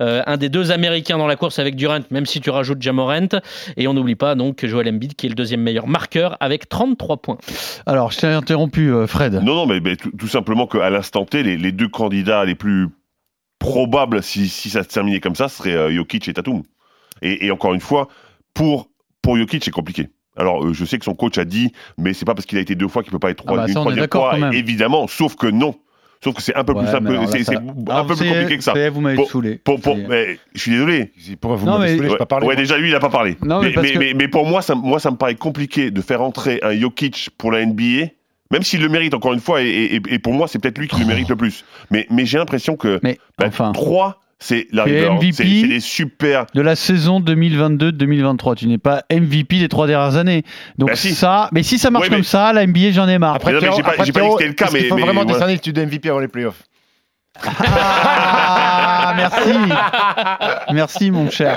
euh, 0.00 0.22
un 0.26 0.36
des 0.36 0.48
deux 0.48 0.70
Américains 0.72 1.18
dans 1.18 1.26
la 1.26 1.36
course 1.36 1.58
avec 1.58 1.76
Durant, 1.76 2.00
même 2.10 2.26
si 2.26 2.40
tu 2.40 2.50
rajoutes 2.50 2.80
Jamorant. 2.82 3.28
Et 3.76 3.86
on 3.88 3.94
n'oublie 3.94 4.14
pas 4.16 4.34
donc 4.34 4.64
Joel 4.64 4.88
Embiid, 4.88 5.14
qui 5.14 5.26
est 5.26 5.28
le 5.30 5.34
deuxième 5.34 5.60
meilleur 5.62 5.86
marqueur 5.86 6.36
avec 6.40 6.68
33 6.68 7.16
points. 7.18 7.38
Alors, 7.86 8.10
je 8.12 8.18
t'ai 8.18 8.26
interrompu, 8.28 8.92
euh, 8.92 9.06
Fred. 9.06 9.34
Non, 9.34 9.54
non, 9.54 9.66
mais, 9.66 9.80
mais 9.80 9.96
tout, 9.96 10.10
tout 10.18 10.28
simplement 10.28 10.66
qu'à 10.66 10.90
l'instant 10.90 11.24
T, 11.24 11.42
les, 11.42 11.56
les 11.56 11.72
deux 11.72 11.88
candidats 11.88 12.44
les 12.44 12.54
plus 12.54 12.88
probables, 13.58 14.22
si, 14.22 14.48
si 14.48 14.70
ça 14.70 14.82
se 14.82 14.88
terminait 14.88 15.20
comme 15.20 15.34
ça, 15.34 15.48
seraient 15.48 15.74
euh, 15.76 15.90
Jokic 15.94 16.28
et 16.28 16.32
Tatum. 16.34 16.62
Et, 17.22 17.46
et 17.46 17.50
encore 17.50 17.74
une 17.74 17.80
fois, 17.80 18.08
pour, 18.54 18.88
pour 19.22 19.36
Jokic, 19.36 19.64
c'est 19.64 19.70
compliqué. 19.70 20.08
Alors, 20.36 20.64
euh, 20.64 20.72
je 20.72 20.84
sais 20.84 20.98
que 20.98 21.04
son 21.04 21.14
coach 21.14 21.38
a 21.38 21.44
dit, 21.44 21.72
mais 21.98 22.14
c'est 22.14 22.24
pas 22.24 22.34
parce 22.34 22.46
qu'il 22.46 22.56
a 22.58 22.60
été 22.60 22.74
deux 22.74 22.88
fois 22.88 23.02
qu'il 23.02 23.12
peut 23.12 23.18
pas 23.18 23.30
être 23.30 23.44
Ah 23.46 23.50
bah, 23.50 23.56
trois, 23.56 23.66
une 23.68 23.74
ça, 23.74 23.80
on 23.80 23.90
est 23.92 24.06
troisième 24.08 24.40
fois, 24.50 24.54
évidemment. 24.58 25.06
Sauf 25.08 25.36
que 25.36 25.46
non. 25.48 25.74
Sauf 26.22 26.34
que 26.34 26.42
c'est 26.42 26.54
un 26.54 26.64
peu 26.64 26.74
Ouais, 26.74 26.80
plus 26.82 26.90
simple, 26.90 27.04
mais 27.04 27.10
alors 27.12 27.22
là, 27.24 27.28
c'est 27.32 27.44
ça- 27.44 27.52
c'est 27.52 27.56
un 27.58 27.92
Alors, 27.94 28.06
peu 28.06 28.14
plus 28.14 28.24
c'est- 28.24 28.30
compliqué 28.30 28.56
que 28.58 28.62
ça. 28.62 28.90
Vous 28.90 29.00
m'avez 29.00 29.16
Pour- 29.16 29.30
saoulé. 29.30 29.56
Pour, 29.64 29.80
pour- 29.80 29.96
C'est- 29.96 30.06
mais 30.06 30.38
je 30.54 30.60
suis 30.60 30.70
désolé. 30.70 31.12
Pourquoi 31.40 31.56
vous 31.56 31.64
Non, 31.66 31.78
m'avez 31.78 31.92
mais- 31.92 31.96
saoulé, 31.96 32.10
Ouais, 32.10 32.16
pas 32.18 32.26
parlé 32.26 32.46
ouais, 32.46 32.56
déjà 32.56 32.76
lui 32.76 32.90
il 32.90 32.94
a 32.94 33.00
pas 33.00 33.08
parlé. 33.08 33.36
Non, 33.42 33.60
mais 33.62 33.68
mais, 33.68 33.72
parce 33.72 33.86
mais, 33.86 33.92
que- 33.94 33.98
mais- 33.98 34.14
mais 34.14 34.28
pour 34.28 34.46
moi 34.46 34.60
ça, 34.60 34.74
moi, 34.74 35.00
ça 35.00 35.10
me 35.10 35.16
paraît 35.16 35.34
compliqué 35.34 35.90
de 35.90 36.00
faire 36.02 36.20
entrer 36.20 36.60
un 36.62 36.74
Jokic 36.78 37.30
pour 37.38 37.50
la 37.52 37.62
NBA, 37.62 38.08
même 38.50 38.62
s'il 38.62 38.80
le 38.82 38.88
mérite 38.88 39.14
encore 39.14 39.32
une 39.32 39.40
fois, 39.40 39.62
et, 39.62 39.66
et- 39.68 40.02
et 40.08 40.18
pour 40.18 40.32
moi 40.32 40.48
c'est 40.48 40.58
peut-être 40.58 40.78
lui 40.78 40.88
qui 40.88 41.00
le 41.00 41.06
mérite 41.06 41.28
le 41.28 41.36
plus. 41.36 41.64
Mais, 41.90 42.06
mais 42.10 42.26
j'ai 42.26 42.38
l'impression 42.38 42.76
que 42.76 42.98
Mais 43.02 43.18
bah, 43.38 43.46
enfin, 43.48 43.72
3, 43.72 44.20
c'est 44.38 44.68
MVP. 44.72 45.32
c'est 45.32 45.44
des 45.44 45.80
super. 45.80 46.46
de 46.54 46.60
la 46.62 46.74
saison 46.74 47.20
2022-2023, 47.20 48.54
tu 48.56 48.66
n'es 48.68 48.78
pas 48.78 49.02
MVP 49.12 49.58
des 49.58 49.68
trois 49.68 49.86
dernières 49.86 50.16
années. 50.16 50.44
Donc 50.78 50.88
Bah, 50.90 50.96
si. 50.96 51.14
ça, 51.14 51.48
mais 51.52 51.62
si 51.62 51.78
ça 51.78 51.90
marche 51.90 52.04
Ouais, 52.04 52.10
mais- 52.10 52.16
comme 52.16 52.24
ça, 52.24 52.52
la 52.52 52.66
NBA, 52.66 52.92
j'en 52.92 53.06
ai 53.08 53.18
marre. 53.18 53.34
Après, 53.36 53.52
j'ai 53.52 53.60
pas- 53.60 53.74
après, 53.76 54.04
j'ai 54.04 54.12
pas 54.12 54.20
dit 54.22 54.26
que 54.26 54.32
c'était 54.32 54.46
le 54.48 54.54
cas, 54.54 54.68
mais- 54.72 54.84
faut 54.84 54.94
mais 54.96 55.02
vraiment 55.02 55.22
voilà. 55.22 55.32
décerner 55.34 55.52
le 55.54 55.58
titre 55.60 55.76
de 55.80 55.84
MVP 55.86 56.08
avant 56.08 56.20
les 56.20 56.28
playoffs. 56.28 56.62
Ah, 57.42 57.42
merci. 59.14 59.50
merci, 60.72 61.10
mon 61.10 61.30
cher. 61.30 61.56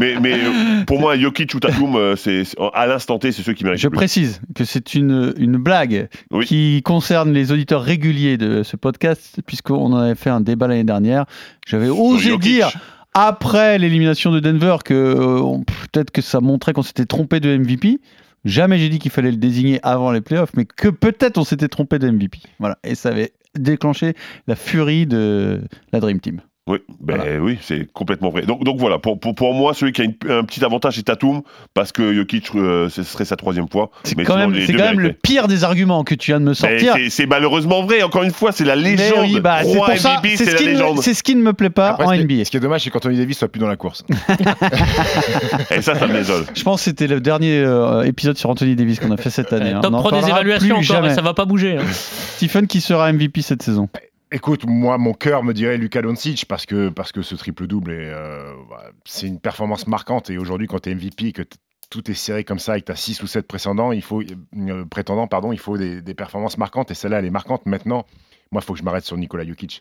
Mais, 0.00 0.16
mais 0.20 0.38
pour 0.86 1.00
moi, 1.00 1.16
Jokic 1.18 1.54
ou 1.54 1.60
Tatum, 1.60 1.96
euh, 1.96 2.16
c'est 2.16 2.42
à 2.74 2.86
l'instant 2.86 3.18
T, 3.18 3.32
c'est 3.32 3.42
ceux 3.42 3.52
qui 3.52 3.64
méritent 3.64 3.80
Je 3.80 3.88
plus. 3.88 3.96
précise 3.96 4.40
que 4.54 4.64
c'est 4.64 4.94
une, 4.94 5.34
une 5.38 5.56
blague 5.56 6.08
Oui. 6.30 6.46
qui 6.46 6.82
concerne 6.82 7.32
les 7.32 7.52
auditeurs 7.52 7.82
réguliers 7.82 8.36
de 8.36 8.62
ce 8.62 8.76
podcast, 8.76 9.40
puisqu'on 9.46 9.92
en 9.92 9.96
avait 9.98 10.14
fait 10.14 10.30
un 10.30 10.40
débat 10.40 10.68
l'année 10.68 10.84
dernière. 10.84 11.24
J'avais 11.66 11.88
osé 11.88 12.30
Jokic. 12.30 12.40
dire, 12.52 12.70
après 13.14 13.78
l'élimination 13.78 14.30
de 14.32 14.40
Denver, 14.40 14.76
que 14.84 14.94
euh, 14.94 15.58
peut-être 15.92 16.10
que 16.10 16.22
ça 16.22 16.40
montrait 16.40 16.72
qu'on 16.72 16.82
s'était 16.82 17.06
trompé 17.06 17.40
de 17.40 17.56
MVP. 17.56 17.98
Jamais 18.44 18.78
j'ai 18.78 18.88
dit 18.88 18.98
qu'il 19.00 19.10
fallait 19.10 19.32
le 19.32 19.38
désigner 19.38 19.80
avant 19.82 20.12
les 20.12 20.20
playoffs, 20.20 20.50
mais 20.56 20.64
que 20.66 20.88
peut-être 20.88 21.36
on 21.38 21.44
s'était 21.44 21.66
trompé 21.68 21.98
de 21.98 22.08
MVP. 22.10 22.38
Voilà. 22.60 22.78
Et 22.84 22.94
ça 22.94 23.08
avait 23.08 23.32
déclenché 23.58 24.14
la 24.46 24.54
furie 24.54 25.06
de 25.06 25.62
la 25.92 25.98
Dream 25.98 26.20
Team. 26.20 26.42
Oui, 26.68 26.78
ben 27.00 27.38
oui, 27.40 27.58
c'est 27.62 27.86
complètement 27.92 28.30
vrai. 28.30 28.42
Donc, 28.42 28.64
donc 28.64 28.78
voilà, 28.80 28.98
pour, 28.98 29.20
pour, 29.20 29.36
pour 29.36 29.54
moi, 29.54 29.72
celui 29.72 29.92
qui 29.92 30.02
a 30.02 30.04
une- 30.04 30.16
un 30.28 30.42
petit 30.42 30.64
avantage, 30.64 30.96
c'est 30.96 31.04
Tatum, 31.04 31.42
parce 31.74 31.92
que 31.92 32.12
Jokic, 32.12 32.48
euh, 32.56 32.88
ce 32.88 33.04
serait 33.04 33.24
sa 33.24 33.36
troisième 33.36 33.68
fois. 33.68 33.90
C'est 34.02 34.16
Mais 34.18 34.24
quand 34.24 34.36
même, 34.36 34.52
quand 34.52 34.92
le 34.96 35.12
pire 35.12 35.46
des 35.46 35.62
arguments 35.62 36.02
que 36.02 36.16
tu 36.16 36.32
viens 36.32 36.40
de 36.40 36.44
me 36.44 36.50
Mais 36.50 36.54
sortir. 36.56 36.96
c'est- 37.08 37.26
malheureusement 37.26 37.84
vrai, 37.84 38.02
encore 38.02 38.24
une 38.24 38.32
fois, 38.32 38.50
c'est 38.50 38.64
la 38.64 38.74
Mais 38.74 38.96
légende. 38.96 39.18
oui, 39.20 39.38
bah, 39.40 39.58
c'est 39.62 39.76
pour 39.76 39.86
ça, 39.96 40.16
MVP, 40.20 40.36
c'est 40.36 40.44
ce, 40.50 40.56
qui 40.56 40.64
ne 40.64 40.68
me- 40.70 40.72
légende. 40.74 40.98
c'est 41.02 41.14
ce 41.14 41.22
qui 41.22 41.36
ne 41.36 41.42
me 41.42 41.52
plaît 41.52 41.70
pas 41.70 41.90
Après, 41.90 42.04
en 42.06 42.12
NBA. 42.12 42.44
ce 42.44 42.50
qui 42.50 42.56
est 42.56 42.60
dommage, 42.60 42.82
c'est 42.82 42.90
qu'Anthony 42.90 43.16
Davis 43.16 43.38
soit 43.38 43.46
plus 43.48 43.60
dans 43.60 43.68
la 43.68 43.76
course. 43.76 44.02
Et 45.70 45.82
ça, 45.82 45.94
ça 45.94 46.06
me 46.08 46.14
désole. 46.14 46.46
Je 46.52 46.62
pense 46.64 46.80
que 46.80 46.84
c'était 46.86 47.06
le 47.06 47.20
dernier 47.20 47.58
euh, 47.60 48.02
épisode 48.02 48.36
sur 48.38 48.50
Anthony 48.50 48.74
Davis 48.74 48.98
qu'on 48.98 49.12
a 49.12 49.16
fait 49.16 49.30
cette 49.30 49.52
année. 49.52 49.70
hein. 49.70 49.80
Top 49.82 49.92
On 49.92 49.98
en 49.98 50.02
3 50.02 50.20
des 50.20 50.28
évaluations 50.30 50.74
encore, 50.76 50.80
et 50.80 50.82
jamais. 50.84 51.14
ça 51.14 51.22
va 51.22 51.32
pas 51.32 51.44
bouger. 51.44 51.76
hein. 51.78 51.84
Stephen 51.92 52.66
qui 52.66 52.80
sera 52.80 53.12
MVP 53.12 53.40
cette 53.42 53.62
saison. 53.62 53.88
Écoute, 54.32 54.64
moi, 54.66 54.98
mon 54.98 55.12
cœur 55.14 55.44
me 55.44 55.52
dirait 55.52 55.76
Luka 55.78 56.02
Doncic 56.02 56.46
parce 56.46 56.66
que, 56.66 56.88
parce 56.88 57.12
que 57.12 57.22
ce 57.22 57.36
triple-double, 57.36 57.92
est, 57.92 58.10
euh, 58.10 58.54
bah, 58.68 58.90
c'est 59.04 59.28
une 59.28 59.38
performance 59.38 59.86
marquante. 59.86 60.30
Et 60.30 60.38
aujourd'hui, 60.38 60.66
quand 60.66 60.80
tu 60.80 60.90
es 60.90 60.94
MVP, 60.94 61.32
que 61.32 61.42
t- 61.42 61.56
tout 61.90 62.10
est 62.10 62.14
serré 62.14 62.42
comme 62.42 62.58
ça 62.58 62.76
et 62.76 62.80
que 62.80 62.86
tu 62.86 62.92
as 62.92 62.96
6 62.96 63.22
ou 63.22 63.28
7 63.28 63.46
prétendants, 63.46 63.92
il 63.92 64.02
faut, 64.02 64.22
euh, 64.22 64.84
prétendants, 64.90 65.28
pardon, 65.28 65.52
il 65.52 65.58
faut 65.60 65.78
des, 65.78 66.02
des 66.02 66.14
performances 66.14 66.58
marquantes. 66.58 66.90
Et 66.90 66.94
celle-là, 66.94 67.20
elle 67.20 67.24
est 67.24 67.30
marquante. 67.30 67.66
Maintenant, 67.66 68.04
moi, 68.50 68.60
il 68.62 68.64
faut 68.66 68.72
que 68.72 68.80
je 68.80 68.84
m'arrête 68.84 69.04
sur 69.04 69.16
Nikola 69.16 69.44
Jokic. 69.46 69.80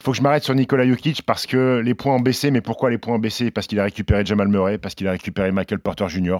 Il 0.00 0.02
faut 0.04 0.12
que 0.12 0.16
je 0.16 0.22
m'arrête 0.22 0.42
sur 0.44 0.54
Nikola 0.54 0.86
Jokic 0.86 1.20
parce 1.26 1.46
que 1.46 1.82
les 1.84 1.94
points 1.94 2.14
ont 2.14 2.20
baissé. 2.20 2.50
Mais 2.50 2.62
pourquoi 2.62 2.88
les 2.88 2.96
points 2.96 3.16
ont 3.16 3.18
baissé? 3.18 3.50
Parce 3.50 3.66
qu'il 3.66 3.78
a 3.78 3.84
récupéré 3.84 4.24
Jamal 4.24 4.48
Murray, 4.48 4.78
parce 4.78 4.94
qu'il 4.94 5.06
a 5.06 5.10
récupéré 5.10 5.52
Michael 5.52 5.80
Porter 5.80 6.08
Jr. 6.08 6.38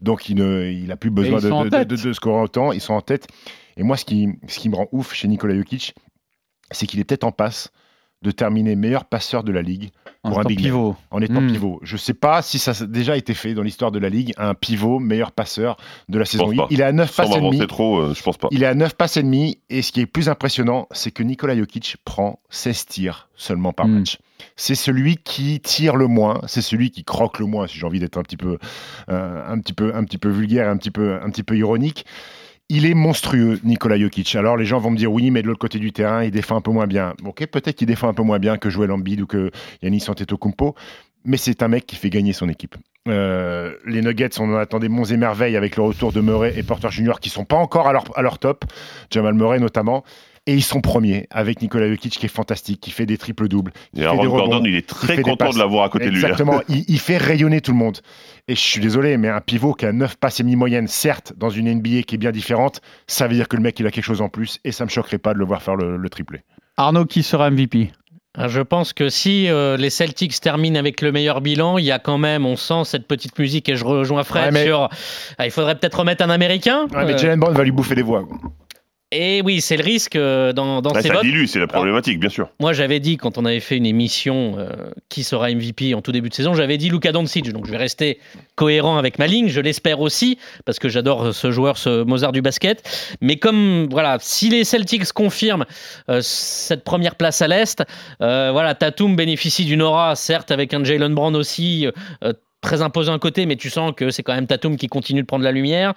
Donc, 0.00 0.30
il 0.30 0.36
n'a 0.36 0.64
il 0.70 0.90
a 0.90 0.96
plus 0.96 1.10
besoin 1.10 1.38
de, 1.44 1.48
de, 1.64 1.70
de- 1.84 1.96
de 2.02 2.12
scorer 2.14 2.40
autant. 2.42 2.72
Ils 2.72 2.80
sont 2.80 2.94
en 2.94 3.02
tête. 3.02 3.26
Et 3.76 3.82
moi, 3.82 3.98
ce 3.98 4.06
qui, 4.06 4.30
ce 4.48 4.58
qui 4.58 4.70
me 4.70 4.76
rend 4.76 4.88
ouf 4.92 5.12
chez 5.12 5.28
Nikola 5.28 5.54
Jokic, 5.54 5.94
c'est 6.74 6.86
qu'il 6.86 7.00
est 7.00 7.04
peut-être 7.04 7.24
en 7.24 7.32
passe 7.32 7.70
de 8.22 8.30
terminer 8.30 8.74
meilleur 8.74 9.04
passeur 9.04 9.44
de 9.44 9.52
la 9.52 9.60
ligue 9.60 9.90
En 10.22 10.30
pour 10.30 10.38
un 10.38 10.42
étant 10.42 10.48
big 10.48 10.58
man, 10.60 10.64
pivot. 10.64 10.96
en 11.10 11.20
étant 11.20 11.40
Hmm. 11.42 11.52
pivot. 11.52 11.78
Je 11.82 11.98
sais 11.98 12.14
pas 12.14 12.40
si 12.40 12.58
ça 12.58 12.70
a 12.70 12.86
déjà 12.86 13.18
été 13.18 13.34
fait 13.34 13.52
dans 13.52 13.60
l'histoire 13.62 13.90
de 13.92 13.98
la 13.98 14.08
ligue, 14.08 14.32
un 14.38 14.54
pivot 14.54 14.98
meilleur 14.98 15.30
passeur 15.30 15.76
de 16.08 16.18
la 16.18 16.24
Je 16.24 16.30
saison. 16.30 16.50
Il, 16.70 16.80
est 16.80 16.84
à 16.84 16.92
9 16.92 17.10
Sans 17.10 17.24
passes 17.24 17.32
et 17.32 17.34
demi. 17.34 17.50
m'avancer 17.50 17.66
trop, 17.66 17.98
euh, 17.98 18.14
je 18.14 18.22
pense 18.22 18.38
pas. 18.38 18.48
Il 18.50 18.62
est 18.62 18.66
à 18.66 18.74
9 18.74 18.94
passes 18.96 19.18
et 19.18 19.22
demi. 19.22 19.58
Et 19.68 19.82
ce 19.82 19.92
qui 19.92 20.00
est 20.00 20.06
plus 20.06 20.30
impressionnant, 20.30 20.88
c'est 20.92 21.10
que 21.10 21.22
Nikola 21.22 21.54
Jokic 21.54 21.98
prend 22.06 22.40
16 22.48 22.86
tirs 22.86 23.28
seulement 23.36 23.74
par 23.74 23.88
Mm. 23.88 23.98
match. 23.98 24.18
C'est 24.56 24.74
celui 24.74 25.18
qui 25.18 25.60
tire 25.60 25.96
le 25.96 26.06
moins, 26.06 26.40
c'est 26.46 26.62
celui 26.62 26.90
qui 26.90 27.04
croque 27.04 27.38
le 27.40 27.44
moins, 27.46 27.66
si 27.66 27.76
j'ai 27.78 27.84
envie 27.84 28.00
d'être 28.00 28.16
un 28.16 28.22
petit 28.22 28.38
peu, 28.38 28.56
euh, 29.10 29.42
un 29.46 29.58
petit 29.58 29.74
peu, 29.74 29.94
un 29.94 30.02
petit 30.04 30.18
peu 30.18 30.30
vulgaire, 30.30 30.70
un 30.70 30.78
petit 30.78 30.90
peu, 30.90 31.18
un 31.22 31.28
petit 31.28 31.42
peu 31.42 31.58
ironique. 31.58 32.06
Il 32.70 32.86
est 32.86 32.94
monstrueux, 32.94 33.60
Nikola 33.62 33.98
Jokic. 33.98 34.34
Alors 34.36 34.56
les 34.56 34.64
gens 34.64 34.78
vont 34.78 34.90
me 34.90 34.96
dire 34.96 35.12
oui, 35.12 35.30
mais 35.30 35.42
de 35.42 35.48
l'autre 35.48 35.58
côté 35.58 35.78
du 35.78 35.92
terrain, 35.92 36.24
il 36.24 36.30
défend 36.30 36.56
un 36.56 36.60
peu 36.62 36.70
moins 36.70 36.86
bien. 36.86 37.14
Ok, 37.24 37.46
peut-être 37.46 37.76
qu'il 37.76 37.86
défend 37.86 38.08
un 38.08 38.14
peu 38.14 38.22
moins 38.22 38.38
bien 38.38 38.56
que 38.56 38.70
Joel 38.70 38.90
Embiid 38.90 39.20
ou 39.20 39.26
que 39.26 39.50
Yannis 39.82 40.04
Antetokounmpo, 40.08 40.74
mais 41.26 41.36
c'est 41.36 41.62
un 41.62 41.68
mec 41.68 41.86
qui 41.86 41.96
fait 41.96 42.08
gagner 42.08 42.32
son 42.32 42.48
équipe. 42.48 42.76
Euh, 43.06 43.74
les 43.84 44.00
Nuggets, 44.00 44.40
on 44.40 44.54
en 44.54 44.56
attendait 44.56 44.88
monts 44.88 45.04
et 45.04 45.18
merveilles 45.18 45.58
avec 45.58 45.76
le 45.76 45.82
retour 45.82 46.10
de 46.10 46.22
Murray 46.22 46.54
et 46.56 46.62
Porter 46.62 46.90
Jr. 46.90 47.20
qui 47.20 47.28
sont 47.28 47.44
pas 47.44 47.56
encore 47.56 47.86
à 47.86 47.92
leur, 47.92 48.04
à 48.16 48.22
leur 48.22 48.38
top, 48.38 48.64
Jamal 49.10 49.34
Murray 49.34 49.58
notamment. 49.58 50.02
Et 50.46 50.52
ils 50.54 50.62
sont 50.62 50.82
premiers 50.82 51.26
avec 51.30 51.62
Nikola 51.62 51.88
Jokic 51.88 52.18
qui 52.18 52.26
est 52.26 52.28
fantastique, 52.28 52.78
qui 52.80 52.90
fait 52.90 53.06
des 53.06 53.16
triples-doubles. 53.16 53.72
qui 53.94 54.02
Et 54.02 54.04
fait 54.04 54.10
des 54.10 54.26
Gordon, 54.26 54.62
il 54.66 54.74
est 54.74 54.86
très 54.86 55.16
des 55.16 55.22
content 55.22 55.48
de 55.50 55.58
l'avoir 55.58 55.84
à 55.84 55.88
côté 55.88 56.04
de 56.04 56.10
lui. 56.10 56.16
hein. 56.18 56.28
Exactement, 56.28 56.60
il, 56.68 56.84
il 56.86 56.98
fait 56.98 57.16
rayonner 57.16 57.62
tout 57.62 57.72
le 57.72 57.78
monde. 57.78 57.98
Et 58.46 58.54
je 58.54 58.60
suis 58.60 58.80
désolé, 58.80 59.16
mais 59.16 59.28
un 59.30 59.40
pivot 59.40 59.72
qui 59.72 59.86
a 59.86 59.92
9 59.92 60.16
passes 60.16 60.40
et 60.40 60.42
demi 60.42 60.54
moyenne, 60.56 60.86
certes, 60.86 61.32
dans 61.38 61.48
une 61.48 61.72
NBA 61.74 62.02
qui 62.02 62.16
est 62.16 62.18
bien 62.18 62.30
différente, 62.30 62.82
ça 63.06 63.26
veut 63.26 63.34
dire 63.34 63.48
que 63.48 63.56
le 63.56 63.62
mec, 63.62 63.80
il 63.80 63.86
a 63.86 63.90
quelque 63.90 64.04
chose 64.04 64.20
en 64.20 64.28
plus, 64.28 64.58
et 64.64 64.72
ça 64.72 64.84
me 64.84 64.90
choquerait 64.90 65.16
pas 65.16 65.32
de 65.32 65.38
le 65.38 65.46
voir 65.46 65.62
faire 65.62 65.76
le, 65.76 65.96
le 65.96 66.08
triplé. 66.10 66.40
Arnaud, 66.76 67.06
qui 67.06 67.22
sera 67.22 67.48
MVP 67.50 67.92
Ah, 68.36 68.48
Je 68.48 68.60
pense 68.60 68.92
que 68.92 69.08
si 69.08 69.48
euh, 69.48 69.78
les 69.78 69.88
Celtics 69.88 70.38
terminent 70.42 70.78
avec 70.78 71.00
le 71.00 71.10
meilleur 71.10 71.40
bilan, 71.40 71.78
il 71.78 71.86
y 71.86 71.90
a 71.90 71.98
quand 71.98 72.18
même, 72.18 72.44
on 72.44 72.56
sent 72.56 72.82
cette 72.84 73.06
petite 73.08 73.38
musique 73.38 73.70
et 73.70 73.76
je 73.76 73.84
rejoins 73.86 74.24
Fred 74.24 74.44
Ouais, 74.46 74.50
mais- 74.50 74.64
sur. 74.66 74.90
Ah, 75.38 75.46
il 75.46 75.50
faudrait 75.50 75.76
peut-être 75.78 76.00
remettre 76.00 76.22
un 76.22 76.28
Américain. 76.28 76.82
Ouais, 76.92 77.06
mais 77.06 77.14
Euh, 77.14 77.18
Jalen 77.18 77.40
Brown 77.40 77.54
va 77.54 77.64
lui 77.64 77.70
bouffer 77.72 77.94
les 77.94 78.02
voix. 78.02 78.28
Et 79.12 79.42
oui, 79.44 79.60
c'est 79.60 79.76
le 79.76 79.84
risque 79.84 80.16
euh, 80.16 80.52
dans, 80.52 80.82
dans 80.82 80.92
Ouais, 80.92 81.02
ces 81.02 81.08
ça 81.08 81.14
votes. 81.14 81.22
dilue, 81.22 81.46
c'est 81.46 81.60
la 81.60 81.66
problématique, 81.66 82.18
bien 82.18 82.28
sûr. 82.30 82.48
Moi, 82.60 82.72
j'avais 82.72 82.98
dit 83.00 83.16
quand 83.16 83.38
on 83.38 83.44
avait 83.44 83.60
fait 83.60 83.76
une 83.76 83.86
émission 83.86 84.56
euh, 84.58 84.68
qui 85.08 85.22
sera 85.22 85.48
MVP 85.50 85.94
en 85.94 86.02
tout 86.02 86.10
début 86.10 86.28
de 86.30 86.34
saison, 86.34 86.54
j'avais 86.54 86.78
dit 86.78 86.90
Luka 86.90 87.12
Doncic. 87.12 87.52
Donc, 87.52 87.66
je 87.66 87.70
vais 87.70 87.76
rester 87.76 88.18
cohérent 88.56 88.96
avec 88.98 89.18
ma 89.18 89.26
ligne. 89.26 89.48
Je 89.48 89.60
l'espère 89.60 90.00
aussi 90.00 90.38
parce 90.64 90.78
que 90.78 90.88
j'adore 90.88 91.32
ce 91.34 91.50
joueur, 91.52 91.78
ce 91.78 92.02
Mozart 92.02 92.32
du 92.32 92.42
basket. 92.42 92.82
Mais 93.20 93.36
comme 93.36 93.88
voilà, 93.90 94.18
si 94.20 94.48
les 94.48 94.64
Celtics 94.64 95.12
confirment 95.12 95.64
euh, 96.08 96.20
cette 96.22 96.82
première 96.82 97.14
place 97.14 97.40
à 97.42 97.46
l'est, 97.48 97.82
euh, 98.20 98.50
voilà, 98.52 98.74
Tatum 98.74 99.14
bénéficie 99.16 99.64
d'une 99.64 99.82
aura, 99.82 100.16
certes 100.16 100.50
avec 100.50 100.74
un 100.74 100.82
Jalen 100.82 101.14
Brown 101.14 101.36
aussi. 101.36 101.86
euh, 102.24 102.32
Très 102.62 102.80
imposant 102.80 103.12
à 103.12 103.18
côté, 103.18 103.44
mais 103.44 103.56
tu 103.56 103.68
sens 103.68 103.92
que 103.94 104.08
c'est 104.08 104.22
quand 104.22 104.34
même 104.34 104.46
Tatum 104.46 104.78
qui 104.78 104.86
continue 104.86 105.20
de 105.20 105.26
prendre 105.26 105.44
la 105.44 105.52
lumière. 105.52 105.92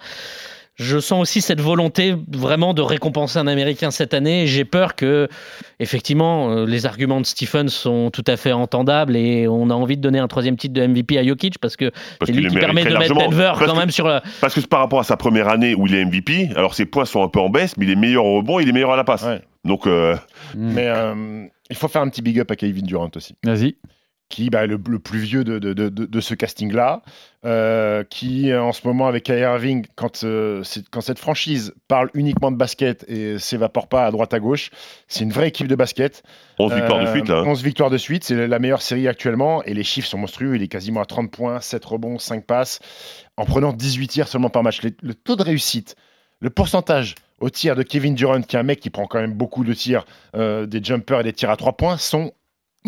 Je 0.78 1.00
sens 1.00 1.20
aussi 1.22 1.40
cette 1.40 1.60
volonté 1.60 2.14
vraiment 2.32 2.72
de 2.72 2.82
récompenser 2.82 3.38
un 3.40 3.48
Américain 3.48 3.90
cette 3.90 4.14
année. 4.14 4.46
J'ai 4.46 4.64
peur 4.64 4.94
que, 4.94 5.28
effectivement, 5.80 6.50
euh, 6.52 6.66
les 6.66 6.86
arguments 6.86 7.20
de 7.20 7.26
Stephen 7.26 7.68
sont 7.68 8.10
tout 8.12 8.22
à 8.28 8.36
fait 8.36 8.52
entendables 8.52 9.16
et 9.16 9.48
on 9.48 9.70
a 9.70 9.74
envie 9.74 9.96
de 9.96 10.02
donner 10.02 10.20
un 10.20 10.28
troisième 10.28 10.56
titre 10.56 10.74
de 10.74 10.86
MVP 10.86 11.18
à 11.18 11.24
Jokic 11.24 11.58
parce 11.58 11.76
que 11.76 11.90
c'est 12.24 12.32
qu'il 12.32 12.42
lui 12.44 12.48
qui 12.48 12.56
permet 12.58 12.84
de 12.84 12.96
mettre. 12.96 13.12
Denver 13.14 13.52
Parce 13.54 13.66
quand 13.66 13.72
que- 13.74 13.78
même 13.78 13.90
sur 13.90 14.06
la. 14.06 14.22
Parce 14.40 14.54
que 14.54 14.60
par 14.60 14.78
rapport 14.80 15.00
à 15.00 15.04
sa 15.04 15.16
première 15.16 15.48
année 15.48 15.74
où 15.74 15.86
il 15.88 15.94
est 15.96 16.04
MVP, 16.04 16.50
alors 16.54 16.74
ses 16.74 16.86
points 16.86 17.04
sont 17.06 17.24
un 17.24 17.28
peu 17.28 17.40
en 17.40 17.48
baisse, 17.50 17.76
mais 17.76 17.84
il 17.86 17.90
est 17.90 17.96
meilleur 17.96 18.24
au 18.24 18.36
rebond, 18.36 18.60
il 18.60 18.68
est 18.68 18.72
meilleur 18.72 18.92
à 18.92 18.96
la 18.96 19.04
passe. 19.04 19.24
Ouais. 19.24 19.40
Donc, 19.64 19.86
euh, 19.88 20.14
Mais 20.54 20.86
euh, 20.86 21.44
il 21.70 21.76
faut 21.76 21.88
faire 21.88 22.02
un 22.02 22.08
petit 22.08 22.22
big 22.22 22.38
up 22.38 22.50
à 22.52 22.56
Kevin 22.56 22.86
Durant 22.86 23.10
aussi. 23.16 23.34
Vas-y. 23.44 23.74
Qui 24.28 24.50
bah, 24.50 24.66
le, 24.66 24.78
le 24.88 24.98
plus 24.98 25.20
vieux 25.20 25.42
de, 25.44 25.58
de, 25.58 25.72
de, 25.72 25.88
de- 25.88 26.04
de 26.04 26.20
ce 26.20 26.34
casting-là, 26.34 27.02
euh, 27.46 28.04
qui 28.04 28.52
en 28.54 28.72
ce 28.72 28.86
moment 28.86 29.06
avec 29.06 29.24
Kyrie 29.24 29.40
Irving, 29.40 29.86
quand, 29.94 30.22
euh, 30.24 30.62
quand 30.90 31.00
cette 31.00 31.18
franchise 31.18 31.72
parle 31.88 32.10
uniquement 32.14 32.50
de 32.50 32.56
basket 32.56 33.04
et 33.08 33.38
s'évapore 33.38 33.88
pas 33.88 34.04
à 34.06 34.10
droite 34.10 34.34
à 34.34 34.40
gauche, 34.40 34.70
c'est 35.06 35.24
une 35.24 35.32
vraie 35.32 35.48
équipe 35.48 35.66
de 35.68 35.74
basket. 35.76 36.22
11 36.58 36.74
victoires 36.74 37.00
de 37.00 37.06
Euh, 37.06 37.12
suite, 37.12 37.28
là. 37.28 37.38
hein. 37.38 37.44
11 37.46 37.62
victoires 37.62 37.90
de 37.90 37.96
suite, 37.98 38.24
c'est 38.24 38.46
la 38.46 38.58
meilleure 38.58 38.82
série 38.82 39.08
actuellement 39.08 39.62
et 39.64 39.72
les 39.72 39.84
chiffres 39.84 40.08
sont 40.08 40.18
monstrueux. 40.18 40.56
Il 40.56 40.62
est 40.62 40.68
quasiment 40.68 41.00
à 41.00 41.06
30 41.06 41.30
points, 41.30 41.60
7 41.60 41.84
rebonds, 41.84 42.18
5 42.18 42.44
passes, 42.44 42.80
en 43.38 43.44
prenant 43.46 43.72
18 43.72 44.08
tirs 44.08 44.28
seulement 44.28 44.50
par 44.50 44.62
match. 44.62 44.80
Le 44.82 45.14
taux 45.14 45.36
de 45.36 45.42
réussite, 45.42 45.96
le 46.40 46.50
pourcentage 46.50 47.14
au 47.40 47.50
tir 47.50 47.76
de 47.76 47.82
Kevin 47.84 48.14
Durant, 48.16 48.42
qui 48.42 48.56
est 48.56 48.58
un 48.58 48.64
mec 48.64 48.80
qui 48.80 48.90
prend 48.90 49.06
quand 49.06 49.20
même 49.20 49.32
beaucoup 49.32 49.62
de 49.64 49.72
tirs, 49.72 50.04
euh, 50.34 50.66
des 50.66 50.82
jumpers 50.82 51.20
et 51.20 51.22
des 51.24 51.32
tirs 51.32 51.50
à 51.50 51.56
3 51.56 51.76
points, 51.76 51.96
sont 51.96 52.32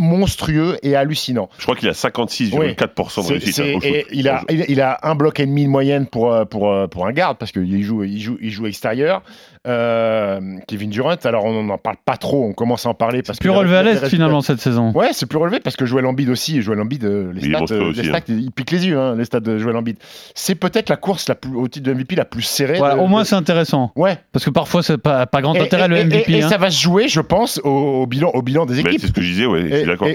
monstrueux 0.01 0.79
et 0.83 0.97
hallucinants. 0.97 1.49
Je 1.59 1.63
crois 1.63 1.77
qu'il 1.77 1.89
a 1.89 1.93
56,4% 1.93 3.23
de 3.23 3.29
réussite. 3.29 3.61
hein, 3.61 3.79
et 3.83 4.07
il, 4.13 4.29
a, 4.29 4.43
il, 4.49 4.65
il 4.69 4.81
a 4.81 4.99
un 5.03 5.15
bloc 5.15 5.39
et 5.39 5.47
demi 5.47 5.65
de 5.65 5.69
moyenne 5.69 6.07
pour, 6.07 6.33
euh, 6.33 6.45
pour, 6.45 6.73
euh, 6.73 6.87
pour 6.87 7.07
un 7.07 7.13
garde, 7.13 7.37
parce 7.39 7.53
qu'il 7.53 7.83
joue, 7.85 8.03
il 8.05 8.21
joue, 8.21 8.39
il 8.41 8.51
joue 8.51 8.67
extérieur. 8.67 9.23
Euh, 9.67 10.41
Kevin 10.67 10.89
Durant, 10.89 11.17
alors 11.25 11.45
on 11.45 11.63
n'en 11.63 11.77
parle 11.77 11.97
pas 12.05 12.17
trop, 12.17 12.45
on 12.47 12.53
commence 12.55 12.87
à 12.87 12.89
en 12.89 12.95
parler. 12.95 13.23
parce 13.23 13.39
Plus 13.39 13.51
relevé 13.51 13.77
à 13.77 13.83
les 13.83 13.93
l'Est 13.93 14.09
finalement 14.09 14.41
cette 14.41 14.61
saison. 14.61 14.91
Ouais, 14.95 15.11
c'est 15.13 15.27
plus 15.27 15.39
relevé 15.39 15.61
parce 15.61 15.77
que 15.77 15.85
Joel 15.85 16.07
Embiid 16.07 16.31
aussi, 16.31 16.57
et 16.59 16.63
Joel 16.63 16.81
Embiid, 16.81 17.05
euh, 17.05 17.31
les 17.35 17.45
Il 17.45 17.53
est 17.55 17.57
stats, 17.67 17.75
euh, 17.75 17.91
aussi, 17.91 18.01
les 18.03 18.09
hein. 18.09 18.13
stats, 18.21 18.33
ils 18.33 18.51
piquent 18.51 18.71
les 18.71 18.87
yeux, 18.87 18.99
hein, 18.99 19.15
les 19.17 19.25
stats 19.27 19.41
de 19.41 19.59
Joel 19.59 19.77
Embiid. 19.77 19.97
C'est 20.35 20.55
peut-être 20.55 20.89
la 20.89 20.97
course 20.97 21.29
la 21.29 21.35
plus, 21.35 21.55
au 21.55 21.69
titre 21.69 21.87
de 21.87 21.93
MVP 21.93 22.17
la 22.17 22.25
plus 22.25 22.41
serrée. 22.43 22.81
Au 22.81 23.07
moins 23.07 23.23
de- 23.23 23.27
c'est 23.27 23.35
intéressant. 23.37 23.93
Ouais. 23.97 24.17
Parce 24.33 24.47
que 24.47 24.51
parfois 24.51 24.83
c'est 24.83 24.97
pas, 24.97 25.27
pas 25.27 25.43
grand 25.43 25.55
Et- 25.55 25.61
intérêt 25.61 25.85
et, 25.85 25.89
le 25.89 25.97
MVP. 26.05 26.33
et 26.33 26.43
hein. 26.43 26.49
ça 26.49 26.57
va 26.57 26.71
se 26.71 26.81
jouer, 26.81 27.09
je 27.09 27.21
pense, 27.21 27.61
au, 27.63 27.69
au 27.69 28.07
bilan, 28.07 28.31
au 28.33 28.41
bilan 28.41 28.65
des 28.65 28.83
Bah, 28.83 28.89
équipes. 28.89 29.03
c'est 29.03 29.09
ce 29.09 29.13
que 29.13 29.21
je 29.21 29.29
disais, 29.29 29.47
ouais, 29.47 29.61
je 29.69 29.75
Et, 29.75 29.77
suis 29.81 29.87
d'accord. 29.87 30.09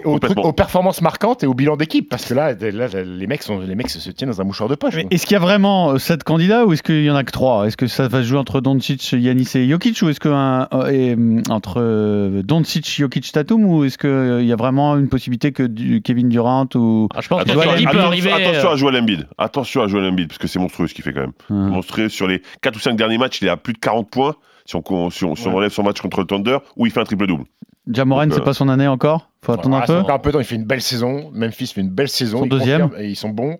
aux, 0.45 0.53
performances 0.53 1.01
marquantes 1.03 1.43
et 1.43 1.47
au 1.47 1.53
bilan 1.53 1.77
d'équipe, 1.77 2.09
parce 2.09 2.25
que 2.25 2.33
là, 2.33 2.53
les 2.53 3.27
mecs 3.27 3.43
sont, 3.43 3.59
les 3.59 3.75
mecs 3.75 3.89
se 3.91 4.09
tiennent 4.09 4.31
dans 4.31 4.41
un 4.41 4.45
mouchoir 4.45 4.69
de 4.69 4.75
poche. 4.75 4.95
Est-ce 5.11 5.25
qu'il 5.27 5.33
y 5.33 5.37
a 5.37 5.39
vraiment 5.39 5.99
sept 5.99 6.23
candidats 6.23 6.65
ou 6.65 6.73
est-ce 6.73 6.81
qu'il 6.81 7.03
y 7.03 7.11
en 7.11 7.15
a 7.15 7.23
que 7.23 7.31
trois? 7.31 7.67
Est-ce 7.67 7.77
que 7.77 7.85
ça 7.85 8.07
va 8.07 8.23
se 8.23 8.27
jouer 8.27 8.39
entre 8.39 8.59
Doncic, 8.59 9.13
Yanis 9.35 9.51
et 9.55 9.69
Jokic 9.69 10.01
ou 10.01 10.09
est-ce 10.09 10.19
que 10.19 10.29
un- 10.29 10.67
euh, 10.73 10.87
et, 10.89 11.13
hum, 11.13 11.41
entre 11.49 11.81
euh, 11.81 12.41
Doncic, 12.43 12.85
Jokic, 12.97 13.31
Tatum 13.31 13.65
ou 13.65 13.83
est-ce 13.83 13.97
qu'il 13.97 14.45
y 14.47 14.51
a 14.51 14.55
vraiment 14.55 14.95
une 14.97 15.09
possibilité 15.09 15.51
que 15.51 15.63
du 15.63 16.01
Kevin 16.01 16.29
Durant 16.29 16.67
ou 16.75 17.07
Ah, 17.13 17.21
je 17.21 17.27
pense 17.27 17.43
que 17.43 17.49
Attention, 17.51 17.61
Joel 17.63 17.75
Embiid 17.75 17.89
peut 17.89 17.97
attention- 17.99 18.07
arriver. 18.07 18.31
attention 18.31 18.69
euh, 18.69 18.73
à 18.73 18.75
Joel 18.77 18.95
Embiid. 18.97 19.27
Attention 19.37 19.81
à 19.83 19.87
Joel 19.87 20.05
Embiid, 20.05 20.27
parce 20.29 20.37
que 20.39 20.47
c'est 20.47 20.59
monstrueux 20.59 20.87
ce 20.87 20.93
qu'il 20.93 21.03
fait 21.03 21.13
quand 21.13 21.21
même. 21.21 21.33
Hum. 21.49 21.69
Monstrueux 21.69 22.09
sur 22.09 22.27
les 22.27 22.41
4 22.61 22.75
ou 22.75 22.79
5 22.79 22.95
derniers 22.95 23.17
matchs, 23.17 23.39
il 23.41 23.47
est 23.47 23.51
à 23.51 23.57
plus 23.57 23.73
de 23.73 23.79
40 23.79 24.09
points. 24.09 24.35
Si 24.65 24.75
on, 24.75 25.09
si 25.11 25.23
on- 25.25 25.35
si 25.35 25.47
on 25.47 25.51
Ouais. 25.51 25.57
enlève 25.57 25.71
son 25.71 25.83
match 25.83 26.01
contre 26.01 26.19
le 26.21 26.25
Thunder, 26.25 26.57
où 26.75 26.85
il 26.87 26.91
fait 26.91 26.99
un 26.99 27.03
triple-double. 27.03 27.43
Jamoran, 27.87 28.25
c'est 28.31 28.39
euh, 28.39 28.43
pas 28.43 28.53
son 28.53 28.67
année 28.67 28.87
encore? 28.87 29.29
Faut 29.43 29.51
attendre 29.51 29.75
Ah, 29.75 29.83
un 29.83 29.85
peu 29.85 29.93
un 30.11 30.17
peu? 30.17 30.29
de 30.29 30.33
temps, 30.33 30.39
il 30.39 30.45
fait 30.45 30.55
une 30.55 30.65
belle 30.65 30.81
saison. 30.81 31.29
Memphis 31.35 31.67
fait 31.67 31.81
une 31.81 31.91
belle 31.91 32.09
saison. 32.09 32.39
Son 32.39 32.45
deuxième? 32.47 32.89
Et 32.97 33.09
ils 33.09 33.15
sont 33.15 33.29
bons. 33.29 33.57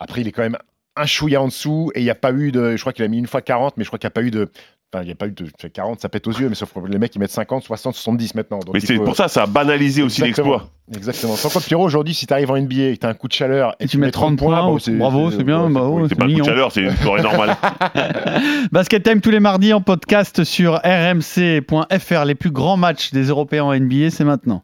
Après, 0.00 0.22
il 0.22 0.28
est 0.28 0.32
quand 0.32 0.42
même 0.42 0.56
un 0.98 1.04
chouïa 1.04 1.42
en 1.42 1.48
dessous 1.48 1.90
et 1.94 2.00
il 2.00 2.04
n'y 2.04 2.10
a 2.10 2.14
pas 2.14 2.32
eu 2.32 2.52
de. 2.52 2.74
Je 2.74 2.80
crois 2.80 2.94
qu'il 2.94 3.04
a 3.04 3.08
mis 3.08 3.18
une 3.18 3.26
fois 3.26 3.42
40, 3.42 3.76
mais 3.76 3.84
je 3.84 3.90
crois 3.90 3.98
qu'il 3.98 4.06
n'y 4.06 4.12
a 4.12 4.16
pas 4.18 4.22
eu 4.22 4.30
de. 4.30 4.48
Enfin, 4.94 5.02
il 5.02 5.06
n'y 5.06 5.12
a 5.12 5.16
pas 5.16 5.26
eu 5.26 5.32
de. 5.32 5.46
40, 5.68 6.00
ça 6.00 6.08
pète 6.08 6.28
aux 6.28 6.32
yeux, 6.32 6.48
mais 6.48 6.54
sauf 6.54 6.72
que 6.72 6.78
les 6.86 6.98
mecs, 6.98 7.12
ils 7.14 7.18
mettent 7.18 7.32
50, 7.32 7.64
60, 7.64 7.96
70 7.96 8.36
maintenant. 8.36 8.60
Donc 8.60 8.72
Mais 8.72 8.78
c'est 8.80 8.94
faut- 8.96 9.02
pour 9.02 9.16
ça, 9.16 9.26
ça 9.26 9.42
a 9.42 9.46
banalisé 9.46 10.00
aussi 10.02 10.22
Exactement. 10.22 10.52
l'exploit. 10.54 10.70
Exactement. 10.96 11.34
Sans 11.34 11.50
compte, 11.50 11.64
Pierrot, 11.64 11.84
aujourd'hui, 11.84 12.14
si 12.14 12.24
tu 12.28 12.32
arrives 12.32 12.50
en 12.52 12.56
NBA 12.56 12.74
et 12.90 12.94
que 12.94 13.00
tu 13.00 13.06
as 13.06 13.08
un 13.10 13.14
coup 13.14 13.26
de 13.26 13.32
chaleur 13.32 13.74
et, 13.80 13.84
Et 13.84 13.88
tu 13.88 13.98
mets 13.98 14.12
30 14.12 14.38
points, 14.38 14.62
bon, 14.62 14.78
bravo, 14.98 15.30
c'est 15.32 15.42
bien, 15.42 15.68
cool. 15.72 16.08
C'est 16.08 16.14
pas 16.14 16.26
le 16.26 16.34
coup 16.34 16.40
de 16.40 16.44
chaleur, 16.44 16.70
c'est 16.70 16.82
une 16.82 16.96
soirée 16.98 17.22
normale. 17.22 17.56
Basket 18.72 19.02
Time 19.02 19.20
tous 19.20 19.30
les 19.32 19.40
mardis 19.40 19.72
en 19.72 19.80
podcast 19.80 20.44
sur 20.44 20.74
rmc.fr. 20.84 22.24
Les 22.24 22.34
plus 22.36 22.52
grands 22.52 22.76
matchs 22.76 23.10
des 23.10 23.24
Européens 23.24 23.64
en 23.64 23.74
NBA, 23.74 24.10
c'est 24.10 24.24
maintenant. 24.24 24.62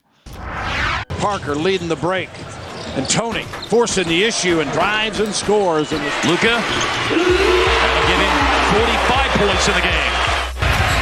Parker 1.21 1.55
leading 1.65 1.89
the 1.89 2.01
break. 2.01 2.29
And 2.97 3.03
Tony 3.09 3.43
forcing 3.69 4.05
the 4.05 4.23
issue 4.29 4.61
and 4.61 4.67
drives 4.73 5.21
and 5.21 5.33
scores. 5.33 5.93
And 5.93 6.29
Luca. 6.31 6.59
Points 9.43 9.67
in 9.67 9.75
the 9.75 9.83
game. 9.83 10.15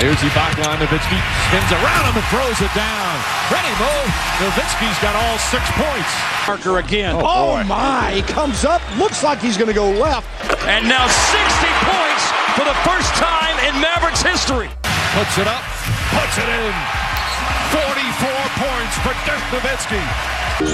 Here's 0.00 0.16
Ibaka 0.24 0.64
on 0.64 0.80
Nowitzki. 0.80 1.18
Spins 1.44 1.72
around 1.76 2.08
him 2.08 2.16
and 2.16 2.28
throws 2.32 2.56
it 2.56 2.72
down. 2.72 3.12
Ready, 3.52 3.68
move. 3.76 4.08
Nowitzki's 4.40 4.96
got 5.04 5.12
all 5.12 5.36
six 5.52 5.60
points. 5.76 6.08
Parker 6.48 6.78
again. 6.78 7.16
Oh, 7.16 7.60
oh 7.60 7.64
my. 7.64 8.12
He 8.16 8.22
comes 8.22 8.64
up. 8.64 8.80
Looks 8.96 9.22
like 9.22 9.40
he's 9.40 9.58
going 9.58 9.68
to 9.68 9.76
go 9.76 9.90
left. 9.92 10.24
And 10.64 10.88
now 10.88 11.04
60 11.04 11.68
points 11.84 12.24
for 12.56 12.64
the 12.64 12.76
first 12.88 13.12
time 13.20 13.56
in 13.68 13.76
Mavericks 13.76 14.22
history. 14.22 14.72
Puts 15.12 15.36
it 15.36 15.44
up, 15.46 15.60
puts 16.16 16.40
it 16.40 16.48
in. 16.48 16.72
44 17.76 18.32
points 18.56 18.94
for 19.04 19.12
Dirk 19.28 19.44
Nowitzki. 19.52 20.00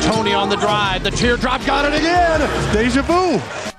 Tony 0.07 0.35
on 0.35 0.49
the 0.49 0.57
drive. 0.57 1.03
The 1.03 1.11
teardrop 1.11 1.67
got 1.67 1.85
it 1.85 1.99
again. 1.99 2.41
Deja 2.73 3.03
vu. 3.03 3.76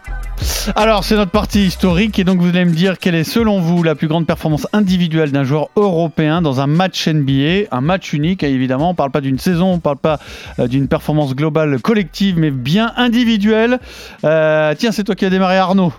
Alors, 0.75 1.03
c'est 1.03 1.15
notre 1.15 1.31
partie 1.31 1.65
historique 1.65 2.19
et 2.19 2.23
donc 2.23 2.39
vous 2.39 2.49
allez 2.49 2.65
me 2.65 2.73
dire 2.73 2.97
quelle 2.97 3.15
est 3.15 3.23
selon 3.23 3.61
vous 3.61 3.83
la 3.83 3.95
plus 3.95 4.07
grande 4.07 4.27
performance 4.27 4.67
individuelle 4.73 5.31
d'un 5.31 5.43
joueur 5.43 5.69
européen 5.75 6.41
dans 6.41 6.59
un 6.59 6.67
match 6.67 7.07
NBA, 7.07 7.67
un 7.71 7.81
match 7.81 8.11
unique 8.11 8.43
et 8.43 8.49
évidemment, 8.49 8.89
on 8.89 8.95
parle 8.95 9.11
pas 9.11 9.21
d'une 9.21 9.39
saison, 9.39 9.73
on 9.73 9.79
parle 9.79 9.97
pas 9.97 10.19
euh, 10.59 10.67
d'une 10.67 10.87
performance 10.87 11.35
globale 11.35 11.79
collective 11.79 12.37
mais 12.37 12.51
bien 12.51 12.91
individuelle. 12.97 13.79
Euh, 14.23 14.73
tiens, 14.77 14.91
c'est 14.91 15.03
toi 15.05 15.15
qui 15.15 15.25
as 15.25 15.29
démarré 15.29 15.57
Arnaud. 15.57 15.93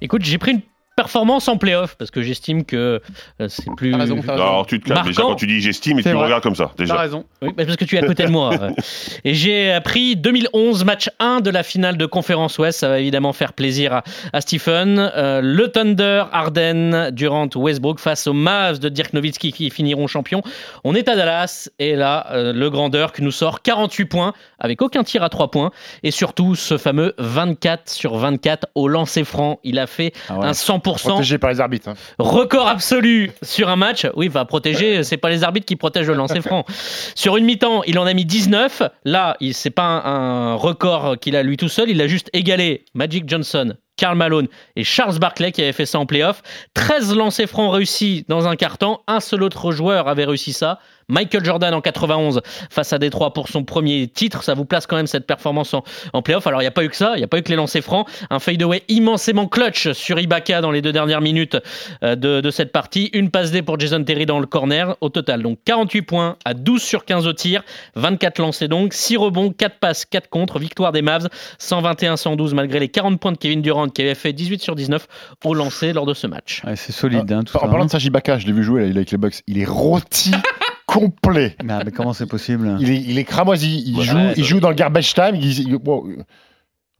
Écoute, 0.00 0.24
j'ai 0.24 0.38
pris 0.38 0.52
une 0.52 0.62
performance 0.96 1.48
en 1.48 1.56
playoff, 1.56 1.96
parce 1.96 2.10
que 2.10 2.22
j'estime 2.22 2.64
que 2.64 3.00
euh, 3.40 3.48
c'est 3.48 3.70
plus. 3.76 3.92
T'as 3.92 3.98
raison, 3.98 4.16
t'as 4.24 4.32
raison. 4.32 4.44
Alors 4.44 4.66
tu 4.66 4.80
te 4.80 4.88
calmes 4.88 5.06
déjà 5.06 5.22
quand 5.22 5.34
tu 5.36 5.46
dis 5.46 5.60
j'estime 5.60 5.98
et 5.98 6.02
tu 6.02 6.08
me 6.10 6.14
vrai. 6.14 6.24
regardes 6.24 6.42
comme 6.42 6.54
ça 6.54 6.70
T'as 6.76 6.82
déjà. 6.84 6.96
raison. 6.96 7.24
Oui, 7.40 7.48
bah, 7.56 7.64
parce 7.64 7.76
que 7.76 7.84
tu 7.84 7.96
es 7.96 7.98
à 8.02 8.06
côté 8.06 8.24
de 8.24 8.30
moi. 8.30 8.50
Et 9.24 9.34
j'ai 9.34 9.72
appris 9.72 10.16
2011, 10.16 10.84
match 10.84 11.08
1 11.18 11.40
de 11.40 11.50
la 11.50 11.62
finale 11.62 11.96
de 11.96 12.04
Conférence 12.06 12.58
Ouest. 12.58 12.80
Ça 12.80 12.88
va 12.88 12.98
évidemment 13.00 13.32
faire 13.32 13.52
plaisir 13.54 13.92
à, 13.94 14.02
à 14.32 14.40
Stephen. 14.40 14.98
Euh, 15.16 15.40
le 15.42 15.68
Thunder, 15.68 16.24
Harden, 16.32 17.10
Durant, 17.12 17.48
Westbrook 17.54 17.98
face 17.98 18.26
aux 18.26 18.32
Mavs 18.34 18.78
de 18.78 18.88
Dirk 18.88 19.12
Nowitzki 19.14 19.52
qui 19.52 19.70
finiront 19.70 20.06
champions. 20.06 20.42
On 20.84 20.94
est 20.94 21.08
à 21.08 21.16
Dallas 21.16 21.68
et 21.78 21.96
là, 21.96 22.26
euh, 22.32 22.52
le 22.52 22.70
grandeur 22.70 23.12
qui 23.12 23.22
nous 23.22 23.30
sort 23.30 23.62
48 23.62 24.04
points 24.06 24.32
avec 24.58 24.82
aucun 24.82 25.04
tir 25.04 25.22
à 25.22 25.28
3 25.30 25.50
points. 25.50 25.70
Et 26.02 26.10
surtout, 26.10 26.54
ce 26.54 26.76
fameux 26.76 27.14
24 27.18 27.88
sur 27.88 28.16
24 28.16 28.66
au 28.74 28.88
lancer 28.88 29.24
franc. 29.24 29.58
Il 29.64 29.78
a 29.78 29.86
fait 29.86 30.12
Ah 30.28 30.38
ouais. 30.38 30.46
un 30.46 30.52
100%. 30.52 30.81
Protégé 30.82 31.38
par 31.38 31.50
les 31.50 31.60
arbitres. 31.60 31.88
hein. 31.88 31.94
Record 32.18 32.68
absolu 32.68 33.30
sur 33.42 33.68
un 33.68 33.76
match. 33.76 34.06
Oui, 34.14 34.28
va 34.28 34.44
protéger. 34.44 35.02
C'est 35.04 35.16
pas 35.16 35.30
les 35.30 35.44
arbitres 35.44 35.66
qui 35.66 35.76
protègent 35.76 36.08
le 36.08 36.14
lancer 36.14 36.40
franc. 36.40 36.64
Sur 37.14 37.36
une 37.36 37.44
mi-temps, 37.44 37.82
il 37.84 37.98
en 37.98 38.06
a 38.06 38.14
mis 38.14 38.24
19. 38.24 38.82
Là, 39.04 39.36
c'est 39.52 39.70
pas 39.70 39.82
un, 39.82 40.52
un 40.52 40.54
record 40.54 41.18
qu'il 41.18 41.36
a 41.36 41.42
lui 41.42 41.56
tout 41.56 41.68
seul. 41.68 41.90
Il 41.90 42.00
a 42.00 42.06
juste 42.06 42.28
égalé 42.32 42.84
Magic 42.94 43.28
Johnson. 43.28 43.74
Karl 43.96 44.16
Malone 44.16 44.48
et 44.74 44.84
Charles 44.84 45.18
Barkley 45.18 45.52
qui 45.52 45.60
avaient 45.62 45.72
fait 45.72 45.86
ça 45.86 45.98
en 45.98 46.06
playoff. 46.06 46.42
13 46.74 47.14
lancers 47.14 47.46
francs 47.48 47.72
réussis 47.72 48.24
dans 48.26 48.48
un 48.48 48.56
carton. 48.56 48.98
Un 49.06 49.20
seul 49.20 49.42
autre 49.42 49.70
joueur 49.70 50.08
avait 50.08 50.24
réussi 50.24 50.52
ça. 50.52 50.78
Michael 51.12 51.44
Jordan 51.44 51.74
en 51.74 51.80
91 51.80 52.40
face 52.70 52.92
à 52.92 52.98
Détroit 52.98 53.32
pour 53.34 53.48
son 53.48 53.64
premier 53.64 54.08
titre. 54.08 54.42
Ça 54.42 54.54
vous 54.54 54.64
place 54.64 54.86
quand 54.86 54.96
même 54.96 55.06
cette 55.06 55.26
performance 55.26 55.74
en, 55.74 55.84
en 56.14 56.22
playoff. 56.22 56.46
Alors, 56.46 56.60
il 56.62 56.64
n'y 56.64 56.68
a 56.68 56.72
pas 56.72 56.82
eu 56.84 56.88
que 56.88 56.96
ça. 56.96 57.12
Il 57.14 57.18
n'y 57.18 57.24
a 57.24 57.28
pas 57.28 57.38
eu 57.38 57.42
que 57.42 57.50
les 57.50 57.56
lancers 57.56 57.82
francs. 57.82 58.08
Un 58.30 58.38
fadeaway 58.38 58.82
immensément 58.88 59.46
clutch 59.46 59.92
sur 59.92 60.18
Ibaka 60.18 60.60
dans 60.62 60.70
les 60.70 60.80
deux 60.80 60.92
dernières 60.92 61.20
minutes 61.20 61.56
euh, 62.02 62.16
de, 62.16 62.40
de 62.40 62.50
cette 62.50 62.72
partie. 62.72 63.10
Une 63.12 63.30
passe 63.30 63.50
D 63.50 63.60
pour 63.62 63.78
Jason 63.78 64.02
Terry 64.02 64.24
dans 64.26 64.40
le 64.40 64.46
corner. 64.46 64.96
Au 65.02 65.10
total, 65.10 65.42
donc 65.42 65.58
48 65.66 66.02
points 66.02 66.36
à 66.44 66.54
12 66.54 66.82
sur 66.82 67.04
15 67.04 67.26
au 67.26 67.32
tir. 67.34 67.62
24 67.96 68.38
lancés 68.38 68.68
donc. 68.68 68.94
6 68.94 69.18
rebonds, 69.18 69.50
4 69.52 69.78
passes, 69.78 70.06
4 70.06 70.28
contre. 70.30 70.58
Victoire 70.58 70.92
des 70.92 71.02
Mavs. 71.02 71.28
121-112 71.60 72.54
malgré 72.54 72.78
les 72.80 72.88
40 72.88 73.20
points 73.20 73.32
de 73.32 73.36
Kevin 73.38 73.60
Durant 73.62 73.88
qui 73.88 74.02
avait 74.02 74.14
fait 74.14 74.32
18 74.32 74.62
sur 74.62 74.74
19 74.74 75.06
au 75.44 75.54
lancer 75.54 75.92
lors 75.92 76.06
de 76.06 76.14
ce 76.14 76.26
match. 76.26 76.62
Ouais, 76.66 76.76
c'est 76.76 76.92
solide, 76.92 77.30
hein, 77.32 77.42
tout 77.44 77.56
En 77.56 77.60
ça. 77.60 77.66
parlant 77.66 77.82
hein. 77.82 77.86
de 77.86 77.90
Sergi 77.90 78.06
Ibaka, 78.08 78.38
je 78.38 78.46
l'ai 78.46 78.52
vu 78.52 78.62
jouer 78.62 78.80
là, 78.82 78.86
il 78.86 78.92
est 78.92 78.96
avec 78.98 79.10
les 79.10 79.18
Bucks. 79.18 79.42
Il 79.46 79.58
est 79.58 79.64
rôti 79.68 80.32
complet. 80.86 81.56
Mais, 81.64 81.84
mais 81.84 81.90
comment 81.90 82.12
c'est 82.12 82.26
possible 82.26 82.76
Il 82.80 82.90
est, 82.90 82.96
il 83.00 83.18
est 83.18 83.24
cramoisi. 83.24 83.82
Il, 83.86 83.96
Ouais, 83.98 84.04
joue, 84.04 84.16
ouais, 84.16 84.34
il 84.36 84.44
joue 84.44 84.60
dans 84.60 84.68
le 84.70 84.74
garbage 84.74 85.14
time. 85.14 85.34
il- 85.34 85.60
il- 85.68 85.78
bon, 85.78 86.04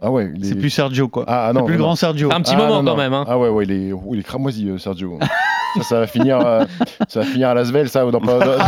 ah 0.03 0.11
ouais. 0.11 0.33
C'est 0.43 0.51
est- 0.53 0.55
plus 0.57 0.71
Sergio, 0.71 1.09
quoi. 1.09 1.25
Ah, 1.29 1.45
ah 1.47 1.53
c'est 1.53 1.59
non, 1.59 1.65
plus 1.65 1.75
le 1.75 1.79
non. 1.79 1.85
grand 1.87 1.97
Sergio. 1.97 2.33
Un 2.33 2.41
petit 2.41 2.55
Ah, 2.55 2.59
moment 2.59 2.83
non, 2.83 2.91
quand 2.91 2.97
non. 2.97 3.03
même. 3.03 3.13
hein. 3.15 3.25
Ah 3.29 3.39
ouais, 3.39 3.49
ouais, 3.49 3.65
il 3.65 3.73
est, 3.73 3.93
oh, 3.93 4.11
il 4.13 4.21
est 4.21 4.23
cramoisi, 4.25 4.69
euh, 4.69 4.79
Sergio. 4.79 5.19
ça, 5.77 5.83
ça 5.83 6.01
va 6.01 6.07
finir, 6.07 6.39
euh, 6.41 6.65
ça 7.09 7.21
va 7.21 7.27
finir 7.27 7.49
à 7.49 7.55
Lasvel, 7.55 7.89
ça, 7.89 8.05
dans 8.11 8.21
pas, 8.21 8.39
dans- 8.39 8.59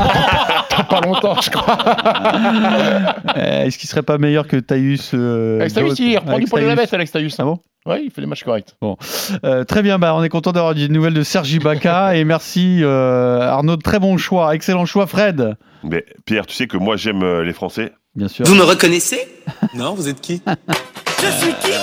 dans 0.78 0.84
pas 0.88 1.00
longtemps, 1.00 1.40
je 1.40 1.50
crois. 1.50 1.76
Euh, 3.36 3.64
Est-ce 3.64 3.78
qu'il 3.78 3.88
serait 3.88 4.02
pas 4.02 4.16
meilleur 4.18 4.46
que 4.46 4.56
Taïus 4.56 5.10
euh, 5.14 5.58
Alex 5.60 5.74
Taïus, 5.74 5.98
il 5.98 6.16
reprend 6.16 6.30
du 6.32 6.36
Alex 6.36 6.50
poil 6.50 6.62
de 6.62 6.68
la 6.68 6.76
bête, 6.76 6.92
Alex 6.94 7.10
Taïus. 7.10 7.34
Ah 7.40 7.44
bon? 7.44 7.58
Ouais, 7.86 8.02
il 8.04 8.10
fait 8.10 8.22
des 8.22 8.26
matchs 8.26 8.44
corrects. 8.44 8.74
Euh, 9.44 9.64
Très 9.64 9.82
bien, 9.82 9.98
bah, 9.98 10.14
on 10.14 10.22
est 10.22 10.30
content 10.30 10.52
d'avoir 10.52 10.74
des 10.74 10.88
nouvelles 10.88 11.12
de 11.12 11.22
Sergi 11.22 11.58
Baka 11.58 12.16
et 12.16 12.24
merci 12.24 12.78
euh, 12.82 13.40
Arnaud, 13.42 13.76
très 13.76 13.98
bon 13.98 14.16
choix, 14.16 14.54
excellent 14.54 14.86
choix 14.86 15.06
Fred. 15.06 15.54
Mais 15.82 16.04
Pierre, 16.24 16.46
tu 16.46 16.54
sais 16.54 16.66
que 16.66 16.78
moi 16.78 16.96
j'aime 16.96 17.22
euh, 17.22 17.44
les 17.44 17.52
Français. 17.52 17.92
Bien 18.16 18.28
sûr. 18.28 18.46
Vous 18.46 18.54
me 18.54 18.62
reconnaissez? 18.64 19.20
Non, 19.74 19.94
vous 19.94 20.08
êtes 20.08 20.20
qui? 20.20 20.40
Je 21.20 21.30
suis 21.30 21.52
qui? 21.60 21.72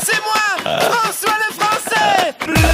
C'est 0.00 0.20
moi 0.22 0.78
François 0.78 1.34
le 1.48 1.54
Français 1.54 2.71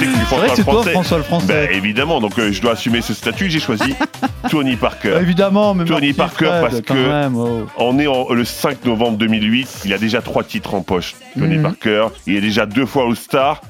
sais 0.00 0.06
que 0.06 0.10
tu 0.12 0.18
C'est 0.18 0.36
penses 0.36 0.56
c'est 0.56 0.64
toi. 0.64 0.82
François 0.84 1.18
le 1.18 1.24
français. 1.24 1.46
Ben, 1.68 1.76
évidemment, 1.76 2.20
donc 2.20 2.38
euh, 2.38 2.52
je 2.52 2.60
dois 2.60 2.72
assumer 2.72 3.00
ce 3.02 3.14
statut. 3.14 3.50
J'ai 3.50 3.60
choisi 3.60 3.94
Tony 4.50 4.76
Parker. 4.76 5.18
Évidemment, 5.20 5.74
mais 5.74 5.84
Tony 5.84 6.12
Parker, 6.12 6.46
Fred, 6.46 6.60
parce 6.62 6.80
que- 6.82 6.92
même, 6.94 7.36
oh. 7.36 7.66
On 7.78 7.98
est 7.98 8.06
en- 8.06 8.32
le 8.32 8.44
5 8.44 8.84
novembre 8.84 9.18
2008. 9.18 9.82
Il 9.84 9.92
a 9.94 9.98
déjà 9.98 10.20
trois 10.22 10.44
titres 10.44 10.74
en 10.74 10.82
poche. 10.82 11.14
Tony 11.38 11.56
Mhm. 11.56 11.62
Parker. 11.62 12.06
Il 12.26 12.36
est 12.36 12.40
déjà 12.40 12.66
deux 12.66 12.86
fois 12.86 13.04
All-Star. 13.06 13.60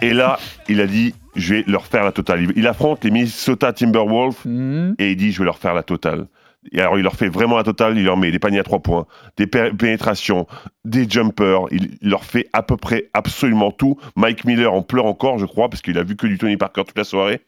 Et 0.00 0.12
là, 0.12 0.38
il 0.68 0.80
a 0.80 0.86
dit 0.86 1.14
je 1.36 1.54
vais 1.54 1.64
leur 1.66 1.86
faire 1.86 2.04
la 2.04 2.12
totale. 2.12 2.42
Il- 2.42 2.52
Il 2.56 2.66
affronte 2.66 3.04
les 3.04 3.10
Minnesota 3.10 3.72
Timberwolves 3.72 4.36
Mhm. 4.44 4.96
et 4.98 5.12
il 5.12 5.16
dit 5.16 5.32
je 5.32 5.38
vais 5.38 5.44
leur 5.46 5.58
faire 5.58 5.74
la 5.74 5.82
totale. 5.82 6.26
Et 6.70 6.80
alors 6.80 6.96
il 6.98 7.02
leur 7.02 7.16
fait 7.16 7.28
vraiment 7.28 7.56
la 7.56 7.64
totale, 7.64 7.98
il 7.98 8.04
leur 8.04 8.16
met 8.16 8.30
des 8.30 8.38
paniers 8.38 8.60
à 8.60 8.62
trois 8.62 8.78
points, 8.78 9.06
des 9.36 9.46
pé- 9.48 9.72
pénétrations, 9.72 10.46
des 10.84 11.08
jumpers, 11.10 11.62
il, 11.72 11.98
il 12.00 12.08
leur 12.10 12.24
fait 12.24 12.48
à 12.52 12.62
peu 12.62 12.76
près 12.76 13.10
absolument 13.14 13.72
tout. 13.72 13.98
Mike 14.14 14.44
Miller 14.44 14.72
en 14.72 14.82
pleure 14.82 15.06
encore, 15.06 15.38
je 15.38 15.46
crois, 15.46 15.68
parce 15.68 15.82
qu'il 15.82 15.98
a 15.98 16.04
vu 16.04 16.14
que 16.16 16.26
du 16.26 16.38
Tony 16.38 16.56
Parker 16.56 16.84
toute 16.84 16.96
la 16.96 17.04
soirée. 17.04 17.40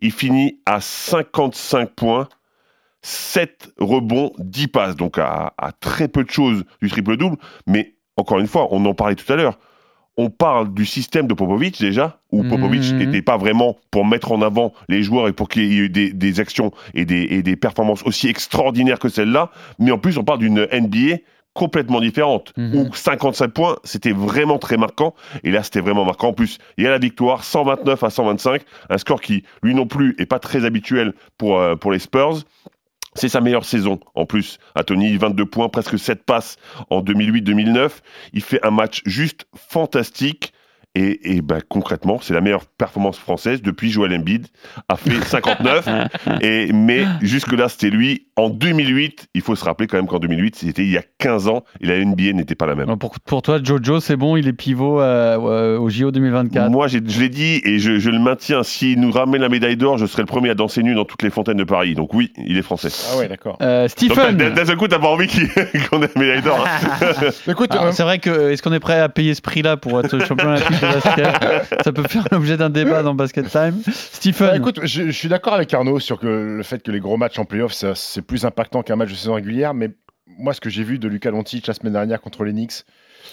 Il 0.00 0.10
finit 0.12 0.60
à 0.66 0.80
55 0.80 1.90
points, 1.90 2.28
7 3.02 3.72
rebonds, 3.78 4.32
10 4.38 4.68
passes, 4.68 4.96
donc 4.96 5.18
à, 5.18 5.54
à 5.58 5.72
très 5.72 6.08
peu 6.08 6.24
de 6.24 6.30
choses 6.30 6.64
du 6.82 6.90
triple-double. 6.90 7.36
Mais 7.66 7.94
encore 8.16 8.40
une 8.40 8.48
fois, 8.48 8.68
on 8.72 8.84
en 8.84 8.94
parlait 8.94 9.14
tout 9.14 9.32
à 9.32 9.36
l'heure. 9.36 9.58
On 10.18 10.30
parle 10.30 10.72
du 10.72 10.86
système 10.86 11.26
de 11.26 11.34
Popovic 11.34 11.78
déjà, 11.80 12.18
où 12.32 12.42
Mhm. 12.42 12.48
Popovic 12.50 12.92
n'était 12.94 13.22
pas 13.22 13.36
vraiment 13.36 13.76
pour 13.90 14.06
mettre 14.06 14.32
en 14.32 14.40
avant 14.40 14.72
les 14.88 15.02
joueurs 15.02 15.28
et 15.28 15.32
pour 15.32 15.48
qu'il 15.48 15.64
y 15.64 15.76
ait 15.76 15.78
eu 15.84 15.88
des, 15.90 16.12
des 16.12 16.40
actions 16.40 16.72
et 16.94 17.04
des, 17.04 17.22
et 17.30 17.42
des 17.42 17.56
performances 17.56 18.02
aussi 18.04 18.28
extraordinaires 18.28 18.98
que 18.98 19.08
celle-là. 19.10 19.50
Mais 19.78 19.90
en 19.90 19.98
plus, 19.98 20.16
on 20.16 20.24
parle 20.24 20.38
d'une 20.38 20.66
NBA 20.72 21.18
complètement 21.52 22.00
différente, 22.00 22.52
Mhm. 22.58 22.74
où 22.76 22.94
55 22.94 23.48
points, 23.48 23.76
c'était 23.84 24.12
vraiment 24.12 24.58
très 24.58 24.76
marquant. 24.76 25.14
Et 25.42 25.50
là, 25.50 25.62
c'était 25.62 25.80
vraiment 25.80 26.04
marquant. 26.04 26.28
En 26.28 26.32
plus, 26.34 26.58
il 26.76 26.84
y 26.84 26.86
a 26.86 26.90
la 26.90 26.98
victoire, 26.98 27.44
129 27.44 28.02
à 28.02 28.10
125, 28.10 28.62
un 28.90 28.98
score 28.98 29.20
qui, 29.22 29.42
lui 29.62 29.74
non 29.74 29.86
plus, 29.86 30.14
est 30.18 30.26
pas 30.26 30.38
très 30.38 30.64
habituel 30.66 31.14
pour, 31.38 31.58
euh, 31.58 31.74
pour 31.74 31.92
les 31.92 31.98
Spurs. 31.98 32.40
C'est 33.16 33.30
sa 33.30 33.40
meilleure 33.40 33.64
saison 33.64 33.98
en 34.14 34.26
plus 34.26 34.58
à 34.74 34.84
Tony, 34.84 35.16
22 35.16 35.46
points, 35.46 35.68
presque 35.68 35.98
7 35.98 36.24
passes 36.24 36.56
en 36.90 37.02
2008-2009. 37.02 37.90
Il 38.34 38.42
fait 38.42 38.64
un 38.64 38.70
match 38.70 39.00
juste 39.06 39.46
fantastique. 39.54 40.52
Et, 40.98 41.36
et 41.36 41.42
ben, 41.42 41.60
concrètement, 41.68 42.18
c'est 42.22 42.32
la 42.32 42.40
meilleure 42.40 42.64
performance 42.64 43.18
française 43.18 43.60
depuis 43.60 43.90
Joel 43.90 44.14
Embiid 44.14 44.46
a 44.88 44.96
fait 44.96 45.10
59. 45.24 45.86
et, 46.40 46.72
mais 46.72 47.04
jusque-là, 47.20 47.68
c'était 47.68 47.90
lui. 47.90 48.22
En 48.38 48.48
2008, 48.50 49.28
il 49.34 49.40
faut 49.42 49.56
se 49.56 49.64
rappeler 49.64 49.86
quand 49.86 49.96
même 49.98 50.06
qu'en 50.06 50.18
2008, 50.18 50.56
c'était 50.56 50.82
il 50.84 50.90
y 50.90 50.98
a 50.98 51.02
15 51.18 51.48
ans 51.48 51.64
et 51.80 51.86
la 51.86 52.02
NBA 52.04 52.32
n'était 52.32 52.54
pas 52.54 52.66
la 52.66 52.74
même. 52.74 52.96
Pour, 52.98 53.14
pour 53.20 53.42
toi, 53.42 53.58
Jojo, 53.62 54.00
c'est 54.00 54.16
bon, 54.16 54.36
il 54.36 54.46
est 54.48 54.52
pivot 54.52 55.00
euh, 55.00 55.38
euh, 55.38 55.78
au 55.78 55.88
JO 55.88 56.10
2024. 56.10 56.70
Moi, 56.70 56.86
j'ai- 56.88 57.00
je 57.06 57.20
l'ai 57.20 57.28
dit 57.30 57.60
et 57.64 57.78
je, 57.78 57.98
je 57.98 58.10
le 58.10 58.18
maintiens. 58.18 58.62
S'il 58.62 59.00
nous 59.00 59.10
ramène 59.10 59.40
la 59.42 59.48
médaille 59.48 59.76
d'or, 59.76 59.96
je 59.98 60.06
serai 60.06 60.22
le 60.22 60.26
premier 60.26 60.50
à 60.50 60.54
danser 60.54 60.82
nu 60.82 60.94
dans 60.94 61.04
toutes 61.06 61.22
les 61.22 61.30
fontaines 61.30 61.56
de 61.56 61.64
Paris. 61.64 61.94
Donc 61.94 62.12
oui, 62.14 62.32
il 62.36 62.56
est 62.58 62.62
français. 62.62 62.88
Ah 63.12 63.18
ouais, 63.18 63.28
d'accord. 63.28 63.56
Euh, 63.62 63.88
Stephen, 63.88 64.36
d'un 64.36 64.64
seul 64.66 64.76
coup, 64.76 64.88
t'as 64.88 64.98
pas 64.98 65.08
envie 65.08 65.28
qu'on 65.90 66.02
ait 66.02 66.10
la 66.14 66.20
médaille 66.20 66.42
d'or. 66.42 66.62
hein. 66.66 67.30
Écoute, 67.50 67.72
Alors, 67.72 67.84
euh, 67.84 67.88
Ah, 67.88 67.92
c'est 67.92 68.02
vrai 68.02 68.18
que 68.18 68.50
est-ce 68.50 68.62
qu'on 68.62 68.72
est 68.72 68.80
prêt 68.80 69.00
à 69.00 69.08
payer 69.08 69.34
ce 69.34 69.40
prix-là 69.42 69.76
pour 69.78 69.98
être 70.00 70.18
champion 70.26 70.48
olympique? 70.48 70.76
Ça 71.82 71.92
peut 71.92 72.02
faire 72.08 72.26
l'objet 72.30 72.56
d'un 72.56 72.70
débat 72.70 73.02
dans 73.02 73.14
Basket 73.14 73.48
Time. 73.48 73.80
Stephen, 73.92 74.48
Bah, 74.48 74.56
écoute, 74.56 74.80
je, 74.82 75.04
je 75.06 75.10
suis 75.10 75.28
d'accord 75.28 75.54
avec 75.54 75.72
Arnaud 75.74 75.98
sur 76.00 76.18
que 76.18 76.26
le 76.26 76.62
fait 76.62 76.82
que 76.82 76.90
les 76.90 77.00
gros 77.00 77.16
matchs 77.16 77.38
en 77.38 77.44
playoff, 77.44 77.72
c'est 77.72 78.22
plus 78.22 78.44
impactant 78.44 78.82
qu'un 78.82 78.96
match 78.96 79.10
de 79.10 79.14
saison 79.16 79.34
régulière. 79.34 79.74
Mais 79.74 79.90
moi, 80.38 80.52
ce 80.52 80.60
que 80.60 80.70
j'ai 80.70 80.82
vu 80.84 80.98
de 80.98 81.08
Luka 81.08 81.30
Doncic 81.30 81.66
la 81.66 81.74
semaine 81.74 81.92
dernière 81.92 82.20
contre 82.20 82.44
les 82.44 82.52
Knicks, 82.52 82.84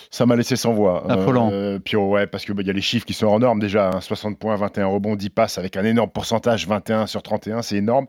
ça 0.10 0.26
m'a 0.26 0.36
laissé 0.36 0.56
sans 0.56 0.74
voix. 0.74 1.10
Affolant. 1.12 1.50
Euh, 1.52 1.80
oh, 1.96 1.98
ouais, 2.12 2.28
parce 2.28 2.46
qu'il 2.46 2.60
y 2.66 2.70
a 2.70 2.74
les 2.74 2.82
chiffres 2.82 3.06
qui 3.06 3.14
sont 3.14 3.28
hors 3.28 3.40
normes 3.40 3.60
déjà. 3.60 3.90
hein, 3.94 4.02
60 4.02 4.38
points, 4.40 4.56
21 4.56 4.88
rebonds, 4.88 5.16
10 5.16 5.30
passes 5.30 5.58
avec 5.58 5.76
un 5.78 5.84
énorme 5.84 6.10
pourcentage, 6.10 6.68
21 6.68 7.08
sur 7.08 7.22
31, 7.24 7.62
c'est 7.62 7.78
énorme. 7.78 8.06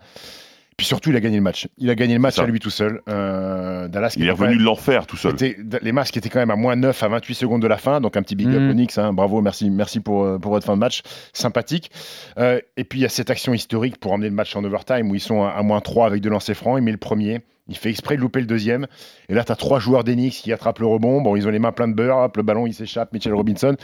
Puis 0.77 0.87
surtout, 0.87 1.11
il 1.11 1.17
a 1.17 1.21
gagné 1.21 1.37
le 1.37 1.43
match. 1.43 1.69
Il 1.79 1.89
a 1.89 1.95
gagné 1.95 2.15
le 2.15 2.21
match 2.21 2.39
à 2.39 2.47
lui 2.47 2.59
tout 2.59 2.71
seul. 2.71 3.01
Euh, 3.09 3.87
Dallas 3.89 4.15
Il 4.17 4.27
est 4.27 4.31
revenu 4.31 4.51
même- 4.51 4.59
de 4.59 4.65
l'enfer 4.65 5.07
tout 5.07 5.17
seul. 5.17 5.33
était- 5.35 5.57
les 5.83 5.93
masques 5.93 6.17
étaient 6.17 6.29
quand 6.29 6.41
même 6.41 6.51
à 6.51 6.57
moins 6.57 6.75
9 6.75 7.01
à 7.03 7.09
28 7.09 7.35
secondes 7.35 7.63
de 7.63 7.67
la 7.69 7.77
fin, 7.77 8.01
donc 8.01 8.17
un 8.17 8.23
petit 8.23 8.35
big 8.35 8.49
up 8.49 8.71
aux 8.71 8.73
Knicks, 8.75 8.99
hein. 8.99 9.13
bravo, 9.13 9.41
merci, 9.41 9.71
merci 9.71 10.01
pour, 10.01 10.25
euh, 10.25 10.39
pour 10.39 10.51
votre 10.53 10.67
fin 10.67 10.75
de 10.75 10.81
match, 10.81 11.03
sympathique. 11.33 11.91
Euh, 12.39 12.61
et 12.77 12.85
puis 12.85 12.99
il 12.99 13.03
y 13.03 13.07
a 13.07 13.09
cette 13.09 13.31
action 13.31 13.55
historique 13.55 13.99
pour 13.99 14.13
emmener 14.13 14.29
le 14.29 14.35
match 14.35 14.55
en 14.57 14.65
overtime 14.65 15.11
où 15.11 15.15
ils 15.15 15.21
sont 15.21 15.43
à, 15.45 15.51
à 15.51 15.63
moins 15.63 15.81
3 15.81 16.07
avec 16.07 16.21
deux 16.23 16.31
lancers 16.31 16.57
francs, 16.57 16.79
il 16.79 16.83
met 16.83 16.93
le 16.93 16.99
premier, 16.99 17.41
il 17.69 17.77
fait 17.77 17.91
exprès 17.91 18.17
de 18.17 18.21
louper 18.21 18.41
le 18.41 18.47
deuxième, 18.47 18.87
et 19.29 19.35
là 19.35 19.45
tu 19.45 19.53
as 19.53 19.57
trois 19.57 19.79
joueurs 19.79 20.05
d'Enix 20.05 20.39
qui 20.39 20.53
attrapent 20.53 20.81
le 20.81 20.87
rebond, 20.87 21.23
bon 21.23 21.37
ils 21.37 21.47
ont 21.47 21.51
les 21.51 21.59
mains 21.59 21.73
pleines 21.73 21.93
de 21.93 21.97
beurre, 21.97 22.19
hop, 22.19 22.37
le 22.37 22.43
ballon 22.43 22.67
il 22.67 22.75
s'échappe, 22.75 23.13
Mitchell 23.13 23.35
Robinson, 23.35 23.77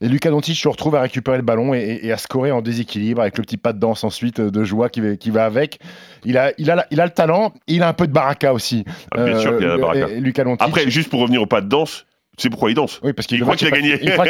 et 0.00 0.08
Lucas 0.08 0.30
Doncic 0.30 0.56
se 0.56 0.68
retrouve 0.68 0.94
à 0.94 1.00
récupérer 1.00 1.36
le 1.36 1.42
ballon 1.42 1.74
et, 1.74 2.12
à 2.12 2.16
scorer 2.16 2.52
en 2.52 2.62
déséquilibre 2.62 3.22
avec 3.22 3.36
le 3.36 3.42
petit 3.42 3.56
pas 3.56 3.72
de 3.72 3.78
danse 3.78 4.04
ensuite 4.04 4.40
euh, 4.40 4.50
de 4.50 4.64
joie 4.64 4.88
qui 4.88 5.00
va, 5.00 5.16
qui 5.16 5.30
va 5.30 5.44
avec. 5.44 5.78
Il 6.24 6.38
a, 6.38 6.52
il, 6.58 6.70
a, 6.70 6.86
il 6.90 7.00
a 7.00 7.04
le 7.04 7.12
talent, 7.12 7.52
il 7.66 7.82
a 7.82 7.88
un 7.88 7.92
peu 7.92 8.06
de 8.06 8.12
baraka 8.12 8.52
aussi. 8.52 8.84
Ah, 9.10 9.24
bien 9.24 9.38
sûr 9.38 9.56
qu'il 9.56 9.66
a 9.66 9.68
la 9.68 9.74
Euh, 9.74 9.78
baraka. 9.78 10.44
Doncic. 10.44 10.62
Après, 10.62 10.90
juste 10.90 11.10
pour 11.10 11.20
revenir 11.20 11.42
au 11.42 11.46
pas 11.46 11.60
de 11.60 11.68
danse, 11.68 12.06
Sais 12.36 12.50
pourquoi 12.50 12.70
il 12.70 12.74
danse 12.74 13.00
Oui, 13.04 13.12
parce 13.12 13.28
qu'il 13.28 13.38
Il 13.38 13.42
croit 13.44 13.54
qu'il 13.56 13.68
a 13.68 13.70
gagné. 13.70 13.98
Il 14.02 14.10
croit 14.12 14.26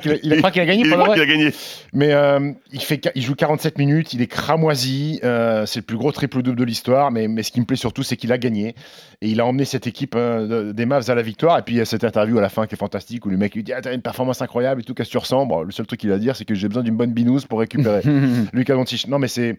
qu'il 0.00 0.10
a, 0.10 0.14
gagné. 0.14 0.20
Il 0.24 0.40
croit 0.40 0.50
qu'il 0.50 1.22
a 1.22 1.26
gagné. 1.26 1.52
Mais 1.92 2.12
euh, 2.12 2.50
il, 2.72 2.80
fait, 2.80 3.08
il 3.14 3.22
joue 3.22 3.34
47 3.36 3.78
minutes, 3.78 4.12
il 4.12 4.22
est 4.22 4.26
cramoisi, 4.26 5.20
euh, 5.22 5.64
c'est 5.64 5.78
le 5.80 5.84
plus 5.84 5.96
gros 5.96 6.10
triple-double 6.10 6.58
de 6.58 6.64
l'histoire, 6.64 7.12
mais, 7.12 7.28
mais 7.28 7.44
ce 7.44 7.52
qui 7.52 7.60
me 7.60 7.64
plaît 7.64 7.76
surtout, 7.76 8.02
c'est 8.02 8.16
qu'il 8.16 8.32
a 8.32 8.38
gagné. 8.38 8.74
Et 9.22 9.28
il 9.28 9.40
a 9.40 9.46
emmené 9.46 9.64
cette 9.64 9.86
équipe 9.86 10.14
euh, 10.16 10.66
de- 10.66 10.72
des 10.72 10.84
Mavs 10.84 11.08
à 11.08 11.14
la 11.14 11.22
victoire. 11.22 11.58
Et 11.58 11.62
puis 11.62 11.76
il 11.76 11.78
y 11.78 11.80
a 11.80 11.84
cette 11.84 12.02
interview 12.04 12.38
à 12.38 12.42
la 12.42 12.48
fin 12.48 12.66
qui 12.66 12.74
est 12.74 12.78
fantastique, 12.78 13.24
où 13.24 13.30
le 13.30 13.36
mec 13.36 13.54
lui 13.54 13.62
dit 13.62 13.72
ah, 13.72 13.80
T'as 13.80 13.94
une 13.94 14.02
performance 14.02 14.42
incroyable 14.42 14.80
et 14.80 14.84
tout, 14.84 14.92
qu'est-ce 14.94 15.08
que 15.08 15.12
tu 15.12 15.18
ressens? 15.18 15.46
Bon, 15.46 15.62
Le 15.62 15.70
seul 15.70 15.86
truc 15.86 16.00
qu'il 16.00 16.10
a 16.10 16.16
à 16.16 16.18
dire, 16.18 16.34
c'est 16.34 16.44
que 16.44 16.54
j'ai 16.56 16.66
besoin 16.68 16.82
d'une 16.82 16.96
bonne 16.96 17.12
binouse 17.12 17.46
pour 17.46 17.60
récupérer. 17.60 18.02
Lucas 18.52 18.74
Doncic. 18.74 19.06
Non, 19.06 19.18
mais 19.18 19.28
c'est. 19.28 19.58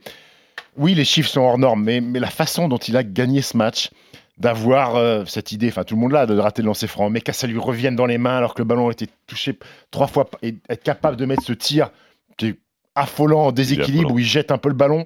Oui, 0.78 0.94
les 0.96 1.06
chiffres 1.06 1.30
sont 1.30 1.42
hors 1.42 1.58
normes, 1.58 1.84
mais, 1.84 2.02
mais 2.02 2.20
la 2.20 2.30
façon 2.30 2.68
dont 2.68 2.78
il 2.78 2.98
a 2.98 3.04
gagné 3.04 3.42
ce 3.42 3.56
match, 3.56 3.90
d'avoir 4.38 4.96
euh, 4.96 5.24
cette 5.26 5.52
idée, 5.52 5.70
enfin 5.70 5.84
tout 5.84 5.96
le 5.96 6.02
monde 6.02 6.12
là, 6.12 6.26
de 6.26 6.38
rater 6.38 6.62
le 6.62 6.68
lancer 6.68 6.88
franc, 6.88 7.10
mais 7.10 7.22
qu'à 7.22 7.34
ça 7.34 7.48
lui 7.48 7.58
revienne 7.58 7.96
dans 7.96 8.06
les 8.06 8.18
mains 8.18 8.36
alors 8.38 8.54
que 8.54 8.62
le 8.62 8.68
ballon 8.68 8.90
a 8.90 8.92
été 8.92 9.08
touché 9.28 9.58
trois 9.92 10.08
fois 10.08 10.28
et 10.42 10.56
être 10.70 10.84
capable 10.84 11.16
de 11.18 11.26
mettre 11.26 11.44
ce 11.44 11.54
tir 11.54 11.90
qui 12.38 12.48
est 12.48 12.56
affolant 12.96 13.48
en 13.48 13.52
déséquilibre 13.52 14.06
affolant. 14.08 14.16
où 14.16 14.20
il 14.20 14.26
jette 14.26 14.52
un 14.52 14.58
peu 14.58 14.70
le 14.70 14.76
ballon. 14.76 15.06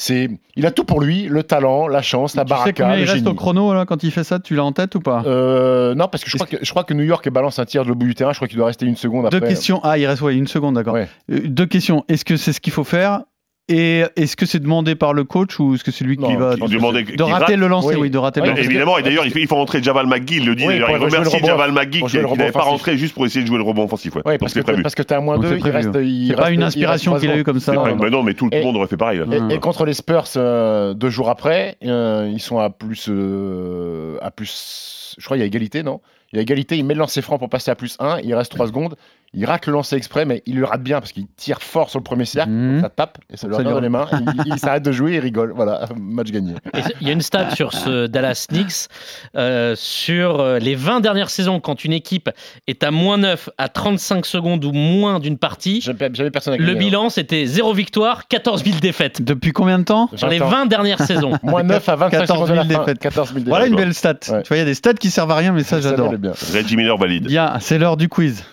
C'est, 0.00 0.30
il 0.54 0.64
a 0.64 0.70
tout 0.70 0.84
pour 0.84 1.00
lui, 1.00 1.24
le 1.24 1.42
talent, 1.42 1.88
la 1.88 2.02
chance, 2.02 2.36
la 2.36 2.44
Tu 2.44 2.50
sais 2.50 2.54
baraka, 2.54 2.84
combien 2.84 2.94
le 2.94 3.02
il 3.02 3.04
reste 3.04 3.16
génie. 3.16 3.28
au 3.30 3.34
chrono 3.34 3.74
là, 3.74 3.84
quand 3.84 4.04
il 4.04 4.12
fait 4.12 4.22
ça? 4.22 4.38
Tu 4.38 4.54
l'as 4.54 4.62
en 4.62 4.70
tête 4.70 4.94
ou 4.94 5.00
pas? 5.00 5.24
Euh, 5.26 5.96
non, 5.96 6.06
parce 6.06 6.22
que 6.22 6.30
je 6.30 6.36
crois 6.36 6.46
que, 6.46 6.56
je 6.64 6.70
crois 6.70 6.84
que 6.84 6.94
New 6.94 7.02
York 7.02 7.28
balance 7.30 7.58
un 7.58 7.64
tir 7.64 7.82
de 7.82 7.88
le 7.88 7.96
bout 7.96 8.06
du 8.06 8.14
terrain. 8.14 8.30
Je 8.32 8.38
crois 8.38 8.46
qu'il 8.46 8.58
doit 8.58 8.68
rester 8.68 8.86
une 8.86 8.94
seconde 8.94 9.26
après. 9.26 9.40
Deux 9.40 9.46
questions. 9.48 9.80
Ah, 9.82 9.98
il 9.98 10.06
reste 10.06 10.22
ouais, 10.22 10.36
une 10.36 10.46
seconde, 10.46 10.76
d'accord. 10.76 10.94
Ouais. 10.94 11.08
Euh, 11.32 11.40
Deux 11.48 11.66
questions. 11.66 12.04
Est-ce 12.06 12.24
que 12.24 12.36
c'est 12.36 12.52
ce 12.52 12.60
qu'il 12.60 12.72
faut 12.72 12.84
faire? 12.84 13.22
Et 13.70 14.04
est-ce 14.16 14.34
que 14.34 14.46
c'est 14.46 14.60
demandé 14.60 14.94
par 14.94 15.12
le 15.12 15.24
coach 15.24 15.58
ou 15.60 15.74
est-ce 15.74 15.84
que 15.84 15.90
c'est 15.90 16.04
lui 16.04 16.16
qui 16.16 16.22
va 16.36 16.54
Il 16.56 16.60
de 16.68 17.22
rater 17.22 17.44
rate. 17.44 17.56
le 17.56 17.66
lancer, 17.68 17.88
oui, 17.96 18.02
Oui. 18.02 18.10
de 18.10 18.16
rater 18.16 18.40
le 18.40 18.46
lancer. 18.48 18.62
évidemment, 18.64 18.96
et 18.96 19.02
d'ailleurs, 19.02 19.26
il 19.26 19.36
il 19.36 19.46
fait 19.46 19.54
rentrer 19.54 19.82
Javal 19.82 20.06
McGill. 20.06 20.46
Le 20.46 20.54
dit, 20.54 20.66
Oui, 20.66 20.76
il 20.76 20.84
remercie 20.84 21.38
Javal 21.44 21.72
pour 22.00 22.08
qui 22.08 22.16
n'avait 22.18 22.50
pas 22.50 22.62
rentré 22.62 22.96
juste 22.96 23.12
pour 23.14 23.26
essayer 23.26 23.42
de 23.42 23.46
jouer 23.46 23.58
le 23.58 23.64
rebond 23.64 23.84
offensif. 23.84 24.14
Ouais, 24.24 24.38
parce 24.38 24.54
que, 24.54 24.60
prévu. 24.60 24.82
parce 24.82 24.94
que 24.94 25.02
t'es 25.02 25.14
à 25.14 25.20
moins 25.20 25.34
Donc 25.36 25.44
2, 25.44 25.48
c'est 25.50 25.68
il 25.68 25.70
reste. 25.70 25.90
Il 26.00 26.28
C'est 26.28 26.34
pas 26.36 26.50
une 26.50 26.60
il 26.60 26.64
inspiration 26.64 27.18
qu'il 27.18 27.30
a 27.30 27.36
eu 27.36 27.44
comme 27.44 27.60
ça. 27.60 27.72
C'est 27.72 27.78
Non, 27.78 27.84
pas- 27.84 28.04
non. 28.06 28.10
non, 28.10 28.22
mais 28.22 28.32
tout 28.34 28.48
le 28.50 28.56
Et- 28.56 28.64
monde 28.64 28.76
aurait 28.76 28.86
fait 28.88 28.96
pareil. 28.96 29.20
Et, 29.50 29.54
et 29.54 29.58
contre 29.58 29.84
les 29.84 29.92
Spurs 29.94 30.24
euh, 30.36 30.94
deux 30.94 31.10
jours 31.10 31.28
après, 31.28 31.76
euh, 31.84 32.28
ils 32.32 32.40
sont 32.40 32.58
à 32.58 32.70
plus, 32.70 33.06
euh, 33.10 34.16
à 34.22 34.30
plus. 34.30 35.14
Je 35.18 35.24
crois 35.24 35.36
qu'il 35.36 35.42
y 35.42 35.44
a 35.44 35.46
égalité, 35.46 35.82
non? 35.82 36.00
Il 36.32 36.36
y 36.36 36.38
a 36.38 36.42
égalité, 36.42 36.76
il 36.76 36.84
met 36.84 36.94
le 36.94 37.00
lancer 37.00 37.22
franc 37.22 37.38
pour 37.38 37.48
passer 37.48 37.70
à 37.70 37.74
plus 37.74 37.96
1, 38.00 38.18
il 38.22 38.34
reste 38.34 38.52
3 38.52 38.66
secondes, 38.66 38.96
il 39.34 39.44
rate 39.44 39.66
le 39.66 39.72
lancer 39.74 39.96
exprès, 39.96 40.24
mais 40.24 40.42
il 40.46 40.56
le 40.56 40.64
rate 40.64 40.82
bien 40.82 41.00
parce 41.00 41.12
qu'il 41.12 41.26
tire 41.36 41.60
fort 41.62 41.90
sur 41.90 41.98
le 41.98 42.04
premier 42.04 42.24
cercle, 42.24 42.50
Mhm. 42.50 42.80
ça 42.80 42.88
tape 42.88 43.18
et 43.32 43.36
ça 43.36 43.46
lui 43.46 43.54
revient 43.56 43.70
dans 43.70 43.80
les 43.80 43.88
mains, 43.88 44.06
il, 44.12 44.52
il 44.54 44.58
s'arrête 44.58 44.82
de 44.82 44.90
jouer, 44.92 45.14
il 45.14 45.18
rigole, 45.20 45.52
voilà, 45.54 45.86
match 46.00 46.30
gagné. 46.30 46.54
Et 46.74 46.80
Il 47.00 47.06
y 47.06 47.10
a 47.10 47.12
une 47.12 47.20
stat 47.20 47.50
sur 47.54 47.72
ce 47.74 48.06
Dallas 48.06 48.46
Knicks 48.50 48.88
euh, 49.36 49.74
sur 49.76 50.40
euh, 50.40 50.58
les 50.58 50.74
20 50.74 51.00
dernières 51.00 51.30
saisons, 51.30 51.60
quand 51.60 51.84
une 51.84 51.92
équipe 51.92 52.30
est 52.66 52.82
à 52.82 52.90
moins 52.90 53.18
9 53.18 53.50
à 53.58 53.68
35 53.68 54.24
secondes 54.26 54.64
ou 54.64 54.72
moins 54.72 55.20
d'une 55.20 55.38
partie, 55.38 55.84
personne 56.32 56.54
le 56.56 56.58
gagné, 56.64 56.72
hein. 56.72 56.78
bilan 56.78 57.10
c'était 57.10 57.44
0 57.46 57.72
victoire, 57.74 58.26
14 58.28 58.64
000 58.64 58.78
défaites. 58.80 59.22
Depuis 59.22 59.52
combien 59.52 59.78
de 59.78 59.84
temps 59.84 60.08
Sur 60.14 60.28
les 60.28 60.38
J'entends. 60.38 60.50
20 60.50 60.66
dernières 60.66 61.00
saisons. 61.02 61.32
Moins 61.42 61.62
9 61.62 61.88
à 61.88 61.96
25 61.96 62.18
14 62.20 62.38
secondes 62.38 62.50
de 62.50 62.54
la 62.54 62.64
000 62.64 62.72
fin, 62.80 62.84
défaites. 62.86 62.98
14 63.00 63.32
000 63.34 63.44
Voilà 63.46 63.66
une 63.66 63.72
défaites. 63.72 63.84
belle 63.86 63.94
stat. 63.94 64.34
Ouais. 64.34 64.42
Tu 64.42 64.48
vois, 64.48 64.56
il 64.56 64.60
y 64.60 64.62
a 64.62 64.66
des 64.66 64.74
stats 64.74 64.94
qui 64.94 65.10
servent 65.10 65.30
à 65.30 65.36
rien, 65.36 65.52
mais 65.52 65.62
ça, 65.64 65.80
Ça, 65.82 65.90
j'adore. 65.90 66.12
Reggie 66.54 66.76
Miller 66.76 66.96
valide. 66.96 67.26
Bien, 67.26 67.54
c'est 67.60 67.78
l'heure 67.78 67.96
du 67.96 68.08
quiz. 68.08 68.44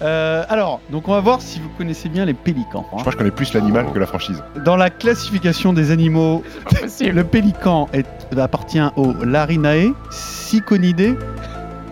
Euh, 0.00 0.44
alors, 0.48 0.80
donc 0.90 1.08
on 1.08 1.12
va 1.12 1.20
voir 1.20 1.40
si 1.42 1.58
vous 1.58 1.68
connaissez 1.76 2.08
bien 2.08 2.24
les 2.24 2.34
pélicans. 2.34 2.86
hein. 2.92 2.96
Je 2.98 3.00
crois 3.00 3.04
que 3.06 3.10
je 3.12 3.16
connais 3.18 3.30
plus 3.30 3.52
l'animal 3.52 3.86
que 3.92 3.98
la 3.98 4.06
franchise. 4.06 4.42
Dans 4.64 4.76
la 4.76 4.90
classification 4.90 5.72
des 5.72 5.90
animaux, 5.90 6.44
le 7.00 7.22
pélican 7.24 7.88
est, 7.92 8.06
appartient 8.38 8.80
au 8.96 9.12
Larinae, 9.24 9.92
Siconidae 10.10 11.16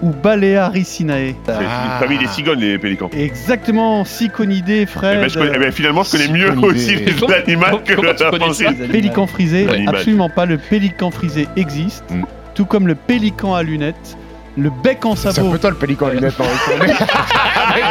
ou 0.02 0.10
Balearicinae. 0.10 1.34
C'est 1.46 1.52
une 1.52 1.98
famille 1.98 2.18
des 2.18 2.26
cigognes, 2.28 2.60
les 2.60 2.78
pélicans. 2.78 3.10
Exactement, 3.12 4.04
Siconidae, 4.04 4.82
Eh 4.82 4.86
Fred. 4.86 5.20
ben, 5.20 5.28
je 5.28 5.38
connais- 5.38 5.52
eh 5.54 5.58
ben, 5.58 5.72
finalement, 5.72 6.02
je 6.04 6.10
connais 6.12 6.28
mieux 6.28 6.50
aussi 6.58 6.96
les 6.96 7.12
Comment- 7.14 7.32
animaux 7.34 7.78
que 7.84 7.94
comment 7.94 8.14
tu 8.14 8.22
la 8.22 8.30
connais 8.30 8.52
ça 8.52 8.64
franchise. 8.66 8.88
Pélican 8.92 9.26
frisé, 9.26 9.64
L'animal. 9.64 9.96
absolument 9.96 10.28
pas. 10.28 10.46
Le 10.46 10.58
pélican 10.58 11.10
frisé 11.10 11.48
existe, 11.56 12.04
Mm. 12.10 12.22
tout 12.54 12.66
comme 12.66 12.86
le 12.86 12.94
pélican 12.94 13.54
à 13.54 13.62
lunettes, 13.62 14.16
le 14.56 14.70
bec 14.70 15.04
en 15.04 15.14
C'est 15.16 15.28
un 15.28 15.32
sabot. 15.32 15.50
peu 15.52 15.58
toi 15.58 15.70
le 15.70 15.76
pélican 15.76 16.06
non 16.06 16.12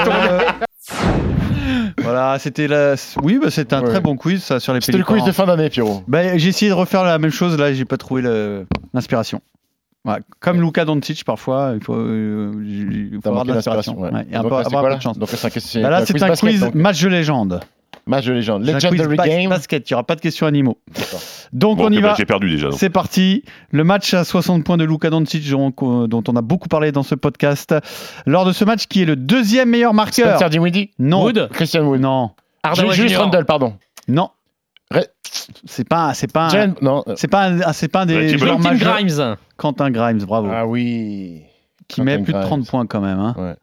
Euh, 0.08 0.40
voilà, 2.02 2.38
c'était 2.40 2.68
la. 2.68 2.96
Oui, 3.24 3.40
bah, 3.42 3.50
c'était 3.50 3.76
un 3.76 3.82
Ouais. 3.82 3.90
très 3.90 4.00
bon 4.02 4.16
quiz 4.16 4.44
ça 4.44 4.60
sur 4.60 4.74
les 4.74 4.82
C'était 4.82 4.98
le 4.98 5.04
quiz 5.04 5.24
de 5.24 5.32
fin 5.32 5.46
d'année, 5.46 5.70
Pierrot. 5.70 6.04
Bah, 6.08 6.38
j'ai 6.38 6.50
essayé 6.50 6.70
de 6.70 6.76
refaire 6.76 7.04
la 7.04 7.18
même 7.18 7.32
chose 7.32 7.58
là, 7.58 7.74
j'ai 7.74 7.86
pas 7.86 7.98
trouvé 7.98 8.22
le- 8.22 8.66
l'inspiration. 8.94 9.42
Comme 10.40 10.62
Luka 10.62 10.86
Doncic 10.86 11.24
parfois, 11.24 11.72
il 11.76 11.84
faut, 11.84 11.96
euh, 11.96 12.52
il 12.64 13.10
faut 13.16 13.22
T'as 13.22 13.30
avoir 13.30 13.44
de 13.46 13.54
l'inspiration. 13.54 13.94
l'inspiration. 13.94 14.18
ouais. 14.20 14.24
Ouais, 14.24 14.28
et 14.32 14.36
un 14.36 14.42
peu, 14.42 14.46
avoir 14.48 14.64
quoi, 14.64 14.80
un 14.80 14.84
peu 14.84 14.90
là 14.90 14.96
de 14.98 15.02
chance. 15.02 15.18
Donc 15.18 15.32
là, 15.32 15.38
c'est 15.40 15.48
un 15.48 15.50
quiz- 15.50 15.80
Bah, 15.82 15.90
là, 15.90 16.06
c'est 16.06 16.22
un 16.22 16.28
basket, 16.28 16.50
quiz 16.50 16.60
donc. 16.60 16.76
match 16.76 17.02
de 17.02 17.08
légende. 17.10 17.60
Match 18.08 18.26
de 18.26 18.34
légende. 18.34 18.64
Quiz 18.64 18.74
Legendary 18.74 19.16
bas- 19.16 19.28
Game. 19.28 19.50
basket, 19.50 19.90
il 19.90 19.94
n'y 19.94 19.96
aura 19.96 20.04
pas 20.04 20.16
de 20.16 20.22
questions 20.22 20.46
animaux. 20.46 20.78
Donc 21.54 21.80
Bon, 21.80 21.86
on 21.88 21.92
y 21.92 21.98
ok, 21.98 22.04
bah, 22.04 22.10
va. 22.10 22.16
J'ai 22.16 22.26
perdu 22.26 22.50
déjà. 22.52 22.70
C'est 22.72 22.90
parti. 22.92 23.44
Le 23.72 23.84
match 23.84 24.14
à 24.14 24.24
60 24.24 24.64
points 24.64 24.78
de 24.78 24.84
Luka 24.84 25.10
Doncic 25.10 25.48
dont, 25.50 25.74
on 26.28 26.36
a 26.36 26.42
beaucoup 26.42 26.68
parlé 26.68 26.92
dans 26.92 27.02
ce 27.04 27.16
podcast. 27.16 27.74
Lors 28.28 28.46
de 28.46 28.52
ce 28.52 28.64
match 28.64 28.86
qui 28.88 29.02
est 29.02 29.06
le 29.06 29.16
deuxième 29.16 29.70
meilleur 29.70 29.94
marqueur. 29.96 30.28
Spencer 30.38 30.50
Dinwiddie 30.52 30.92
Non. 31.00 31.24
Wood 31.24 31.50
Christian 31.52 31.84
Wood. 31.88 32.00
Non. 32.02 32.32
Julius. 32.92 33.16
Randle, 33.18 33.46
pardon. 33.46 33.74
Non. 34.08 34.30
C'est 35.66 35.88
pas, 35.88 36.14
c'est 36.14 36.32
pas, 36.32 36.46
un- 36.46 36.50
Jalen- 36.50 36.76
Non. 36.82 37.04
c'est 37.16 37.28
pas, 37.28 37.46
un- 37.50 37.74
c'est 37.74 37.88
pas 37.88 38.02
un 38.02 38.06
des 38.06 38.38
Quentin. 38.38 38.76
Grimes. 38.76 39.36
Quentin 39.58 39.90
Grimes, 39.92 40.20
bravo. 40.26 40.48
Ah 40.52 40.66
oui. 40.66 41.42
qui 41.88 42.02
met 42.02 42.18
plus 42.18 42.34
de 42.34 42.38
Grimes. 42.38 42.48
30 42.48 42.68
points 42.68 42.86
quand 42.88 43.02
même. 43.02 43.20
hein. 43.20 43.56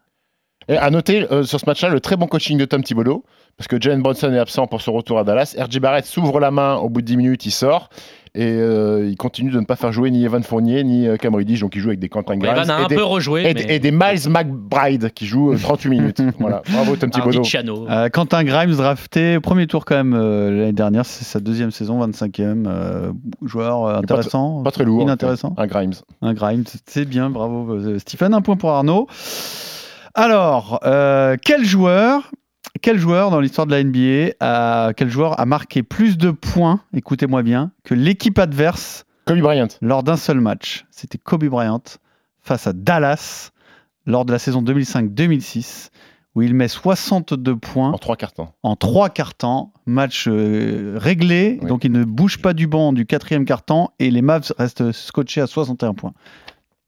Et 0.68 0.76
à 0.76 0.90
noter 0.90 1.26
euh, 1.32 1.42
sur 1.42 1.58
ce 1.60 1.64
match-là 1.66 1.88
le 1.88 2.00
très 2.00 2.16
bon 2.16 2.26
coaching 2.26 2.58
de 2.58 2.64
Tom 2.64 2.82
Thibodeau, 2.82 3.24
parce 3.56 3.68
que 3.68 3.80
Jalen 3.80 4.02
Bronson 4.02 4.32
est 4.32 4.38
absent 4.38 4.66
pour 4.66 4.80
son 4.80 4.92
retour 4.92 5.18
à 5.18 5.24
Dallas. 5.24 5.54
RJ 5.58 5.78
Barrett 5.80 6.04
s'ouvre 6.06 6.40
la 6.40 6.50
main 6.50 6.76
au 6.76 6.88
bout 6.88 7.00
de 7.00 7.06
10 7.06 7.16
minutes, 7.16 7.46
il 7.46 7.50
sort. 7.50 7.88
Et 8.34 8.46
euh, 8.46 9.06
il 9.10 9.16
continue 9.18 9.50
de 9.50 9.60
ne 9.60 9.66
pas 9.66 9.76
faire 9.76 9.92
jouer 9.92 10.10
ni 10.10 10.24
Evan 10.24 10.42
Fournier 10.42 10.82
ni 10.84 11.06
euh, 11.06 11.18
Cam 11.18 11.34
Reddish, 11.34 11.60
donc 11.60 11.76
il 11.76 11.82
joue 11.82 11.88
avec 11.88 12.00
des 12.00 12.08
Quentin 12.08 12.38
Grimes. 12.38 12.54
Evan 12.56 12.70
a 12.70 12.80
et, 12.80 12.84
un 12.84 12.86
des, 12.86 12.94
peu 12.94 13.02
rejoué. 13.04 13.42
et, 13.42 13.44
mais... 13.52 13.54
des- 13.54 13.74
et 13.74 13.78
des 13.78 13.90
Miles 13.90 14.30
McBride 14.30 15.10
qui 15.12 15.26
jouent 15.26 15.52
euh, 15.52 15.58
38 15.58 15.90
minutes. 15.90 16.22
voilà, 16.38 16.62
bravo 16.72 16.96
Tom 16.96 17.10
Thibodeau. 17.10 17.42
Euh, 17.90 18.08
Quentin 18.08 18.42
Grimes 18.44 18.74
drafté 18.74 19.38
premier 19.38 19.66
tour 19.66 19.84
quand 19.84 19.96
même 19.96 20.14
euh, 20.14 20.50
l'année 20.50 20.72
dernière, 20.72 21.04
c'est 21.04 21.24
sa 21.26 21.40
deuxième 21.40 21.72
saison, 21.72 22.00
25e 22.06 22.64
euh, 22.66 23.12
joueur 23.44 23.84
euh, 23.84 23.92
pas 23.96 23.98
tr- 23.98 24.02
intéressant, 24.04 24.62
Pas 24.62 24.70
très 24.70 24.84
lourd. 24.84 25.02
inintéressant. 25.02 25.52
Un 25.58 25.66
Grimes. 25.66 25.92
Un 26.22 26.32
Grimes, 26.32 26.64
c'est 26.86 27.04
bien, 27.04 27.28
bravo 27.28 27.74
euh, 27.74 27.98
Stephen, 27.98 28.32
un 28.32 28.40
point 28.40 28.56
pour 28.56 28.70
Arnaud. 28.70 29.08
Alors, 30.14 30.80
euh, 30.84 31.36
quel 31.42 31.64
joueur, 31.64 32.30
quel 32.82 32.98
joueur 32.98 33.30
dans 33.30 33.40
l'histoire 33.40 33.66
de 33.66 33.72
la 33.72 33.82
NBA, 33.82 34.34
a, 34.40 34.92
quel 34.96 35.08
joueur 35.10 35.38
a 35.40 35.46
marqué 35.46 35.82
plus 35.82 36.18
de 36.18 36.30
points, 36.30 36.80
écoutez-moi 36.94 37.42
bien, 37.42 37.72
que 37.84 37.94
l'équipe 37.94 38.38
adverse 38.38 39.04
Kobe 39.26 39.38
Bryant. 39.40 39.68
lors 39.80 40.02
d'un 40.02 40.16
seul 40.16 40.40
match? 40.40 40.84
C'était 40.90 41.18
Kobe 41.18 41.44
Bryant 41.46 41.82
face 42.42 42.66
à 42.66 42.72
Dallas 42.72 43.50
lors 44.04 44.24
de 44.24 44.32
la 44.32 44.38
saison 44.38 44.62
2005-2006 44.62 45.88
où 46.34 46.40
il 46.42 46.54
met 46.54 46.66
62 46.68 47.56
points 47.56 47.90
En 47.92 47.98
trois 47.98 48.16
quarts 48.16 48.32
temps. 48.32 48.54
en 48.62 48.74
trois 48.74 49.10
quarts 49.10 49.34
temps, 49.34 49.72
match 49.84 50.26
euh, 50.28 50.94
réglé, 50.98 51.58
Oui. 51.60 51.68
donc 51.68 51.84
il 51.84 51.92
ne 51.92 52.04
bouge 52.04 52.38
pas 52.38 52.54
du 52.54 52.66
banc 52.66 52.94
du 52.94 53.04
quatrième 53.04 53.44
quart 53.44 53.62
temps 53.62 53.92
et 53.98 54.10
les 54.10 54.22
Mavs 54.22 54.50
restent 54.58 54.92
scotchés 54.92 55.42
à 55.42 55.46
61 55.46 55.92
points. 55.92 56.14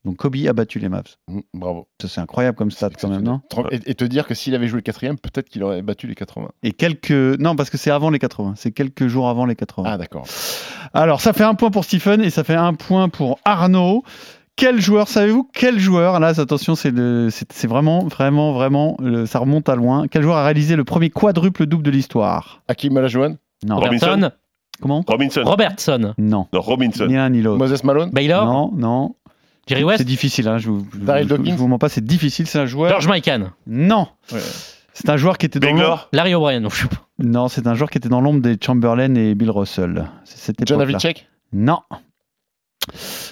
Donc 0.05 0.17
Kobe 0.17 0.37
a 0.49 0.53
battu 0.53 0.79
les 0.79 0.89
Mavs. 0.89 1.17
Mm, 1.29 1.41
bravo. 1.55 1.89
Ça, 2.01 2.09
C'est 2.09 2.21
incroyable 2.21 2.57
comme 2.59 2.71
stat 2.71 2.91
quand 3.01 3.09
même, 3.09 3.23
non 3.23 3.41
Et, 3.71 3.81
et 3.91 3.95
te 3.95 4.05
dire 4.05 4.27
que 4.27 4.35
s'il 4.35 4.55
avait 4.55 4.67
joué 4.69 4.79
le 4.79 4.83
quatrième, 4.83 5.19
peut-être 5.19 5.49
qu'il 5.49 5.63
aurait 5.63 5.81
battu 5.83 6.07
les 6.07 6.15
80. 6.15 6.49
Et 6.63 6.73
quelques... 6.73 7.11
Non, 7.11 7.57
parce 7.57 7.71
que 7.71 7.79
c'est 7.79 7.91
avant 7.91 8.11
les 8.11 8.19
80, 8.19 8.55
c'est 8.57 8.73
quelques 8.73 9.07
jours 9.07 9.29
avant 9.29 9.47
les 9.47 9.57
80. 9.57 9.89
Ah 9.91 9.97
d'accord. 9.99 10.27
Alors, 10.93 11.21
ça 11.21 11.33
fait 11.33 11.45
un 11.45 11.55
point 11.55 11.71
pour 11.71 11.85
Stephen 11.85 12.21
et 12.21 12.31
ça 12.31 12.45
fait 12.45 12.55
un 12.55 12.75
point 12.75 13.09
pour 13.09 13.39
Arnaud. 13.45 14.03
Quel 14.57 14.81
joueur, 14.81 15.09
savez-vous 15.09 15.51
quel 15.53 15.81
joueur, 15.81 16.21
là 16.21 16.29
attention, 16.39 16.77
c'est 16.77 16.93
le- 16.93 17.29
c'est 17.31 17.51
c'est 17.53 17.67
vraiment, 17.67 18.07
vraiment, 18.07 18.53
vraiment, 18.53 18.97
le- 19.01 19.27
ça 19.27 19.41
remonte 19.41 19.69
à 19.69 19.75
loin. 19.75 20.07
Quel 20.09 20.23
joueur 20.23 20.37
a 20.37 20.45
réalisé 20.45 20.77
le 20.77 20.85
premier 20.85 21.11
quadruple 21.11 21.67
double 21.67 21.83
de 21.83 21.91
l'histoire? 21.91 22.63
Hakim 22.69 22.97
Olajuwon, 22.97 23.37
Non. 23.67 23.77
Robinson. 23.81 24.31
Comment? 24.81 25.03
Robinson. 25.09 25.43
Robertson. 25.45 26.15
Non. 26.19 26.47
Non, 26.53 26.61
Robinson. 26.61 27.07
Ni 27.07 27.15
l'un 27.15 27.31
ni 27.31 27.43
l'autre. 27.43 27.59
Moses 27.59 27.83
Malone, 27.83 28.11
Baylor? 28.13 28.45
Non, 28.47 28.71
non. 28.77 29.15
Jerry 29.67 29.81
C'est 29.83 29.87
West. 29.87 30.03
difficile, 30.05 30.49
hein, 30.49 30.59
je 30.59 30.69
vous, 30.71 30.87
je, 30.93 30.99
Daryl 30.99 31.25
je- 31.25 31.29
je 31.31 31.35
Dawkins 31.37 31.57
vous 31.57 31.69
mens 31.69 31.79
pas, 31.79 31.89
c'est 31.89 32.05
difficile, 32.05 32.47
c'est 32.47 32.59
un 32.59 32.67
joueur. 32.67 32.91
George 32.91 33.09
Mikan. 33.09 33.51
Non. 33.67 34.09
Ouais. 34.33 34.41
C'est 34.93 35.09
un 35.09 35.17
joueur 35.17 35.39
qui 35.39 35.47
était 35.47 35.59
dans 35.59 35.67
l'ombre. 35.69 35.79
Baylor. 35.81 36.09
Larry 36.13 36.35
O'Brien. 36.35 36.61
Non, 36.61 36.69
je 36.71 36.83
sais 36.83 36.89
pas. 36.89 36.97
Non, 37.19 37.49
c'est 37.49 37.67
un 37.67 37.75
joueur 37.75 37.91
qui 37.91 37.99
était 37.99 38.09
dans 38.09 38.21
l'ombre 38.21 38.41
des 38.43 38.57
Chamberlain 38.65 39.15
et 39.17 39.35
Bill 39.35 39.51
Russell. 39.51 40.09
C'est 40.25 40.39
cette 40.39 40.57
John 40.67 40.79
époque-là. 40.81 40.97
Havlicek, 40.97 41.29
Non. 41.53 41.81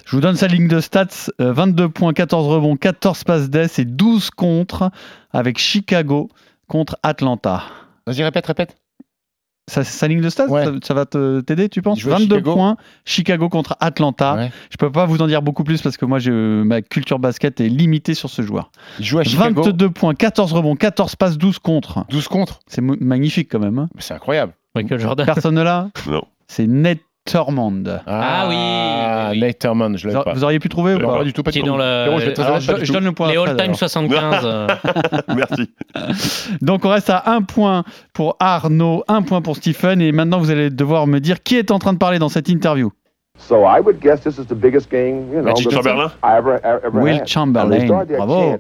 Je 0.07 0.17
vous 0.17 0.21
donne 0.21 0.37
sa 0.37 0.47
ligne 0.49 0.67
de 0.69 0.81
stats. 0.81 1.07
euh, 1.41 1.53
22 1.53 1.89
points, 1.89 2.13
14 2.13 2.49
rebonds, 2.49 2.77
14 2.77 3.25
passes 3.25 3.51
d'ess 3.51 3.79
et 3.79 3.85
12 3.85 4.31
contre 4.31 4.91
avec 5.31 5.59
Chicago 5.59 6.29
contre 6.69 6.97
Atlanta. 7.03 7.63
Vas-y, 8.07 8.23
répète, 8.25 8.47
répète. 8.47 8.77
Sa, 9.69 9.85
sa 9.85 10.09
ligne 10.09 10.21
de 10.21 10.29
stade, 10.29 10.51
Ouais. 10.51 10.65
ça, 10.65 10.73
ça 10.83 10.95
va 10.95 11.07
te- 11.07 11.41
t'aider, 11.41 11.69
tu 11.69 11.83
penses 11.83 11.99
Il 11.99 12.03
joue 12.03 12.11
à 12.11 12.19
22 12.19 12.37
Chicago. 12.37 12.55
points, 12.55 12.77
Chicago 13.05 13.49
contre 13.49 13.77
Atlanta. 13.81 14.35
Ouais. 14.35 14.53
Je 14.71 14.77
peux 14.77 14.91
pas 14.91 15.07
vous 15.07 15.23
en 15.23 15.27
dire 15.27 15.41
beaucoup 15.43 15.63
plus 15.65 15.81
parce 15.81 15.97
que 15.97 16.05
moi, 16.05 16.19
je, 16.19 16.63
ma 16.63 16.83
culture 16.83 17.19
basket 17.19 17.61
est 17.61 17.69
limitée 17.69 18.15
sur 18.15 18.29
ce 18.29 18.43
joueur. 18.43 18.71
Il 18.99 19.05
joue 19.05 19.19
à 19.21 19.25
Chicago. 19.25 19.63
22 19.63 19.91
points, 19.91 20.15
14 20.15 20.53
rebonds, 20.53 20.75
14 20.77 21.15
passes, 21.17 21.39
12 21.39 21.59
contre. 21.61 22.05
12 22.11 22.29
contre. 22.29 22.61
C'est 22.67 22.81
magnifique 22.83 23.49
quand 23.53 23.61
même. 23.61 23.79
hein. 23.79 23.89
C'est 23.99 24.15
incroyable. 24.15 24.53
Michael 24.75 24.99
Jordan. 25.01 25.27
Personne 25.27 25.55
ne 25.55 25.63
l'a 25.63 25.89
Non. 26.09 26.23
C'est 26.49 26.67
Ned 26.67 26.99
Thurmond. 27.25 27.85
Ah 28.07 28.47
oui, 28.49 28.57
oui, 28.57 29.55
je 29.61 30.09
Vous, 30.09 30.13
l'avais 30.13 30.25
pas. 30.25 30.33
vous 30.35 30.43
auriez 30.45 30.59
pu 30.59 30.69
trouver 30.69 30.95
ou 30.95 30.99
pas 30.99 31.19
pas 31.19 31.25
du 31.25 31.33
tout, 31.33 31.43
pas 31.43 31.53
Qui 31.53 31.61
est 31.61 31.63
dans 31.63 31.77
je 31.79 32.25
vais 32.27 32.33
te 32.33 32.41
Alors, 32.41 32.55
pas 32.55 32.61
je, 32.61 32.73
du 32.73 32.81
je 32.81 32.87
tout. 32.87 32.93
donne 32.93 33.05
le 33.05 33.13
point. 33.13 33.31
Les 33.31 33.37
all-time 33.37 33.61
alors. 33.61 33.77
75. 33.77 34.41
euh, 34.45 34.67
Merci. 35.37 35.71
Donc 36.61 36.85
on 36.85 36.89
reste 36.89 37.11
à 37.11 37.23
un 37.31 37.43
point 37.43 37.85
pour 38.13 38.37
Arnaud, 38.41 39.05
un 39.07 39.23
point 39.23 39.41
pour 39.41 39.57
Stephen, 39.57 40.01
et 40.01 40.11
maintenant 40.11 40.39
vous 40.39 40.51
allez 40.51 40.71
devoir 40.71 41.07
me 41.07 41.21
dire 41.21 41.43
qui 41.43 41.57
est 41.57 41.71
en 41.71 41.79
train 41.79 41.93
de 41.93 41.99
parler 41.99 42.19
dans 42.19 42.29
cette 42.29 42.49
interview. 42.49 42.91
So 43.39 43.65
I 43.67 43.81
would 43.81 44.01
guess 44.01 44.21
this 44.23 44.39
is 44.39 44.47
the 44.47 44.55
biggest 44.55 44.91
game, 44.91 45.29
you 45.33 45.37
know, 45.39 45.45
Magic 45.45 45.69
that 45.71 45.77
Chamberlain 45.77 46.11
I 46.23 46.37
ever, 46.37 46.61
ever 46.65 46.91
Will 46.93 47.19
had. 47.19 47.27
Chamberlain, 47.27 47.87
bravo. 47.87 48.59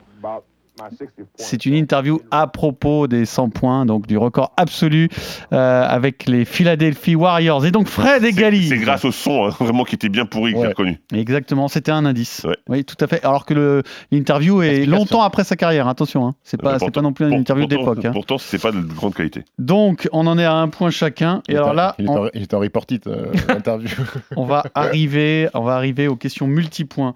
Chant 0.79 0.85
about 0.85 0.91
my 0.93 0.97
60 0.97 1.17
points. 1.17 1.27
C'est 1.37 1.67
une 1.67 1.75
interview 1.75 2.21
à 2.31 2.47
propos 2.47 3.07
des 3.07 3.25
100 3.25 3.51
points, 3.51 3.87
donc 3.87 4.07
du 4.07 4.17
record 4.19 4.53
absolu 4.57 5.09
euh, 5.53 5.85
avec 5.87 6.27
les 6.27 6.45
Philadelphia 6.45 7.17
Warriors. 7.17 7.65
Et 7.67 7.71
donc 7.71 7.89
Fred 7.89 8.25
égalise. 8.25 8.69
C'est 8.71 8.79
grâce 8.79 9.05
au 9.05 9.13
son, 9.13 9.47
hein, 9.47 9.55
vraiment, 9.61 9.85
qui 9.85 9.95
était 9.95 10.09
bien 10.09 10.27
pourri, 10.27 10.53
que 10.53 10.59
j'ai 10.59 10.63
Ouais. 10.63 10.69
reconnu. 10.69 11.01
Exactement, 11.15 11.69
c'était 11.69 11.91
un 11.93 12.05
indice. 12.05 12.43
Ouais. 12.45 12.57
Oui, 12.69 12.85
tout 12.85 12.97
à 13.01 13.07
fait. 13.07 13.25
Alors 13.25 13.45
que 13.47 13.83
l'interview 14.11 14.63
est 14.63 14.87
longtemps 14.87 15.23
après 15.23 15.45
sa 15.45 15.57
carrière, 15.57 15.89
attention. 15.89 16.27
Hein. 16.27 16.35
C'est 16.45 16.61
pas, 16.61 16.75
Euh, 16.75 16.79
pourtant- 16.79 16.93
pas 16.93 17.03
non 17.03 17.13
plus 17.13 17.27
une 17.29 17.35
interview 17.35 17.67
pourtant- 17.69 17.93
d'époque. 17.95 18.05
hein. 18.05 18.13
Pourtant, 18.13 18.39
c'est 18.39 18.61
pas 18.61 18.73
de 18.73 18.81
grande 18.81 19.15
qualité. 19.15 19.45
Donc 19.59 20.09
on 20.13 20.27
en 20.27 20.39
est 20.39 20.45
à 20.45 20.55
un 20.55 20.69
point 20.69 20.91
chacun. 20.91 21.43
Et 21.49 21.53
Il 21.53 21.55
est 21.55 21.59
alors 21.59 21.71
en- 21.71 21.75
là, 21.75 21.95
il 21.99 22.05
est 22.07 22.09
on- 22.09 22.25
en, 22.25 22.29
il 22.35 22.43
est 22.43 22.55
en 22.55 22.59
report 22.59 22.85
it, 22.91 23.07
euh, 23.07 23.27
l'interview. 23.49 23.89
on 24.37 24.45
va 24.45 24.65
arriver, 24.75 25.49
on 25.55 25.63
va 25.63 25.75
arriver 25.77 26.09
aux 26.09 26.17
questions 26.17 26.47
multipoints. 26.47 27.15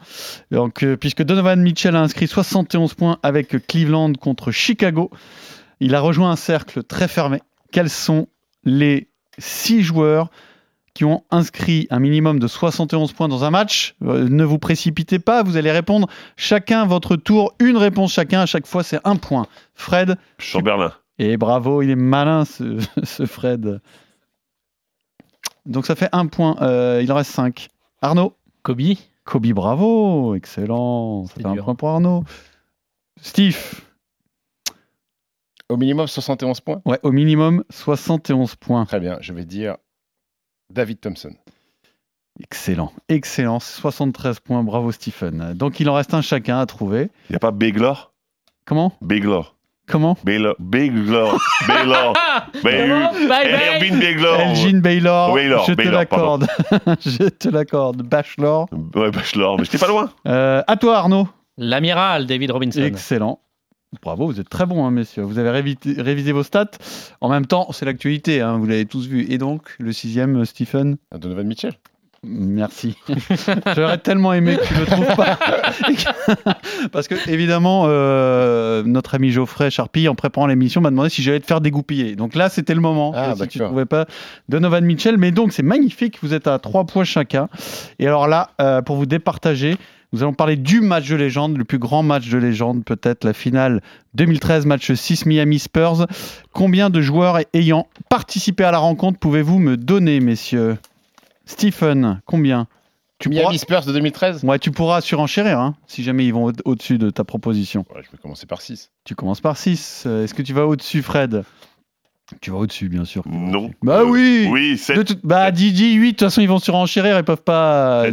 Donc, 0.51 0.83
euh, 0.83 0.97
puisque 0.97 1.23
Donovan 1.23 1.61
Mitchell 1.61 1.95
a 1.97 2.01
inscrit 2.01 2.27
71 2.27 2.95
points 2.95 3.19
avec 3.23 3.46
Cleveland 3.55 4.13
contre 4.15 4.51
Chicago, 4.51 5.11
il 5.81 5.95
a 5.95 6.01
rejoint 6.01 6.31
un 6.31 6.37
cercle 6.37 6.83
très 6.83 7.09
fermé. 7.09 7.41
Quels 7.73 7.91
sont 7.91 8.27
les 8.65 9.09
six 9.39 9.83
joueurs 9.83 10.31
qui 10.95 11.05
ont 11.05 11.25
inscrit 11.31 11.87
un 11.91 11.99
minimum 11.99 12.39
de 12.39 12.47
71 12.47 13.13
points 13.13 13.29
dans 13.29 13.45
un 13.45 13.51
match? 13.51 13.95
Euh, 14.03 14.29
Ne 14.29 14.45
vous 14.45 14.59
précipitez 14.59 15.19
pas, 15.19 15.43
vous 15.43 15.57
allez 15.59 15.71
répondre 15.71 16.09
chacun 16.37 16.83
à 16.83 16.87
votre 16.87 17.17
tour, 17.17 17.53
une 17.61 17.77
réponse 17.77 18.13
chacun. 18.15 18.41
À 18.41 18.47
chaque 18.47 18.67
fois, 18.67 18.83
c'est 18.83 19.01
un 19.05 19.17
point. 19.17 19.47
Fred, 19.75 20.17
Chamberlain. 20.39 20.93
et 21.19 21.37
bravo, 21.37 21.83
il 21.83 21.91
est 21.91 21.97
malin 21.97 22.45
ce, 22.47 22.79
ce 23.05 23.27
Fred. 23.27 23.81
Donc 25.67 25.85
ça 25.87 25.95
fait 25.97 26.09
un 26.13 26.27
point. 26.27 26.57
Euh, 26.63 27.01
il 27.03 27.11
en 27.13 27.17
reste 27.17 27.33
cinq. 27.33 27.69
Arnaud? 28.01 28.35
Kobe. 28.63 28.81
Kobe, 29.25 29.49
bravo. 29.49 30.35
Excellent. 30.35 31.27
Ça 31.27 31.33
C'est 31.37 31.43
fait 31.43 31.49
un 31.49 31.57
point 31.57 31.75
pour 31.75 31.89
Arnaud. 31.91 32.25
Steve 33.21 33.83
Au 35.69 35.77
minimum 35.77 36.07
71 36.07 36.61
points. 36.61 36.83
Ouais, 36.85 36.99
au 37.03 37.13
minimum 37.13 37.65
71 37.71 38.57
points. 38.57 38.85
Très 38.87 39.01
bien, 39.01 39.19
je 39.21 39.33
vais 39.33 39.45
dire 39.45 39.77
David 40.73 41.01
Thompson. 41.01 41.35
Excellent. 42.41 42.93
Excellent. 43.09 43.61
73 43.61 44.41
points. 44.41 44.63
Bravo 44.63 44.93
Stephen. 44.93 45.55
Donc 45.55 45.81
il 45.81 45.89
en 45.89 45.95
reste 45.95 46.13
un 46.13 46.21
chacun 46.21 46.59
à 46.59 46.67
trouver. 46.67 47.09
Il 47.29 47.33
n'y 47.33 47.37
a 47.37 47.39
pas 47.39 47.51
Beglor 47.51 48.13
Comment? 48.67 48.93
Beglor. 49.01 49.57
Comment? 49.87 50.19
Baylor. 50.25 50.57
Beglor. 50.59 51.39
Baylor. 51.69 52.13
Baylor. 52.65 53.13
Bye. 53.29 53.47
Erwin 53.47 54.01
Beglor. 54.01 54.41
Elgin 54.41 54.81
Baylor. 54.81 55.33
Baylor, 55.33 55.65
je 55.65 55.73
te 55.73 55.77
Baylor, 55.77 55.93
l'accorde. 55.93 56.47
je 57.01 57.29
te 57.29 57.49
l'accorde. 57.49 58.03
Bachelor. 58.03 58.69
Ouais, 58.97 59.13
Bachelor. 59.13 59.59
Mais 59.59 59.65
j'étais 59.65 59.79
pas 59.79 59.87
loin. 59.87 60.11
Euh, 60.27 60.63
à 60.67 60.77
toi 60.77 60.97
Arnaud. 60.97 61.29
L'amiral 61.59 62.27
David 62.27 62.51
Robinson. 62.51 62.83
Excellent. 62.83 63.41
Bravo, 64.03 64.27
vous 64.27 64.41
êtes 64.41 64.49
très 64.49 64.67
bons, 64.67 64.85
hein, 64.85 64.91
messieurs. 64.91 65.23
Vous 65.23 65.39
avez 65.39 65.51
révi- 65.51 66.01
révisé 66.01 66.33
vos 66.33 66.43
stats. 66.43 66.71
En 67.21 67.29
même 67.31 67.47
temps, 67.47 67.69
c'est 67.73 67.87
l'actualité, 67.87 68.41
hein, 68.41 68.59
vous 68.59 68.67
l'avez 68.67 68.85
tous 68.85 69.07
vu. 69.07 69.27
Et 69.31 69.39
donc, 69.39 69.63
le 69.79 69.93
sixième, 69.93 70.45
Stephen 70.45 70.97
Donovan 71.17 71.47
Mitchell. 71.47 71.73
Merci. 72.25 72.97
J'aurais 73.77 73.99
tellement 73.99 74.33
aimé 74.33 74.57
que 74.57 74.67
tu 74.67 74.75
ne 74.75 74.81
le 74.81 74.87
trouves 74.87 75.15
pas. 75.17 75.39
Parce 76.93 77.07
que, 77.07 77.15
évidemment, 77.31 77.85
euh, 77.87 78.83
notre 78.85 79.15
ami 79.15 79.31
Geoffrey 79.31 79.71
Charpie, 79.71 80.09
en 80.09 80.17
préparant 80.17 80.49
l'émission, 80.49 80.81
m'a 80.81 80.91
demandé 80.91 81.09
si 81.09 81.23
j'allais 81.23 81.41
te 81.41 81.47
faire 81.47 81.61
dégoupiller. 81.61 82.17
Donc 82.17 82.35
là, 82.35 82.49
c'était 82.49 82.75
le 82.75 82.81
moment. 82.81 83.13
Ah, 83.15 83.35
si 83.41 83.47
tu 83.49 83.61
ne 83.61 83.67
trouvais 83.67 83.87
pas 83.87 84.07
Donovan 84.49 84.85
Mitchell. 84.85 85.17
Mais 85.19 85.31
donc, 85.31 85.53
c'est 85.53 85.63
magnifique. 85.63 86.19
Vous 86.21 86.35
êtes 86.35 86.49
à 86.49 86.59
trois 86.59 86.85
points 86.85 87.05
chacun. 87.05 87.49
Et 88.01 88.07
alors 88.09 88.27
là, 88.27 88.51
euh, 88.61 88.83
pour 88.83 88.97
vous 88.97 89.07
départager, 89.07 89.77
nous 90.13 90.23
allons 90.23 90.33
parler 90.35 90.57
du 90.57 90.81
match 90.81 91.09
de 91.09 91.17
légende, 91.17 91.57
le 91.57 91.65
plus 91.65 91.79
grand 91.79 92.03
match 92.03 92.29
de 92.29 92.39
légende, 92.39 92.85
peut-être 92.85 93.25
la 93.25 93.33
finale 93.33 93.83
2013, 94.15 94.67
match 94.67 94.93
6 94.93 95.27
Miami 95.27 95.59
Spurs. 95.59 96.07
Combien 96.53 96.91
de 96.91 97.01
joueurs 97.01 97.39
ayant 97.53 97.87
participé 98.09 98.65
à 98.65 98.71
la 98.71 98.79
rencontre 98.79 99.19
pouvez-vous 99.19 99.59
me 99.59 99.77
donner, 99.77 100.21
messieurs? 100.21 100.79
Stephen, 101.45 102.21
combien? 102.25 102.67
Tu 103.19 103.29
Miami 103.31 103.45
pourras... 103.45 103.59
Spurs 103.59 103.87
de 103.87 103.93
2013 103.93 104.45
Ouais, 104.45 104.59
tu 104.59 104.71
pourras 104.71 105.01
surenchérir 105.01 105.59
hein, 105.59 105.75
si 105.87 106.03
jamais 106.03 106.27
ils 106.27 106.35
vont 106.35 106.47
au- 106.49 106.53
au-dessus 106.65 106.99
de 106.99 107.09
ta 107.11 107.25
proposition. 107.25 107.85
Ouais, 107.95 108.03
Je 108.05 108.11
vais 108.11 108.19
commencer 108.21 108.47
par 108.47 108.61
6. 108.61 108.91
Tu 109.05 109.15
commences 109.15 109.41
par 109.41 109.57
6. 109.57 110.07
Est-ce 110.07 110.35
que 110.35 110.43
tu 110.43 110.53
vas 110.53 110.67
au-dessus, 110.67 111.03
Fred? 111.03 111.43
Tu 112.41 112.51
vas 112.51 112.57
au-dessus, 112.59 112.89
bien 112.89 113.05
sûr. 113.05 113.23
Non. 113.27 113.71
Bah 113.83 114.01
Euh, 114.01 114.05
oui 114.05 114.49
Oui, 114.51 114.73
De 114.73 114.77
7. 114.77 115.07
toute- 115.07 115.25
Bah, 115.25 115.51
DJ 115.55 115.95
8, 115.95 116.07
de 116.07 116.11
toute 116.11 116.21
façon, 116.21 116.41
ils 116.43 116.49
vont 116.49 116.59
surenchérir, 116.59 117.17
ils 117.17 117.25
peuvent 117.25 117.43
pas. 117.43 118.05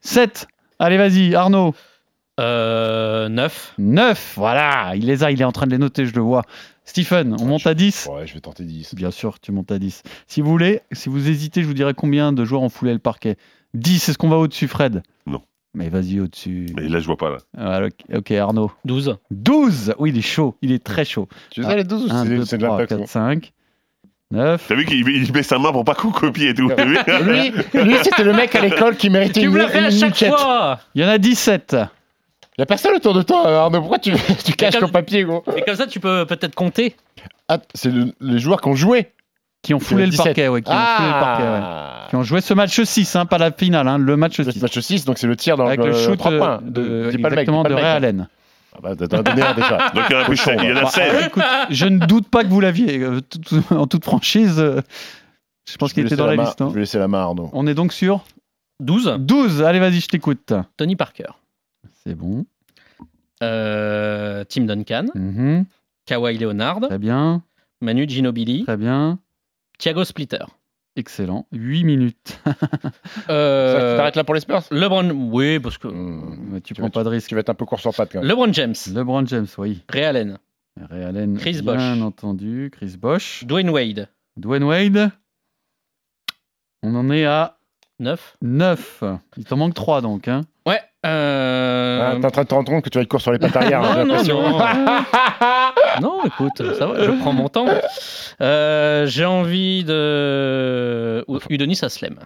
7 0.00 0.46
Allez, 0.78 0.96
vas-y, 0.96 1.34
Arnaud. 1.34 1.74
Euh, 2.40 3.28
9. 3.28 3.74
9, 3.78 4.34
voilà, 4.36 4.94
il 4.96 5.06
les 5.06 5.22
a, 5.22 5.30
il 5.30 5.40
est 5.40 5.44
en 5.44 5.52
train 5.52 5.66
de 5.66 5.70
les 5.70 5.78
noter, 5.78 6.04
je 6.06 6.14
le 6.14 6.20
vois. 6.20 6.42
Stephen, 6.84 7.36
on 7.40 7.44
monte 7.46 7.66
à 7.66 7.74
10 7.74 8.08
Ouais, 8.12 8.26
je 8.26 8.34
vais 8.34 8.40
tenter 8.40 8.64
10. 8.64 8.94
Bien 8.94 9.10
sûr, 9.10 9.38
tu 9.40 9.52
montes 9.52 9.70
à 9.70 9.78
10. 9.78 10.02
Si 10.26 10.40
vous 10.40 10.50
voulez, 10.50 10.80
si 10.92 11.08
vous 11.08 11.28
hésitez, 11.28 11.62
je 11.62 11.66
vous 11.66 11.74
dirai 11.74 11.94
combien 11.94 12.32
de 12.32 12.44
joueurs 12.44 12.62
ont 12.62 12.68
foulé 12.68 12.92
le 12.92 12.98
parquet. 12.98 13.36
10, 13.74 14.08
est-ce 14.08 14.18
qu'on 14.18 14.28
va 14.28 14.36
au-dessus, 14.36 14.68
Fred 14.68 15.02
Non. 15.26 15.42
Mais 15.74 15.88
vas-y, 15.88 16.20
au-dessus. 16.20 16.66
Mais 16.76 16.88
là, 16.88 17.00
je 17.00 17.06
vois 17.06 17.16
pas, 17.16 17.30
là. 17.30 17.38
Ah, 17.56 17.84
ok, 17.84 18.16
ok, 18.16 18.30
Arnaud. 18.32 18.70
12. 18.84 19.16
12 19.30 19.94
Oui, 19.98 20.10
il 20.10 20.18
est 20.18 20.22
chaud, 20.22 20.56
il 20.60 20.72
est 20.72 20.82
très 20.82 21.04
chaud. 21.04 21.28
Tu 21.50 21.62
sais 21.62 21.76
les 21.76 21.84
12 21.84 22.02
ou 22.04 22.12
1, 22.12 22.24
c'est 22.24 22.28
2, 22.36 22.44
c'est 22.44 22.58
de 22.58 22.62
la 22.62 22.68
3, 22.68 22.78
Pax 22.78 22.96
4, 22.96 23.08
5, 23.08 23.52
9. 24.30 24.64
T'as 24.68 24.74
vu 24.74 24.84
qu'il 24.84 25.06
il 25.08 25.32
met 25.32 25.42
sa 25.42 25.58
main 25.58 25.70
pour 25.70 25.84
pas 25.84 25.94
qu'on 25.94 26.10
copie 26.10 26.46
et 26.46 26.54
tout. 26.54 26.68
Lui, 27.22 27.50
lui 27.74 27.96
c'était 28.02 28.24
le 28.24 28.32
mec 28.32 28.54
à 28.54 28.60
l'école 28.60 28.96
qui 28.96 29.10
méritait 29.10 29.40
Tu 29.40 29.46
une, 29.46 29.52
me 29.52 29.58
l'as 29.58 29.68
fait 29.68 29.78
à 29.78 29.90
une 29.90 29.98
chaque 29.98 30.10
niquette. 30.12 30.34
fois 30.34 30.78
Il 30.94 31.02
y 31.02 31.04
en 31.04 31.08
a 31.08 31.18
17. 31.18 31.76
Y 32.58 32.62
a 32.62 32.66
personne 32.66 32.94
autour 32.94 33.14
de 33.14 33.22
toi, 33.22 33.46
Arnaud. 33.64 33.80
Pourquoi 33.80 33.98
tu, 33.98 34.12
tu 34.44 34.52
caches 34.52 34.74
comme- 34.74 34.88
ton 34.88 34.92
papier, 34.92 35.24
gros? 35.24 35.42
Et 35.56 35.62
comme 35.62 35.74
ça, 35.76 35.86
tu 35.86 36.00
peux 36.00 36.24
peut-être 36.26 36.54
compter. 36.54 36.94
Ah, 37.48 37.58
c'est 37.74 37.90
le- 37.92 38.12
les 38.20 38.38
joueurs 38.38 38.60
qui 38.60 38.68
ont 38.68 38.74
joué. 38.76 39.08
Qui 39.62 39.72
ont 39.74 39.80
foulé 39.80 40.04
le 40.04 40.10
17. 40.10 40.24
parquet, 40.26 40.48
ouais. 40.48 40.62
Qui 40.62 40.70
ont 40.70 40.74
foulé 40.96 41.08
le 41.08 41.20
parquet, 41.20 41.42
ouais. 41.42 41.60
Ah 41.62 42.06
Qui 42.10 42.16
ont 42.16 42.22
joué 42.22 42.40
ce 42.42 42.52
match 42.54 42.80
6, 42.82 43.16
hein, 43.16 43.24
pas 43.26 43.38
la 43.38 43.50
finale, 43.50 43.88
hein, 43.88 43.98
le 43.98 44.16
match 44.16 44.38
Le 44.38 44.50
6. 44.52 44.60
match 44.62 44.78
6, 44.78 45.04
donc 45.04 45.18
c'est 45.18 45.26
le 45.26 45.36
tir 45.36 45.56
dans 45.56 45.66
Avec 45.66 45.80
le, 45.80 45.86
le 45.86 45.94
shoot 45.94 46.18
3 46.18 46.32
euh, 46.32 46.38
points. 46.38 46.60
de, 46.62 46.80
pas 46.82 46.86
le 46.86 47.06
mec, 47.06 47.24
exactement 47.24 47.62
de 47.62 47.68
le 47.70 47.74
Ray. 47.76 47.84
Allen. 47.84 48.28
Ah 48.76 48.80
bah, 48.82 48.96
t'en 48.96 49.18
as 49.18 49.22
donné 49.22 49.42
un 49.42 49.54
déjà. 49.54 49.90
Donc, 49.94 50.04
il 50.10 50.12
y 50.12 50.16
en 50.16 50.20
a 50.20 50.24
plus 50.24 50.36
sept. 50.36 50.58
Il 50.62 50.68
y 50.68 50.72
en 50.72 50.76
a 50.76 50.82
Bah, 50.82 50.90
16. 50.90 51.26
écoute, 51.26 51.42
je 51.70 51.86
ne 51.86 52.04
doute 52.06 52.28
pas 52.28 52.42
que 52.44 52.48
vous 52.48 52.60
l'aviez. 52.60 52.98
euh, 53.00 53.20
tout- 53.20 53.62
en 53.74 53.86
toute 53.86 54.04
franchise, 54.04 54.58
euh, 54.58 54.80
je 55.68 55.76
pense 55.76 55.90
Je 55.90 55.94
qu'il 55.94 56.02
était 56.02 56.10
laisser 56.16 56.16
dans 56.22 56.26
la 56.26 56.36
main- 56.36 56.44
liste. 56.44 56.60
hein. 56.60 56.68
Je 56.70 56.74
vais 56.74 56.80
laisser 56.80 56.98
la 56.98 57.08
main 57.08 57.20
à 57.20 57.22
Arnaud. 57.22 57.50
On 57.52 57.66
est 57.66 57.74
donc 57.74 57.92
sur 57.92 58.24
12. 58.80 59.16
12. 59.18 59.62
Allez, 59.62 59.78
vas-y, 59.80 60.00
je 60.00 60.08
t'écoute. 60.08 60.52
Tony 60.76 60.96
Parker. 60.96 61.26
C'est 62.04 62.14
bon. 62.14 62.44
Euh, 63.42 64.44
Tim 64.48 64.62
Duncan. 64.64 65.06
Mhm. 65.14 65.64
Kawhi 66.06 66.38
Leonard. 66.38 66.80
Très 66.80 66.98
bien. 66.98 67.42
Manu 67.80 68.06
Ginobili. 68.08 68.64
Très 68.64 68.76
bien. 68.76 69.18
Thiago 69.78 70.04
Splitter. 70.04 70.44
Excellent. 70.96 71.46
8 71.52 71.84
minutes. 71.84 72.38
Euh, 73.30 73.92
Tu 73.92 73.96
t'arrêtes 73.96 74.16
là 74.16 74.24
pour 74.24 74.34
les 74.34 74.40
Spurs? 74.40 74.62
LeBron. 74.70 75.10
Oui, 75.10 75.58
parce 75.58 75.78
que. 75.78 75.88
Mais 75.88 76.60
tu 76.60 76.74
tu 76.74 76.74
prends 76.74 76.84
vas- 76.88 76.90
pas 76.90 77.04
de 77.04 77.08
risque. 77.08 77.28
Tu 77.28 77.34
vas 77.34 77.40
être 77.40 77.48
un 77.50 77.54
peu 77.54 77.64
court 77.64 77.80
sur 77.80 77.94
patte 77.94 78.10
quand 78.12 78.20
même. 78.20 78.28
LeBron 78.28 78.52
James. 78.52 78.74
LeBron 78.92 79.26
James, 79.26 79.46
oui. 79.58 79.82
Ray 79.88 80.04
Allen. 80.04 80.38
Ray 80.90 81.04
Allen, 81.04 81.38
Chris 81.38 81.62
bien 81.62 81.74
Bosh. 81.74 82.02
entendu. 82.02 82.70
Chris 82.72 82.96
Bosch. 82.98 83.44
Dwayne 83.44 83.70
Wade. 83.70 84.08
Dwayne 84.36 84.64
Wade. 84.64 85.10
On 86.82 86.94
en 86.96 87.10
est 87.10 87.24
à 87.24 87.56
9. 88.00 88.36
9. 88.42 89.04
Il 89.38 89.44
t'en 89.44 89.56
manque 89.56 89.74
3 89.74 90.00
donc. 90.02 90.28
Hein. 90.28 90.42
Ouais. 90.66 90.80
Euh... 91.06 91.63
T'es 92.20 92.26
en 92.26 92.30
train 92.30 92.42
de 92.42 92.48
te 92.48 92.54
rendre 92.54 92.70
compte 92.72 92.84
que 92.84 92.88
tu 92.90 92.98
vas 92.98 93.02
être 93.02 93.08
court 93.08 93.20
sur 93.20 93.32
les 93.32 93.38
pattes 93.38 93.56
arrière. 93.56 93.82
Non, 94.06 94.22
non, 94.22 94.22
non. 94.24 94.58
non, 96.00 96.24
écoute, 96.24 96.62
ça 96.78 96.86
va, 96.86 97.04
je 97.04 97.10
prends 97.20 97.32
mon 97.32 97.48
temps. 97.48 97.66
Euh, 98.40 99.06
J'ai 99.06 99.24
envie 99.24 99.84
de. 99.84 101.24
Udonis 101.50 101.80
Aslem. 101.82 102.16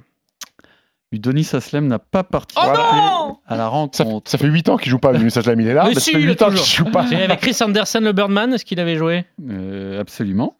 Udonis 1.11 1.49
Aslem 1.55 1.87
n'a 1.87 1.99
pas 1.99 2.22
participé 2.22 2.66
Oh 2.70 3.41
à 3.47 3.57
la 3.57 3.68
rencontre. 3.68 4.31
ça 4.31 4.37
fait 4.37 4.47
8 4.47 4.68
ans 4.68 4.76
qu'il 4.76 4.91
joue 4.91 4.99
pas, 4.99 5.14
Udonis 5.14 5.33
Aslem, 5.39 5.59
il 5.61 5.68
est 5.68 5.72
là. 5.74 5.85
Mais 5.85 5.95
mais 5.95 6.01
si, 6.01 6.12
ça 6.12 6.18
fait 6.18 6.22
il 6.22 6.24
est 6.26 6.33
8 6.33 6.43
ans 6.43 6.51
toujours. 6.51 6.64
qu'il 6.66 6.76
joue 6.76 6.91
pas. 6.91 7.03
Avec 7.05 7.41
Chris 7.41 7.57
Anderson, 7.62 8.01
le 8.03 8.12
Birdman, 8.12 8.53
est-ce 8.53 8.64
qu'il 8.66 8.79
avait 8.79 8.97
joué 8.97 9.24
Euh, 9.49 9.99
absolument. 10.01 10.57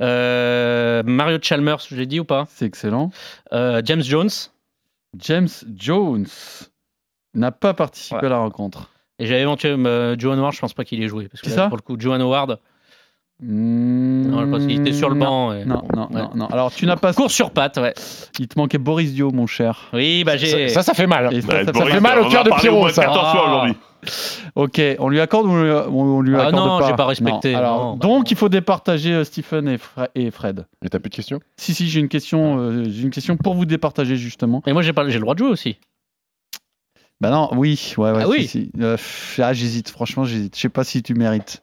Euh, 0.00 1.02
Mario 1.04 1.38
Chalmers, 1.42 1.80
je 1.88 1.96
l'ai 1.96 2.06
dit 2.06 2.20
ou 2.20 2.24
pas 2.24 2.46
C'est 2.54 2.66
excellent. 2.66 3.10
Euh, 3.52 3.82
James 3.84 4.02
Jones. 4.02 4.30
James 5.18 5.48
Jones 5.76 6.26
n'a 7.34 7.52
pas 7.52 7.74
participé 7.74 8.20
Ouais. 8.20 8.26
à 8.26 8.30
la 8.30 8.38
rencontre. 8.38 8.90
Et 9.18 9.26
j'avais 9.26 9.42
éventuellement 9.42 9.88
euh, 9.88 10.14
Johan 10.18 10.38
Howard, 10.38 10.52
je 10.54 10.60
pense 10.60 10.72
pas 10.74 10.84
qu'il 10.84 11.02
ait 11.02 11.08
joué. 11.08 11.28
Parce 11.28 11.40
que 11.42 11.46
Qui 11.46 11.50
là, 11.50 11.56
ça 11.64 11.68
pour 11.68 11.76
le 11.76 11.82
coup, 11.82 11.96
Johan 11.98 12.20
Howard, 12.20 12.58
Hmm, 13.42 14.26
non, 14.28 14.40
je 14.42 14.50
pense 14.50 14.66
qu'il 14.66 14.78
était 14.80 14.92
sur 14.92 15.08
le 15.08 15.14
non. 15.16 15.24
banc. 15.24 15.52
et- 15.54 15.64
Non, 15.64 15.80
non, 15.96 16.08
Ouais. 16.10 16.20
non, 16.20 16.30
non. 16.34 16.46
Alors, 16.48 16.70
tu 16.70 16.84
n'as 16.84 16.96
pas. 16.96 17.14
Cours 17.14 17.30
sur 17.30 17.52
patte, 17.52 17.78
ouais. 17.78 17.94
Il 18.38 18.48
te 18.48 18.58
manquait 18.58 18.76
Boris 18.76 19.14
Dio, 19.14 19.30
mon 19.30 19.46
cher. 19.46 19.88
Oui, 19.94 20.24
bah 20.24 20.36
j'ai. 20.36 20.68
Ça, 20.68 20.82
ça 20.82 20.92
fait 20.92 21.06
mal. 21.06 21.32
Et 21.34 21.40
ça, 21.40 21.64
fait 21.64 22.00
mal 22.00 22.18
au 22.20 22.28
cœur 22.28 22.44
de 22.44 22.50
Pierrot, 22.60 22.90
ça. 22.90 23.04
14 23.06 23.32
fois 23.32 23.42
Ah. 23.46 23.48
aujourd'hui. 23.48 23.76
Ok, 24.56 24.80
on 24.98 25.08
lui 25.08 25.20
accorde 25.20 25.46
ou 25.46 25.50
on 25.50 25.62
lui, 25.62 25.70
on 25.72 26.20
lui 26.22 26.34
Ah 26.36 26.48
accorde 26.48 26.54
non, 26.66 26.78
pas 26.80 26.86
j'ai 26.88 26.96
pas 26.96 27.04
respecté, 27.06 27.52
Non. 27.52 27.58
Alors, 27.58 27.84
non, 27.84 27.92
bah 27.96 28.06
donc, 28.08 28.18
non. 28.18 28.24
il 28.30 28.36
faut 28.36 28.48
départager 28.48 29.12
euh, 29.12 29.24
Stephen 29.24 29.68
et, 29.68 29.76
Fre- 29.76 30.08
et 30.14 30.30
Fred. 30.30 30.66
Et 30.84 30.88
t'as 30.88 30.98
plus 30.98 31.10
de 31.10 31.14
questions? 31.16 31.38
Si, 31.56 31.74
si, 31.74 31.86
j'ai 31.88 32.00
une 32.00 32.08
question, 32.08 32.58
euh, 32.58 32.84
j'ai 32.88 33.02
une 33.02 33.10
question 33.10 33.36
pour 33.36 33.54
vous 33.54 33.66
départager 33.66 34.16
justement. 34.16 34.62
Et 34.66 34.72
moi, 34.72 34.80
j'ai 34.82 34.92
pas... 34.94 35.06
j'ai 35.08 35.14
le 35.16 35.20
droit 35.20 35.34
de 35.34 35.38
jouer 35.40 35.50
aussi. 35.50 35.78
Bah 37.20 37.30
non, 37.30 37.50
oui, 37.52 37.94
ouais, 37.98 38.12
ouais. 38.12 38.22
Ah 38.22 38.24
si, 38.24 38.30
oui. 38.30 38.46
si. 38.48 38.70
Euh, 38.80 38.96
ah, 39.42 39.52
j'hésite, 39.52 39.90
franchement, 39.90 40.24
j'hésite. 40.24 40.56
Je 40.56 40.60
sais 40.60 40.68
pas 40.70 40.84
si 40.84 41.02
tu 41.02 41.14
mérites. 41.14 41.62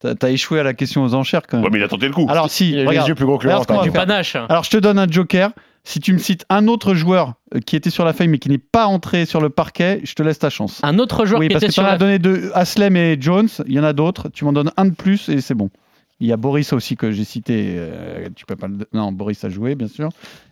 T'as 0.00 0.30
échoué 0.30 0.60
à 0.60 0.62
la 0.62 0.74
question 0.74 1.02
aux 1.02 1.14
enchères 1.14 1.42
quand 1.48 1.56
même. 1.56 1.64
Ouais, 1.64 1.70
mais 1.72 1.78
il 1.78 1.82
a 1.82 1.88
tenté 1.88 2.06
le 2.06 2.14
coup. 2.14 2.26
Alors, 2.30 2.50
si, 2.50 2.70
Il 2.70 2.78
a 2.78 2.82
les 2.82 2.86
regarde. 2.86 3.08
yeux 3.08 3.14
plus 3.16 3.26
gros 3.26 3.36
que 3.36 3.48
regarde 3.48 3.66
Du 3.82 3.90
faire. 3.90 4.06
panache. 4.06 4.36
Alors, 4.36 4.62
je 4.62 4.70
te 4.70 4.76
donne 4.76 4.98
un 4.98 5.08
joker. 5.10 5.50
Si 5.84 6.00
tu 6.00 6.12
me 6.12 6.18
cites 6.18 6.44
un 6.50 6.68
autre 6.68 6.94
joueur 6.94 7.34
euh, 7.54 7.60
qui 7.60 7.74
était 7.74 7.90
sur 7.90 8.04
la 8.04 8.12
feuille 8.12 8.28
mais 8.28 8.38
qui 8.38 8.48
n'est 8.48 8.58
pas 8.58 8.86
entré 8.86 9.24
sur 9.26 9.40
le 9.40 9.48
parquet, 9.48 10.00
je 10.04 10.14
te 10.14 10.22
laisse 10.22 10.38
ta 10.38 10.50
chance. 10.50 10.80
Un 10.84 10.98
autre 10.98 11.24
joueur 11.26 11.40
oui, 11.40 11.48
qui 11.48 11.54
parce 11.54 11.62
était 11.64 11.68
que 11.68 11.72
tu 11.72 11.80
sur 11.80 11.82
la... 11.82 11.92
as 11.92 11.98
donné 11.98 12.18
deux, 12.18 12.50
Aslem 12.54 12.94
et 12.96 13.16
Jones. 13.20 13.48
Il 13.66 13.72
y 13.72 13.80
en 13.80 13.84
a 13.84 13.92
d'autres. 13.92 14.28
Tu 14.28 14.44
m'en 14.44 14.52
donnes 14.52 14.70
un 14.76 14.84
de 14.84 14.94
plus 14.94 15.28
et 15.28 15.40
c'est 15.40 15.54
bon. 15.54 15.70
Il 16.20 16.26
y 16.26 16.32
a 16.32 16.36
Boris 16.36 16.72
aussi 16.72 16.96
que 16.96 17.12
j'ai 17.12 17.24
cité. 17.24 17.74
euh, 17.78 18.28
tu 18.34 18.44
peux 18.44 18.56
pas 18.56 18.66
le... 18.66 18.78
Non, 18.92 19.12
Boris 19.12 19.44
a 19.44 19.48
joué, 19.48 19.74
bien 19.76 19.86
sûr. 19.88 20.08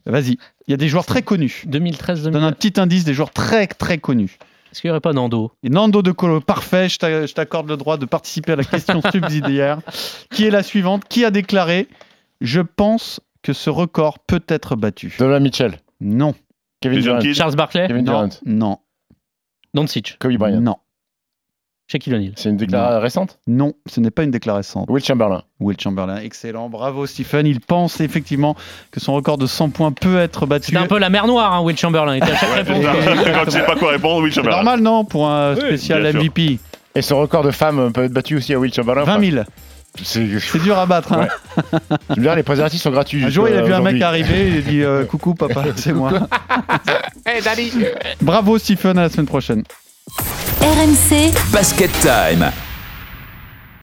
Vas-y. 0.07 0.39
Il 0.69 0.71
y 0.71 0.75
a 0.75 0.77
des 0.77 0.89
joueurs 0.89 1.07
très 1.07 1.23
connus. 1.23 1.65
2013 1.67 2.25
Je 2.25 2.31
donne 2.31 2.45
un 2.45 2.53
petit 2.53 2.79
indice 2.81 3.05
des 3.05 3.15
joueurs 3.15 3.31
très 3.33 3.67
très 3.67 3.99
connus. 3.99 4.39
Est-ce 4.71 4.81
qu'il 4.81 4.89
n'y 4.89 4.93
aurait 4.93 5.01
pas 5.01 5.13
Nando? 5.13 5.53
Et 5.65 5.69
Nando 5.71 6.03
De 6.03 6.13
Colo, 6.13 6.41
parfait, 6.41 6.89
je 6.89 6.99
t'a- 6.99 7.27
je 7.27 7.33
t'accorde 7.33 7.69
le 7.69 7.77
droit 7.77 7.97
de 7.97 8.05
participer 8.07 8.53
à 8.53 8.57
la 8.57 8.65
question 8.65 9.01
subsidiaire, 9.13 9.81
qui 10.31 10.45
est 10.45 10.51
la 10.51 10.63
suivante? 10.63 11.05
Qui 11.09 11.25
a 11.25 11.31
déclaré 11.31 11.89
Je 12.41 12.61
pense 12.61 13.21
que 13.43 13.53
ce 13.53 13.71
record 13.71 14.19
peut 14.21 14.43
être 14.49 14.77
battu 14.77 15.15
Donovan 15.19 15.43
Mitchell, 15.43 15.79
Non. 16.01 16.35
Kevin 16.81 17.01
Durant. 17.01 17.21
Charles 17.33 17.57
Barkley 17.57 17.87
Kevin 17.89 18.05
Non. 18.05 18.13
Durant, 18.13 18.29
Non. 18.45 18.79
Doncic? 19.75 20.17
Kobe 20.21 20.37
Bryant. 20.37 20.61
Non. 20.61 20.77
Shaquille 21.89 22.15
O'Neal 22.15 22.33
C'est 22.37 22.49
une 22.49 22.57
déclaration 22.57 23.01
récente? 23.01 23.39
Non, 23.47 23.75
ce 23.87 24.01
n'est 24.01 24.11
pas 24.11 24.25
une 24.25 24.33
déclaration. 24.33 24.85
Will 24.89 25.05
Chamberlain. 25.05 25.43
Will 25.61 25.79
Chamberlain, 25.81 26.17
excellent. 26.19 26.69
Bravo 26.69 27.07
Stephen. 27.07 27.47
Il 27.47 27.61
pense 27.61 28.01
effectivement 28.01 28.57
que 28.91 28.99
son 28.99 29.15
record 29.15 29.39
de 29.39 29.47
100 29.47 29.71
points 29.71 29.93
peut 29.93 30.19
être 30.19 30.47
battu. 30.47 30.67
C'était 30.67 30.79
un 30.79 30.87
peu 30.89 30.99
la 30.99 31.11
mer 31.11 31.27
Noire, 31.29 31.53
hein, 31.53 31.61
Will 31.63 31.77
Chamberlain. 31.79 32.17
Il 32.17 32.23
était 32.25 32.33
à 32.33 32.37
chaque 32.37 32.51
Ouais, 32.51 32.63
réponse. 32.63 32.85
c'est. 33.25 33.33
Quand 33.33 33.45
tu 33.45 33.51
sais 33.53 33.63
pas 33.65 33.77
quoi 33.77 33.91
répondre, 33.93 34.23
oui, 34.23 34.31
C'est 34.31 34.37
Chamberlain. 34.41 34.57
normal, 34.57 34.81
non 34.81 35.05
Pour 35.05 35.29
un 35.31 35.55
spécial 35.55 36.11
sûr. 36.11 36.21
MVP. 36.21 36.59
Et 36.97 37.03
son 37.03 37.19
record 37.21 37.45
de 37.45 37.51
femmes 37.53 37.93
peut 37.93 38.05
être 38.05 38.13
battu 38.13 38.37
aussi 38.37 38.53
à 38.53 38.59
Will 38.59 38.73
Chamberlain. 38.75 39.05
20 39.05 39.31
000. 39.31 39.45
C'est 40.03 40.27
C'est 40.41 40.59
dur 40.63 40.77
à 40.79 40.87
battre. 40.87 41.13
Hein. 41.13 41.29
Me 42.11 42.17
diras, 42.21 42.35
les 42.35 42.43
préservatifs 42.43 42.83
sont 42.83 42.91
gratuits. 42.91 43.25
Un 43.25 43.31
jour, 43.31 43.49
il 43.49 43.57
a 43.57 43.63
vu 43.63 43.73
un 43.73 43.81
mec 43.81 44.03
arriver. 44.03 44.49
Il 44.49 44.59
a 44.59 44.61
dit 44.61 44.83
euh, 44.83 45.05
Coucou, 45.09 45.35
papa, 45.35 45.63
c'est 45.77 45.93
moi. 45.93 46.11
Eh, 47.29 47.41
Bravo 48.21 48.59
Stephen, 48.59 48.99
à 48.99 49.03
la 49.03 49.09
semaine 49.09 49.27
prochaine. 49.27 49.63
RMC 50.61 51.33
Basket 51.53 51.91
Time. 52.03 52.66